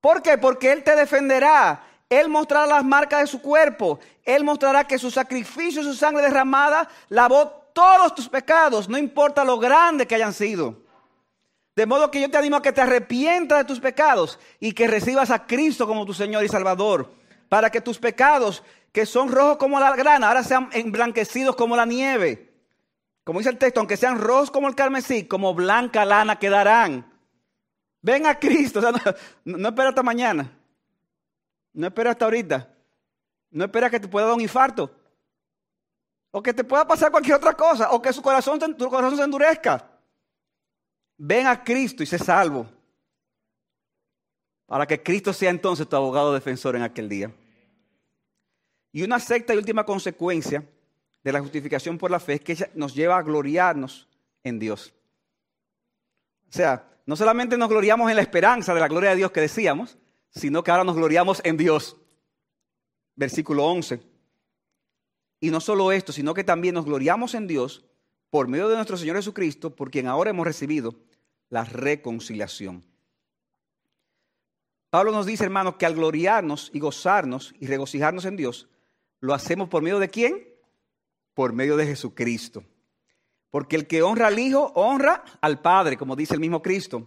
¿Por 0.00 0.22
qué? 0.22 0.38
Porque 0.38 0.72
Él 0.72 0.82
te 0.82 0.96
defenderá. 0.96 1.84
Él 2.08 2.28
mostrará 2.28 2.66
las 2.66 2.84
marcas 2.84 3.20
de 3.20 3.26
su 3.26 3.42
cuerpo. 3.42 4.00
Él 4.24 4.44
mostrará 4.44 4.86
que 4.86 4.98
su 4.98 5.10
sacrificio, 5.10 5.82
su 5.82 5.94
sangre 5.94 6.22
derramada, 6.22 6.88
lavó 7.08 7.62
todos 7.72 8.14
tus 8.14 8.28
pecados, 8.28 8.88
no 8.88 8.98
importa 8.98 9.44
lo 9.44 9.58
grande 9.58 10.06
que 10.06 10.14
hayan 10.14 10.32
sido. 10.32 10.81
De 11.74 11.86
modo 11.86 12.10
que 12.10 12.20
yo 12.20 12.30
te 12.30 12.36
animo 12.36 12.56
a 12.56 12.62
que 12.62 12.72
te 12.72 12.82
arrepientas 12.82 13.58
de 13.58 13.64
tus 13.64 13.80
pecados 13.80 14.38
y 14.60 14.72
que 14.72 14.86
recibas 14.86 15.30
a 15.30 15.46
Cristo 15.46 15.86
como 15.86 16.04
tu 16.04 16.12
Señor 16.12 16.44
y 16.44 16.48
Salvador, 16.48 17.10
para 17.48 17.70
que 17.70 17.80
tus 17.80 17.98
pecados, 17.98 18.62
que 18.92 19.06
son 19.06 19.30
rojos 19.30 19.56
como 19.56 19.80
la 19.80 19.96
grana, 19.96 20.28
ahora 20.28 20.44
sean 20.44 20.68
emblanquecidos 20.72 21.56
como 21.56 21.76
la 21.76 21.86
nieve. 21.86 22.52
Como 23.24 23.38
dice 23.38 23.50
el 23.50 23.58
texto, 23.58 23.80
aunque 23.80 23.96
sean 23.96 24.18
rojos 24.18 24.50
como 24.50 24.68
el 24.68 24.74
carmesí, 24.74 25.24
como 25.24 25.54
blanca 25.54 26.04
lana 26.04 26.38
quedarán. 26.38 27.10
Ven 28.02 28.26
a 28.26 28.38
Cristo, 28.38 28.80
no, 29.44 29.58
no 29.58 29.68
espera 29.68 29.90
hasta 29.90 30.02
mañana. 30.02 30.50
No 31.72 31.86
espera 31.86 32.10
hasta 32.10 32.24
ahorita. 32.26 32.68
No 33.50 33.64
espera 33.64 33.88
que 33.88 34.00
te 34.00 34.08
pueda 34.08 34.26
dar 34.26 34.34
un 34.34 34.40
infarto. 34.40 34.90
O 36.32 36.42
que 36.42 36.52
te 36.52 36.64
pueda 36.64 36.86
pasar 36.86 37.10
cualquier 37.10 37.36
otra 37.36 37.54
cosa. 37.54 37.92
O 37.92 38.02
que 38.02 38.12
su 38.12 38.20
corazón, 38.20 38.58
tu 38.76 38.88
corazón 38.88 39.16
se 39.16 39.22
endurezca. 39.22 39.91
Ven 41.16 41.46
a 41.46 41.62
Cristo 41.62 42.02
y 42.02 42.06
sé 42.06 42.18
salvo. 42.18 42.66
Para 44.66 44.86
que 44.86 45.02
Cristo 45.02 45.32
sea 45.32 45.50
entonces 45.50 45.88
tu 45.88 45.96
abogado 45.96 46.32
defensor 46.32 46.76
en 46.76 46.82
aquel 46.82 47.08
día. 47.08 47.32
Y 48.92 49.02
una 49.02 49.18
sexta 49.18 49.54
y 49.54 49.56
última 49.56 49.84
consecuencia 49.84 50.66
de 51.22 51.32
la 51.32 51.40
justificación 51.40 51.98
por 51.98 52.10
la 52.10 52.20
fe 52.20 52.34
es 52.34 52.40
que 52.40 52.70
nos 52.74 52.94
lleva 52.94 53.16
a 53.16 53.22
gloriarnos 53.22 54.08
en 54.42 54.58
Dios. 54.58 54.92
O 56.48 56.52
sea, 56.52 56.88
no 57.06 57.16
solamente 57.16 57.56
nos 57.56 57.68
gloriamos 57.68 58.10
en 58.10 58.16
la 58.16 58.22
esperanza 58.22 58.74
de 58.74 58.80
la 58.80 58.88
gloria 58.88 59.10
de 59.10 59.16
Dios 59.16 59.32
que 59.32 59.40
decíamos, 59.40 59.98
sino 60.30 60.62
que 60.62 60.70
ahora 60.70 60.84
nos 60.84 60.96
gloriamos 60.96 61.40
en 61.44 61.56
Dios. 61.56 61.96
Versículo 63.14 63.64
11. 63.66 64.00
Y 65.40 65.50
no 65.50 65.60
solo 65.60 65.92
esto, 65.92 66.12
sino 66.12 66.34
que 66.34 66.44
también 66.44 66.74
nos 66.74 66.84
gloriamos 66.84 67.34
en 67.34 67.46
Dios 67.46 67.84
por 68.32 68.48
medio 68.48 68.70
de 68.70 68.76
nuestro 68.76 68.96
Señor 68.96 69.16
Jesucristo, 69.16 69.76
por 69.76 69.90
quien 69.90 70.08
ahora 70.08 70.30
hemos 70.30 70.46
recibido 70.46 70.94
la 71.50 71.64
reconciliación. 71.64 72.82
Pablo 74.88 75.12
nos 75.12 75.26
dice, 75.26 75.44
hermanos, 75.44 75.74
que 75.76 75.84
al 75.84 75.94
gloriarnos 75.94 76.70
y 76.72 76.80
gozarnos 76.80 77.54
y 77.60 77.66
regocijarnos 77.66 78.24
en 78.24 78.38
Dios, 78.38 78.70
lo 79.20 79.34
hacemos 79.34 79.68
por 79.68 79.82
medio 79.82 79.98
de 79.98 80.08
quién? 80.08 80.48
Por 81.34 81.52
medio 81.52 81.76
de 81.76 81.84
Jesucristo. 81.84 82.64
Porque 83.50 83.76
el 83.76 83.86
que 83.86 84.00
honra 84.00 84.28
al 84.28 84.38
Hijo, 84.38 84.72
honra 84.76 85.24
al 85.42 85.60
Padre, 85.60 85.98
como 85.98 86.16
dice 86.16 86.32
el 86.32 86.40
mismo 86.40 86.62
Cristo. 86.62 87.06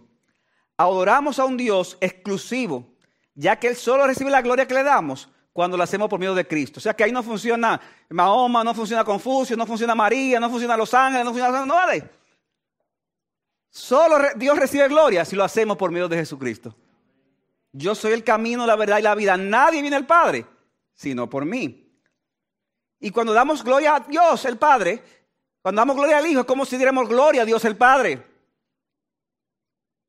Adoramos 0.76 1.40
a 1.40 1.44
un 1.44 1.56
Dios 1.56 1.98
exclusivo, 2.00 2.94
ya 3.34 3.58
que 3.58 3.66
Él 3.66 3.74
solo 3.74 4.06
recibe 4.06 4.30
la 4.30 4.42
gloria 4.42 4.68
que 4.68 4.74
le 4.74 4.84
damos 4.84 5.28
cuando 5.56 5.74
lo 5.74 5.82
hacemos 5.82 6.10
por 6.10 6.20
medio 6.20 6.34
de 6.34 6.46
Cristo. 6.46 6.80
O 6.80 6.82
sea 6.82 6.92
que 6.92 7.02
ahí 7.02 7.10
no 7.10 7.22
funciona 7.22 7.80
Mahoma, 8.10 8.62
no 8.62 8.74
funciona 8.74 9.02
Confucio, 9.02 9.56
no 9.56 9.66
funciona 9.66 9.94
María, 9.94 10.38
no 10.38 10.50
funciona 10.50 10.76
Los 10.76 10.92
Ángeles, 10.92 11.24
no 11.24 11.32
funciona... 11.32 11.64
No 11.64 11.74
vale. 11.74 12.10
Solo 13.70 14.18
Dios 14.36 14.58
recibe 14.58 14.86
gloria 14.86 15.24
si 15.24 15.34
lo 15.34 15.42
hacemos 15.44 15.78
por 15.78 15.90
medio 15.90 16.08
de 16.08 16.18
Jesucristo. 16.18 16.76
Yo 17.72 17.94
soy 17.94 18.12
el 18.12 18.22
camino, 18.22 18.66
la 18.66 18.76
verdad 18.76 18.98
y 18.98 19.02
la 19.02 19.14
vida. 19.14 19.38
Nadie 19.38 19.80
viene 19.80 19.96
al 19.96 20.06
Padre, 20.06 20.44
sino 20.94 21.30
por 21.30 21.46
mí. 21.46 21.90
Y 23.00 23.10
cuando 23.10 23.32
damos 23.32 23.64
gloria 23.64 23.96
a 23.96 24.00
Dios, 24.00 24.44
el 24.44 24.58
Padre, 24.58 25.02
cuando 25.62 25.80
damos 25.80 25.96
gloria 25.96 26.18
al 26.18 26.26
Hijo, 26.26 26.40
es 26.40 26.46
como 26.46 26.66
si 26.66 26.76
diéramos 26.76 27.08
gloria 27.08 27.42
a 27.42 27.44
Dios 27.46 27.64
el 27.64 27.78
Padre. 27.78 28.22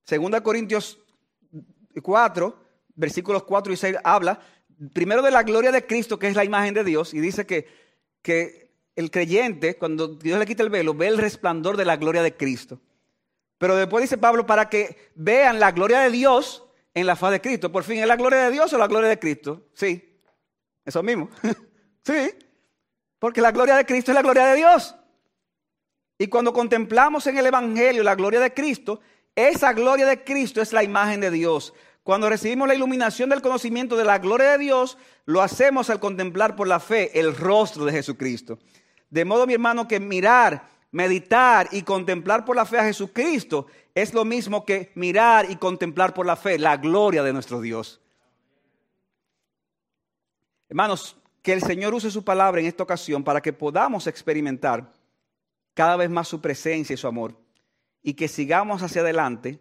Segunda 0.03 0.41
Corintios 0.41 0.99
4, 2.03 2.63
versículos 2.95 3.43
4 3.43 3.71
y 3.71 3.77
6 3.77 3.95
habla 4.03 4.41
primero 4.93 5.21
de 5.21 5.31
la 5.31 5.43
gloria 5.43 5.71
de 5.71 5.85
Cristo, 5.85 6.19
que 6.19 6.27
es 6.27 6.35
la 6.35 6.45
imagen 6.45 6.73
de 6.73 6.83
Dios, 6.83 7.13
y 7.13 7.19
dice 7.19 7.45
que, 7.45 7.67
que 8.21 8.71
el 8.95 9.11
creyente, 9.11 9.77
cuando 9.77 10.07
Dios 10.07 10.39
le 10.39 10.45
quita 10.45 10.63
el 10.63 10.69
velo, 10.69 10.93
ve 10.93 11.07
el 11.07 11.17
resplandor 11.17 11.77
de 11.77 11.85
la 11.85 11.97
gloria 11.97 12.21
de 12.21 12.35
Cristo. 12.35 12.79
Pero 13.57 13.75
después 13.75 14.03
dice 14.03 14.17
Pablo, 14.17 14.45
para 14.45 14.69
que 14.69 15.11
vean 15.15 15.59
la 15.59 15.71
gloria 15.71 16.01
de 16.01 16.11
Dios 16.11 16.63
en 16.93 17.05
la 17.05 17.15
faz 17.15 17.31
de 17.31 17.41
Cristo. 17.41 17.71
Por 17.71 17.83
fin, 17.83 17.99
¿es 17.99 18.07
la 18.07 18.15
gloria 18.15 18.45
de 18.45 18.51
Dios 18.51 18.71
o 18.73 18.77
la 18.77 18.87
gloria 18.87 19.09
de 19.09 19.19
Cristo? 19.19 19.67
Sí, 19.73 20.19
eso 20.85 21.03
mismo. 21.03 21.29
sí, 22.03 22.31
porque 23.19 23.41
la 23.41 23.51
gloria 23.51 23.75
de 23.75 23.85
Cristo 23.85 24.11
es 24.11 24.15
la 24.15 24.21
gloria 24.21 24.47
de 24.47 24.55
Dios. 24.55 24.95
Y 26.17 26.27
cuando 26.27 26.53
contemplamos 26.53 27.27
en 27.27 27.37
el 27.37 27.45
Evangelio 27.45 28.03
la 28.03 28.15
gloria 28.15 28.39
de 28.39 28.53
Cristo, 28.53 28.99
esa 29.35 29.73
gloria 29.73 30.07
de 30.07 30.23
Cristo 30.23 30.61
es 30.61 30.73
la 30.73 30.83
imagen 30.83 31.21
de 31.21 31.29
Dios. 31.29 31.73
Cuando 32.07 32.29
recibimos 32.29 32.69
la 32.69 32.73
iluminación 32.73 33.29
del 33.29 33.41
conocimiento 33.41 33.97
de 33.97 34.05
la 34.05 34.17
gloria 34.17 34.51
de 34.51 34.59
Dios, 34.59 34.97
lo 35.25 35.41
hacemos 35.41 35.89
al 35.89 35.99
contemplar 35.99 36.55
por 36.55 36.65
la 36.65 36.79
fe 36.79 37.19
el 37.19 37.35
rostro 37.35 37.83
de 37.83 37.91
Jesucristo. 37.91 38.59
De 39.09 39.25
modo, 39.25 39.45
mi 39.45 39.55
hermano, 39.55 39.89
que 39.89 39.99
mirar, 39.99 40.69
meditar 40.91 41.67
y 41.73 41.81
contemplar 41.81 42.45
por 42.45 42.55
la 42.55 42.65
fe 42.65 42.79
a 42.79 42.85
Jesucristo 42.85 43.67
es 43.93 44.13
lo 44.13 44.23
mismo 44.23 44.63
que 44.63 44.93
mirar 44.95 45.51
y 45.51 45.57
contemplar 45.57 46.13
por 46.13 46.25
la 46.25 46.37
fe 46.37 46.57
la 46.57 46.77
gloria 46.77 47.23
de 47.23 47.33
nuestro 47.33 47.59
Dios. 47.59 47.99
Hermanos, 50.69 51.17
que 51.41 51.51
el 51.51 51.61
Señor 51.61 51.93
use 51.93 52.09
su 52.09 52.23
palabra 52.23 52.61
en 52.61 52.67
esta 52.67 52.83
ocasión 52.83 53.21
para 53.21 53.41
que 53.41 53.51
podamos 53.51 54.07
experimentar 54.07 54.93
cada 55.73 55.97
vez 55.97 56.09
más 56.09 56.29
su 56.29 56.39
presencia 56.39 56.93
y 56.93 56.97
su 56.97 57.07
amor. 57.07 57.37
Y 58.01 58.13
que 58.13 58.29
sigamos 58.29 58.81
hacia 58.81 59.01
adelante, 59.01 59.59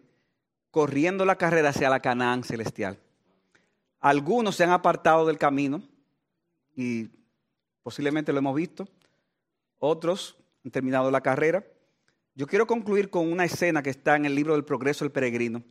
corriendo 0.71 1.25
la 1.25 1.37
carrera 1.37 1.69
hacia 1.69 1.89
la 1.89 2.01
Canaán 2.01 2.43
celestial. 2.43 2.99
Algunos 3.99 4.55
se 4.55 4.63
han 4.63 4.71
apartado 4.71 5.25
del 5.25 5.37
camino 5.37 5.81
y 6.75 7.09
posiblemente 7.83 8.31
lo 8.31 8.39
hemos 8.39 8.55
visto. 8.55 8.87
Otros 9.79 10.37
han 10.63 10.71
terminado 10.71 11.09
la 11.11 11.21
carrera. 11.21 11.65
Yo 12.35 12.45
quiero 12.45 12.67
concluir 12.67 13.09
con 13.09 13.31
una 13.31 13.45
escena 13.45 13.81
que 13.81 13.89
está 13.89 14.15
en 14.15 14.25
el 14.25 14.35
libro 14.35 14.53
del 14.53 14.63
Progreso 14.63 15.03
del 15.03 15.11
Peregrino. 15.11 15.63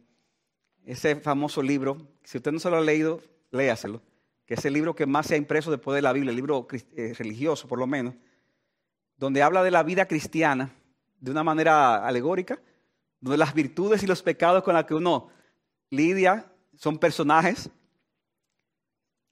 Ese 0.84 1.16
famoso 1.16 1.62
libro, 1.62 1.97
si 2.24 2.38
usted 2.38 2.53
no 2.53 2.59
se 2.59 2.70
lo 2.70 2.76
ha 2.76 2.80
leído, 2.80 3.20
léaselo, 3.51 4.03
que 4.44 4.55
es 4.55 4.64
el 4.64 4.72
libro 4.72 4.94
que 4.94 5.07
más 5.07 5.26
se 5.26 5.34
ha 5.34 5.38
impreso 5.38 5.70
después 5.70 5.94
de 5.94 6.03
la 6.03 6.12
Biblia, 6.12 6.30
el 6.30 6.36
libro 6.36 6.66
eh, 6.70 7.14
religioso 7.16 7.68
por 7.68 7.78
lo 7.78 7.86
menos, 7.86 8.14
donde 9.16 9.42
habla 9.42 9.62
de 9.62 9.70
la 9.70 9.82
vida 9.82 10.07
cristiana 10.07 10.72
de 11.20 11.30
una 11.30 11.42
manera 11.42 12.07
alegórica, 12.07 12.61
donde 13.27 13.39
las 13.39 13.55
virtudes 13.55 14.05
y 14.05 14.07
los 14.07 14.22
pecados 14.22 14.62
con 14.62 14.74
los 14.74 14.85
que 14.85 14.95
uno 14.95 15.31
lidia 15.91 16.47
son 16.77 16.97
personajes. 16.97 17.68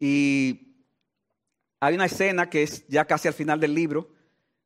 Y 0.00 0.74
hay 1.78 1.94
una 1.94 2.06
escena 2.06 2.50
que 2.50 2.64
es 2.64 2.84
ya 2.88 3.04
casi 3.04 3.28
al 3.28 3.34
final 3.34 3.60
del 3.60 3.72
libro, 3.72 4.10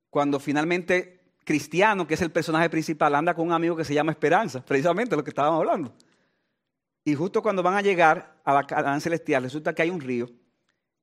cuando 0.09 0.41
finalmente 0.41 1.21
Cristiano, 1.45 2.07
que 2.07 2.15
es 2.15 2.23
el 2.23 2.31
personaje 2.31 2.71
principal, 2.71 3.15
anda 3.15 3.35
con 3.35 3.47
un 3.47 3.53
amigo 3.53 3.77
que 3.77 3.85
se 3.85 3.93
llama 3.93 4.13
Esperanza, 4.13 4.65
precisamente 4.65 5.15
lo 5.15 5.23
que 5.23 5.31
estábamos 5.31 5.61
hablando. 5.61 5.95
Y 7.05 7.15
justo 7.15 7.43
cuando 7.43 7.63
van 7.63 7.75
a 7.75 7.83
llegar 7.83 8.41
a 8.45 8.55
la 8.55 8.67
Canaán 8.67 9.03
celestial, 9.03 9.43
resulta 9.43 9.75
que 9.75 9.83
hay 9.83 9.91
un 9.91 10.01
río. 10.01 10.31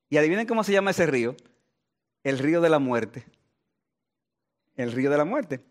Y 0.09 0.17
adivinen 0.17 0.47
cómo 0.47 0.63
se 0.63 0.71
llama 0.71 0.91
ese 0.91 1.05
río. 1.05 1.35
El 2.23 2.39
río 2.39 2.59
de 2.59 2.69
la 2.69 2.79
muerte. 2.79 3.23
El 4.75 4.91
río 4.91 5.11
de 5.11 5.17
la 5.17 5.25
muerte. 5.25 5.63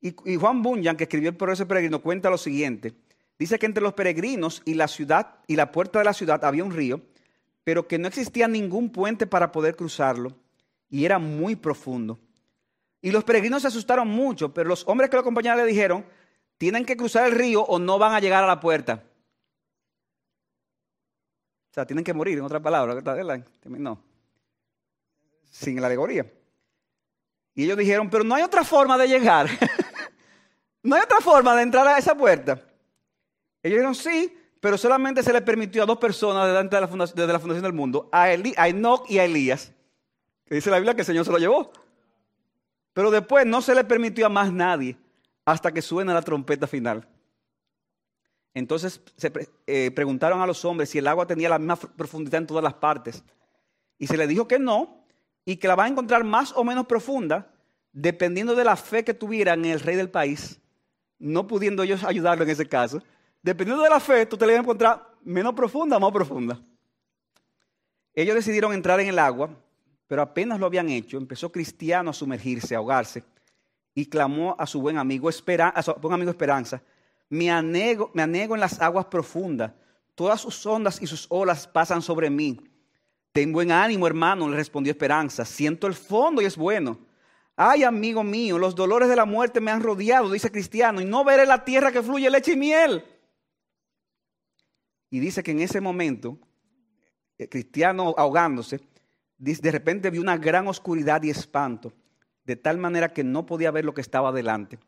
Y, 0.00 0.36
Juan 0.36 0.62
Bunyan, 0.62 0.96
que 0.96 1.04
escribió 1.04 1.30
el 1.30 1.36
Progreso 1.36 1.68
Peregrino, 1.68 2.00
cuenta 2.00 2.30
lo 2.30 2.38
siguiente. 2.38 2.94
Dice 3.38 3.58
que 3.58 3.66
entre 3.66 3.82
los 3.82 3.94
peregrinos 3.94 4.62
y 4.64 4.74
la 4.74 4.88
ciudad 4.88 5.36
y 5.46 5.56
la 5.56 5.72
puerta 5.72 5.98
de 5.98 6.06
la 6.06 6.12
ciudad 6.12 6.44
había 6.44 6.64
un 6.64 6.72
río, 6.72 7.02
pero 7.64 7.86
que 7.86 7.98
no 7.98 8.08
existía 8.08 8.48
ningún 8.48 8.90
puente 8.90 9.26
para 9.26 9.52
poder 9.52 9.76
cruzarlo 9.76 10.36
y 10.88 11.04
era 11.04 11.18
muy 11.18 11.56
profundo. 11.56 12.18
Y 13.02 13.10
los 13.10 13.24
peregrinos 13.24 13.62
se 13.62 13.68
asustaron 13.68 14.08
mucho, 14.08 14.52
pero 14.52 14.68
los 14.68 14.86
hombres 14.86 15.08
que 15.08 15.16
lo 15.16 15.20
acompañaban 15.20 15.58
le 15.58 15.70
dijeron, 15.70 16.04
tienen 16.58 16.84
que 16.84 16.96
cruzar 16.96 17.26
el 17.26 17.32
río 17.32 17.62
o 17.62 17.78
no 17.78 17.98
van 17.98 18.12
a 18.14 18.20
llegar 18.20 18.44
a 18.44 18.46
la 18.46 18.60
puerta. 18.60 19.04
O 21.70 21.72
sea, 21.72 21.86
tienen 21.86 22.04
que 22.04 22.12
morir, 22.12 22.36
en 22.36 22.44
otras 22.44 22.60
palabras, 22.60 22.96
¿verdad? 22.96 23.44
No. 23.64 24.02
Sin 25.50 25.80
la 25.80 25.86
alegoría. 25.86 26.30
Y 27.54 27.64
ellos 27.64 27.78
dijeron, 27.78 28.10
pero 28.10 28.24
no 28.24 28.34
hay 28.34 28.42
otra 28.42 28.64
forma 28.64 28.98
de 28.98 29.08
llegar. 29.08 29.48
no 30.82 30.96
hay 30.96 31.02
otra 31.02 31.20
forma 31.20 31.54
de 31.56 31.62
entrar 31.62 31.86
a 31.86 31.98
esa 31.98 32.14
puerta. 32.14 32.52
Ellos 33.62 33.76
dijeron, 33.76 33.94
sí, 33.94 34.36
pero 34.60 34.78
solamente 34.78 35.22
se 35.22 35.32
le 35.32 35.42
permitió 35.42 35.82
a 35.82 35.86
dos 35.86 35.98
personas 35.98 36.46
desde 36.46 36.80
la 36.80 36.88
fundación, 36.88 37.16
desde 37.16 37.32
la 37.32 37.38
fundación 37.38 37.62
del 37.62 37.72
mundo, 37.72 38.08
a, 38.12 38.24
a 38.24 38.68
Enoch 38.68 39.08
y 39.08 39.18
a 39.18 39.24
Elías. 39.24 39.72
Que 40.44 40.54
dice 40.54 40.70
la 40.70 40.76
Biblia 40.76 40.94
que 40.94 41.02
el 41.02 41.06
Señor 41.06 41.24
se 41.24 41.32
lo 41.32 41.38
llevó. 41.38 41.72
Pero 42.92 43.10
después 43.10 43.46
no 43.46 43.62
se 43.62 43.74
le 43.74 43.84
permitió 43.84 44.26
a 44.26 44.28
más 44.28 44.52
nadie 44.52 44.96
hasta 45.44 45.72
que 45.72 45.82
suene 45.82 46.12
la 46.12 46.22
trompeta 46.22 46.66
final. 46.66 47.06
Entonces 48.52 49.00
se 49.16 49.32
eh, 49.66 49.90
preguntaron 49.92 50.40
a 50.42 50.46
los 50.46 50.64
hombres 50.64 50.90
si 50.90 50.98
el 50.98 51.06
agua 51.06 51.26
tenía 51.26 51.48
la 51.48 51.58
misma 51.58 51.76
profundidad 51.76 52.40
en 52.40 52.46
todas 52.46 52.64
las 52.64 52.74
partes. 52.74 53.22
Y 53.98 54.06
se 54.06 54.16
les 54.16 54.28
dijo 54.28 54.48
que 54.48 54.58
no, 54.58 55.04
y 55.44 55.56
que 55.56 55.68
la 55.68 55.76
van 55.76 55.86
a 55.86 55.90
encontrar 55.90 56.24
más 56.24 56.52
o 56.56 56.64
menos 56.64 56.86
profunda, 56.86 57.52
dependiendo 57.92 58.54
de 58.54 58.64
la 58.64 58.76
fe 58.76 59.04
que 59.04 59.14
tuvieran 59.14 59.64
en 59.64 59.72
el 59.72 59.80
rey 59.80 59.96
del 59.96 60.10
país, 60.10 60.60
no 61.20 61.46
pudiendo 61.46 61.84
ellos 61.84 62.02
ayudarlo 62.02 62.42
en 62.42 62.50
ese 62.50 62.66
caso. 62.66 63.00
Dependiendo 63.40 63.84
de 63.84 63.90
la 63.90 64.00
fe, 64.00 64.26
tú 64.26 64.36
te 64.36 64.44
la 64.44 64.52
vas 64.52 64.58
a 64.58 64.62
encontrar 64.62 65.08
menos 65.22 65.54
profunda 65.54 65.96
o 65.96 66.00
más 66.00 66.10
profunda. 66.10 66.60
Ellos 68.12 68.34
decidieron 68.34 68.72
entrar 68.72 68.98
en 68.98 69.06
el 69.06 69.18
agua, 69.20 69.50
pero 70.08 70.22
apenas 70.22 70.58
lo 70.58 70.66
habían 70.66 70.88
hecho, 70.88 71.16
empezó 71.16 71.52
Cristiano 71.52 72.10
a 72.10 72.12
sumergirse, 72.12 72.74
a 72.74 72.78
ahogarse, 72.78 73.22
y 73.94 74.06
clamó 74.06 74.56
a 74.58 74.66
su 74.66 74.80
buen 74.80 74.98
amigo, 74.98 75.28
a 75.28 75.82
su 75.82 75.94
buen 75.94 76.14
amigo 76.14 76.30
Esperanza 76.32 76.82
me 77.30 77.48
anego, 77.48 78.10
me 78.12 78.22
anego 78.22 78.54
en 78.54 78.60
las 78.60 78.80
aguas 78.82 79.06
profundas. 79.06 79.72
Todas 80.14 80.40
sus 80.40 80.66
ondas 80.66 81.00
y 81.00 81.06
sus 81.06 81.26
olas 81.30 81.66
pasan 81.66 82.02
sobre 82.02 82.28
mí. 82.28 82.60
Ten 83.32 83.52
buen 83.52 83.70
ánimo, 83.70 84.06
hermano, 84.06 84.48
le 84.48 84.56
respondió 84.56 84.90
Esperanza. 84.90 85.44
Siento 85.44 85.86
el 85.86 85.94
fondo 85.94 86.42
y 86.42 86.44
es 86.44 86.56
bueno. 86.56 86.98
Ay, 87.62 87.82
amigo 87.82 88.24
mío, 88.24 88.58
los 88.58 88.74
dolores 88.74 89.08
de 89.08 89.16
la 89.16 89.24
muerte 89.26 89.60
me 89.60 89.70
han 89.70 89.82
rodeado, 89.82 90.30
dice 90.30 90.50
Cristiano, 90.50 91.00
y 91.00 91.04
no 91.04 91.24
veré 91.24 91.44
la 91.44 91.64
tierra 91.64 91.92
que 91.92 92.02
fluye 92.02 92.30
leche 92.30 92.52
y 92.52 92.56
miel. 92.56 93.04
Y 95.10 95.18
dice 95.20 95.42
que 95.42 95.50
en 95.50 95.60
ese 95.60 95.80
momento, 95.80 96.38
Cristiano 97.50 98.14
ahogándose, 98.16 98.80
de 99.36 99.70
repente 99.70 100.10
vio 100.10 100.22
una 100.22 100.38
gran 100.38 100.68
oscuridad 100.68 101.22
y 101.22 101.30
espanto, 101.30 101.92
de 102.44 102.56
tal 102.56 102.78
manera 102.78 103.12
que 103.12 103.24
no 103.24 103.44
podía 103.44 103.70
ver 103.70 103.84
lo 103.84 103.92
que 103.92 104.00
estaba 104.00 104.32
delante 104.32 104.78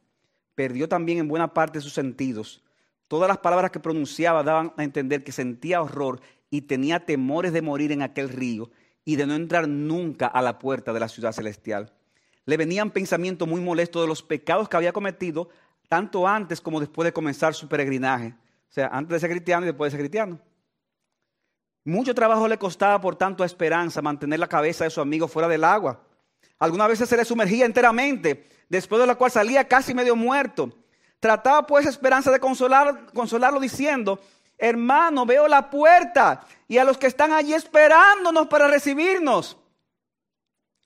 perdió 0.54 0.88
también 0.88 1.18
en 1.18 1.28
buena 1.28 1.54
parte 1.54 1.80
sus 1.80 1.92
sentidos. 1.92 2.62
Todas 3.08 3.28
las 3.28 3.38
palabras 3.38 3.70
que 3.70 3.80
pronunciaba 3.80 4.42
daban 4.42 4.72
a 4.76 4.84
entender 4.84 5.24
que 5.24 5.32
sentía 5.32 5.82
horror 5.82 6.20
y 6.50 6.62
tenía 6.62 7.04
temores 7.04 7.52
de 7.52 7.62
morir 7.62 7.92
en 7.92 8.02
aquel 8.02 8.28
río 8.28 8.70
y 9.04 9.16
de 9.16 9.26
no 9.26 9.34
entrar 9.34 9.68
nunca 9.68 10.26
a 10.26 10.42
la 10.42 10.58
puerta 10.58 10.92
de 10.92 11.00
la 11.00 11.08
ciudad 11.08 11.32
celestial. 11.32 11.92
Le 12.44 12.56
venían 12.56 12.90
pensamientos 12.90 13.46
muy 13.46 13.60
molestos 13.60 14.02
de 14.02 14.08
los 14.08 14.22
pecados 14.22 14.68
que 14.68 14.76
había 14.76 14.92
cometido, 14.92 15.48
tanto 15.88 16.26
antes 16.26 16.60
como 16.60 16.80
después 16.80 17.04
de 17.04 17.12
comenzar 17.12 17.54
su 17.54 17.68
peregrinaje. 17.68 18.34
O 18.70 18.72
sea, 18.72 18.88
antes 18.88 19.12
de 19.12 19.20
ser 19.20 19.30
cristiano 19.30 19.64
y 19.64 19.66
después 19.66 19.92
de 19.92 19.98
ser 19.98 20.00
cristiano. 20.00 20.40
Mucho 21.84 22.14
trabajo 22.14 22.46
le 22.48 22.58
costaba, 22.58 23.00
por 23.00 23.16
tanto, 23.16 23.42
a 23.42 23.46
Esperanza 23.46 24.00
mantener 24.00 24.38
la 24.38 24.48
cabeza 24.48 24.84
de 24.84 24.90
su 24.90 25.00
amigo 25.00 25.28
fuera 25.28 25.48
del 25.48 25.64
agua. 25.64 26.00
Algunas 26.58 26.88
veces 26.88 27.08
se 27.08 27.16
le 27.16 27.24
sumergía 27.24 27.66
enteramente 27.66 28.48
después 28.68 29.00
de 29.00 29.06
la 29.06 29.16
cual 29.16 29.30
salía 29.30 29.66
casi 29.66 29.92
medio 29.94 30.14
muerto. 30.14 30.70
Trataba 31.18 31.66
pues 31.66 31.86
esperanza 31.86 32.30
de 32.30 32.40
consolar, 32.40 33.12
consolarlo 33.12 33.60
diciendo, 33.60 34.20
hermano, 34.56 35.26
veo 35.26 35.48
la 35.48 35.70
puerta 35.70 36.46
y 36.68 36.78
a 36.78 36.84
los 36.84 36.98
que 36.98 37.08
están 37.08 37.32
allí 37.32 37.52
esperándonos 37.52 38.46
para 38.46 38.68
recibirnos. 38.68 39.58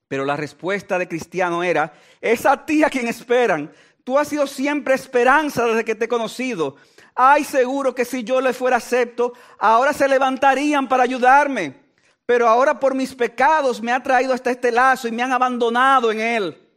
Pero 0.09 0.25
la 0.25 0.37
respuesta 0.37 0.99
de 0.99 1.09
Cristiano 1.09 1.63
era, 1.63 1.93
es 2.21 2.47
a 2.47 2.65
ti 2.65 2.85
a 2.85 2.91
quien 2.91 3.09
esperan. 3.09 3.73
Tú 4.05 4.19
has 4.19 4.29
sido 4.29 4.47
siempre 4.47 4.95
esperanza 4.95 5.67
desde 5.67 5.85
que 5.85 5.95
te 5.95 6.05
he 6.05 6.09
conocido. 6.09 6.77
Ay, 7.15 7.45
seguro 7.45 7.95
que 7.95 8.05
si 8.05 8.23
yo 8.23 8.41
le 8.41 8.53
fuera 8.53 8.77
acepto, 8.77 9.33
ahora 9.59 9.93
se 9.93 10.07
levantarían 10.07 10.89
para 10.89 11.03
ayudarme. 11.03 11.85
Pero 12.25 12.49
ahora 12.49 12.79
por 12.79 12.95
mis 12.95 13.15
pecados 13.15 13.81
me 13.81 13.93
ha 13.93 14.03
traído 14.03 14.33
hasta 14.33 14.51
este 14.51 14.71
lazo 14.71 15.09
y 15.09 15.13
me 15.13 15.23
han 15.23 15.33
abandonado 15.33 16.13
en 16.13 16.21
él. 16.21 16.69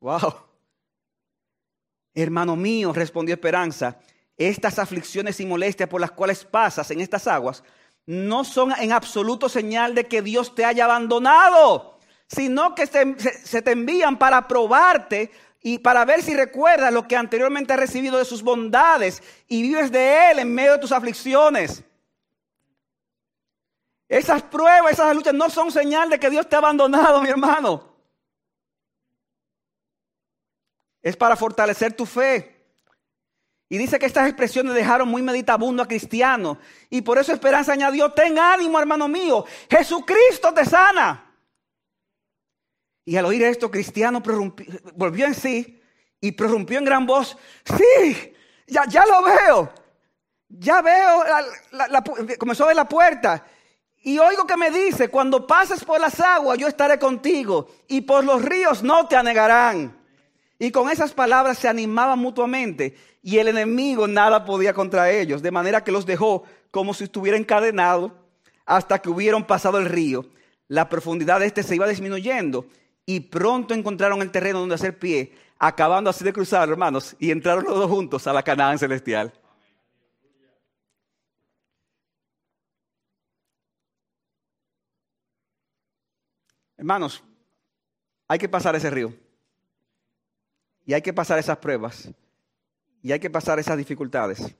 Wow. 0.00 0.34
Hermano 2.14 2.56
mío, 2.56 2.92
respondió 2.92 3.34
Esperanza, 3.34 3.98
estas 4.36 4.78
aflicciones 4.78 5.40
y 5.40 5.46
molestias 5.46 5.88
por 5.88 6.00
las 6.00 6.10
cuales 6.10 6.44
pasas 6.44 6.90
en 6.90 7.00
estas 7.00 7.26
aguas 7.26 7.62
no 8.06 8.44
son 8.44 8.72
en 8.78 8.92
absoluto 8.92 9.48
señal 9.48 9.94
de 9.94 10.06
que 10.06 10.22
Dios 10.22 10.54
te 10.54 10.64
haya 10.64 10.84
abandonado, 10.84 11.91
sino 12.34 12.74
que 12.74 12.86
se, 12.86 13.62
te 13.62 13.70
envían 13.70 14.18
para 14.18 14.46
probarte 14.48 15.30
y 15.60 15.78
para 15.78 16.04
ver 16.04 16.22
si 16.22 16.34
recuerdas 16.34 16.92
lo 16.92 17.06
que 17.06 17.16
anteriormente 17.16 17.72
has 17.72 17.78
recibido 17.78 18.18
de 18.18 18.24
sus 18.24 18.42
bondades 18.42 19.22
y 19.48 19.62
vives 19.62 19.92
de 19.92 20.30
Él 20.30 20.38
en 20.40 20.54
medio 20.54 20.72
de 20.72 20.78
tus 20.78 20.92
aflicciones. 20.92 21.84
Esas 24.08 24.42
pruebas, 24.42 24.92
esas 24.92 25.14
luchas 25.14 25.34
no 25.34 25.48
son 25.48 25.70
señal 25.70 26.10
de 26.10 26.18
que 26.18 26.30
Dios 26.30 26.48
te 26.48 26.56
ha 26.56 26.58
abandonado, 26.58 27.22
mi 27.22 27.28
hermano. 27.28 27.92
es 31.02 31.16
para 31.16 31.36
fortalecer 31.36 31.92
tu 31.92 32.06
fe. 32.06 32.48
Y 33.68 33.78
dice 33.78 33.98
que 33.98 34.06
estas 34.06 34.28
expresiones 34.28 34.74
dejaron 34.74 35.08
muy 35.08 35.22
meditabundo 35.22 35.82
a 35.82 35.88
Cristiano. 35.88 36.58
Y 36.90 37.00
por 37.00 37.18
eso 37.18 37.32
Esperanza 37.32 37.72
añadió, 37.72 38.12
ten 38.12 38.38
ánimo 38.38 38.78
hermano 38.78 39.08
mío, 39.08 39.44
Jesucristo 39.68 40.52
te 40.54 40.64
sana. 40.64 41.31
Y 43.04 43.16
al 43.16 43.26
oír 43.26 43.42
esto, 43.42 43.70
Cristiano 43.70 44.22
volvió 44.94 45.26
en 45.26 45.34
sí 45.34 45.80
y 46.20 46.32
prorrumpió 46.32 46.78
en 46.78 46.84
gran 46.84 47.04
voz, 47.04 47.36
sí, 47.64 48.32
ya, 48.66 48.84
ya 48.86 49.04
lo 49.04 49.22
veo, 49.22 49.72
ya 50.48 50.80
veo, 50.80 51.24
comenzó 52.38 52.64
a 52.64 52.68
ver 52.68 52.76
la 52.76 52.88
puerta. 52.88 53.44
Y 54.04 54.18
oigo 54.18 54.46
que 54.46 54.56
me 54.56 54.70
dice, 54.70 55.08
cuando 55.08 55.46
pases 55.46 55.84
por 55.84 56.00
las 56.00 56.20
aguas, 56.20 56.58
yo 56.58 56.68
estaré 56.68 56.98
contigo, 56.98 57.68
y 57.88 58.02
por 58.02 58.24
los 58.24 58.44
ríos 58.44 58.82
no 58.82 59.06
te 59.08 59.16
anegarán. 59.16 60.00
Y 60.58 60.70
con 60.70 60.88
esas 60.88 61.12
palabras 61.12 61.58
se 61.58 61.66
animaban 61.66 62.20
mutuamente 62.20 62.94
y 63.20 63.38
el 63.38 63.48
enemigo 63.48 64.06
nada 64.06 64.44
podía 64.44 64.72
contra 64.72 65.10
ellos, 65.10 65.42
de 65.42 65.50
manera 65.50 65.82
que 65.82 65.90
los 65.90 66.06
dejó 66.06 66.44
como 66.70 66.94
si 66.94 67.04
estuviera 67.04 67.36
encadenado 67.36 68.12
hasta 68.64 69.00
que 69.00 69.08
hubieron 69.10 69.44
pasado 69.44 69.78
el 69.78 69.86
río. 69.86 70.24
La 70.68 70.88
profundidad 70.88 71.40
de 71.40 71.46
este 71.46 71.64
se 71.64 71.74
iba 71.74 71.88
disminuyendo 71.88 72.66
y 73.06 73.20
pronto 73.20 73.74
encontraron 73.74 74.22
el 74.22 74.30
terreno 74.30 74.60
donde 74.60 74.74
hacer 74.74 74.98
pie 74.98 75.34
acabando 75.58 76.10
así 76.10 76.24
de 76.24 76.32
cruzar, 76.32 76.68
hermanos, 76.68 77.14
y 77.18 77.30
entraron 77.30 77.64
los 77.64 77.74
dos 77.74 77.90
juntos 77.90 78.26
a 78.26 78.32
la 78.32 78.42
Canaán 78.42 78.78
celestial. 78.78 79.32
Hermanos, 86.76 87.22
hay 88.26 88.40
que 88.40 88.48
pasar 88.48 88.74
ese 88.74 88.90
río. 88.90 89.14
Y 90.84 90.94
hay 90.94 91.02
que 91.02 91.12
pasar 91.12 91.38
esas 91.38 91.58
pruebas. 91.58 92.10
Y 93.02 93.12
hay 93.12 93.20
que 93.20 93.30
pasar 93.30 93.60
esas 93.60 93.78
dificultades. 93.78 94.52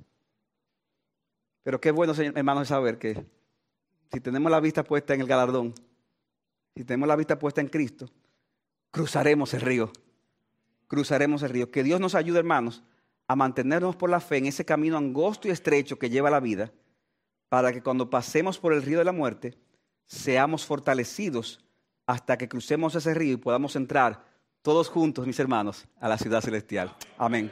Pero 1.65 1.81
qué 1.81 1.91
bueno, 1.91 2.13
hermanos, 2.17 2.69
saber 2.69 2.99
que 2.99 3.27
si 4.13 4.21
tenemos 4.21 4.53
la 4.53 4.61
vista 4.61 4.85
puesta 4.85 5.15
en 5.15 5.23
el 5.23 5.27
galardón, 5.27 5.75
si 6.77 6.85
tenemos 6.85 7.09
la 7.09 7.17
vista 7.17 7.39
puesta 7.39 7.61
en 7.61 7.67
Cristo, 7.67 8.09
cruzaremos 8.93 9.53
el 9.55 9.63
río. 9.63 9.91
Cruzaremos 10.87 11.43
el 11.43 11.51
río. 11.51 11.73
Que 11.73 11.83
Dios 11.83 12.01
nos 12.01 12.15
ayude, 12.15 12.39
hermanos, 12.39 12.85
a 13.27 13.35
mantenernos 13.35 13.97
por 13.97 14.11
la 14.11 14.21
fe 14.21 14.37
en 14.37 14.47
ese 14.47 14.65
camino 14.65 14.97
angosto 14.97 15.49
y 15.49 15.51
estrecho 15.51 15.99
que 15.99 16.11
lleva 16.11 16.31
la 16.31 16.39
vida, 16.39 16.71
para 17.49 17.73
que 17.73 17.83
cuando 17.83 18.09
pasemos 18.09 18.59
por 18.59 18.73
el 18.73 18.83
río 18.83 18.99
de 18.99 19.05
la 19.05 19.13
muerte, 19.13 19.59
seamos 20.07 20.65
fortalecidos 20.65 21.65
hasta 22.07 22.37
que 22.37 22.49
crucemos 22.49 22.95
ese 22.95 23.15
río 23.15 23.33
y 23.35 23.39
podamos 23.39 23.75
entrar 23.75 24.25
todos 24.61 24.89
juntos, 24.89 25.27
mis 25.27 25.41
hermanos, 25.41 25.87
a 25.99 26.09
la 26.09 26.19
ciudad 26.19 26.41
celestial. 26.41 26.95
Amén. 27.19 27.51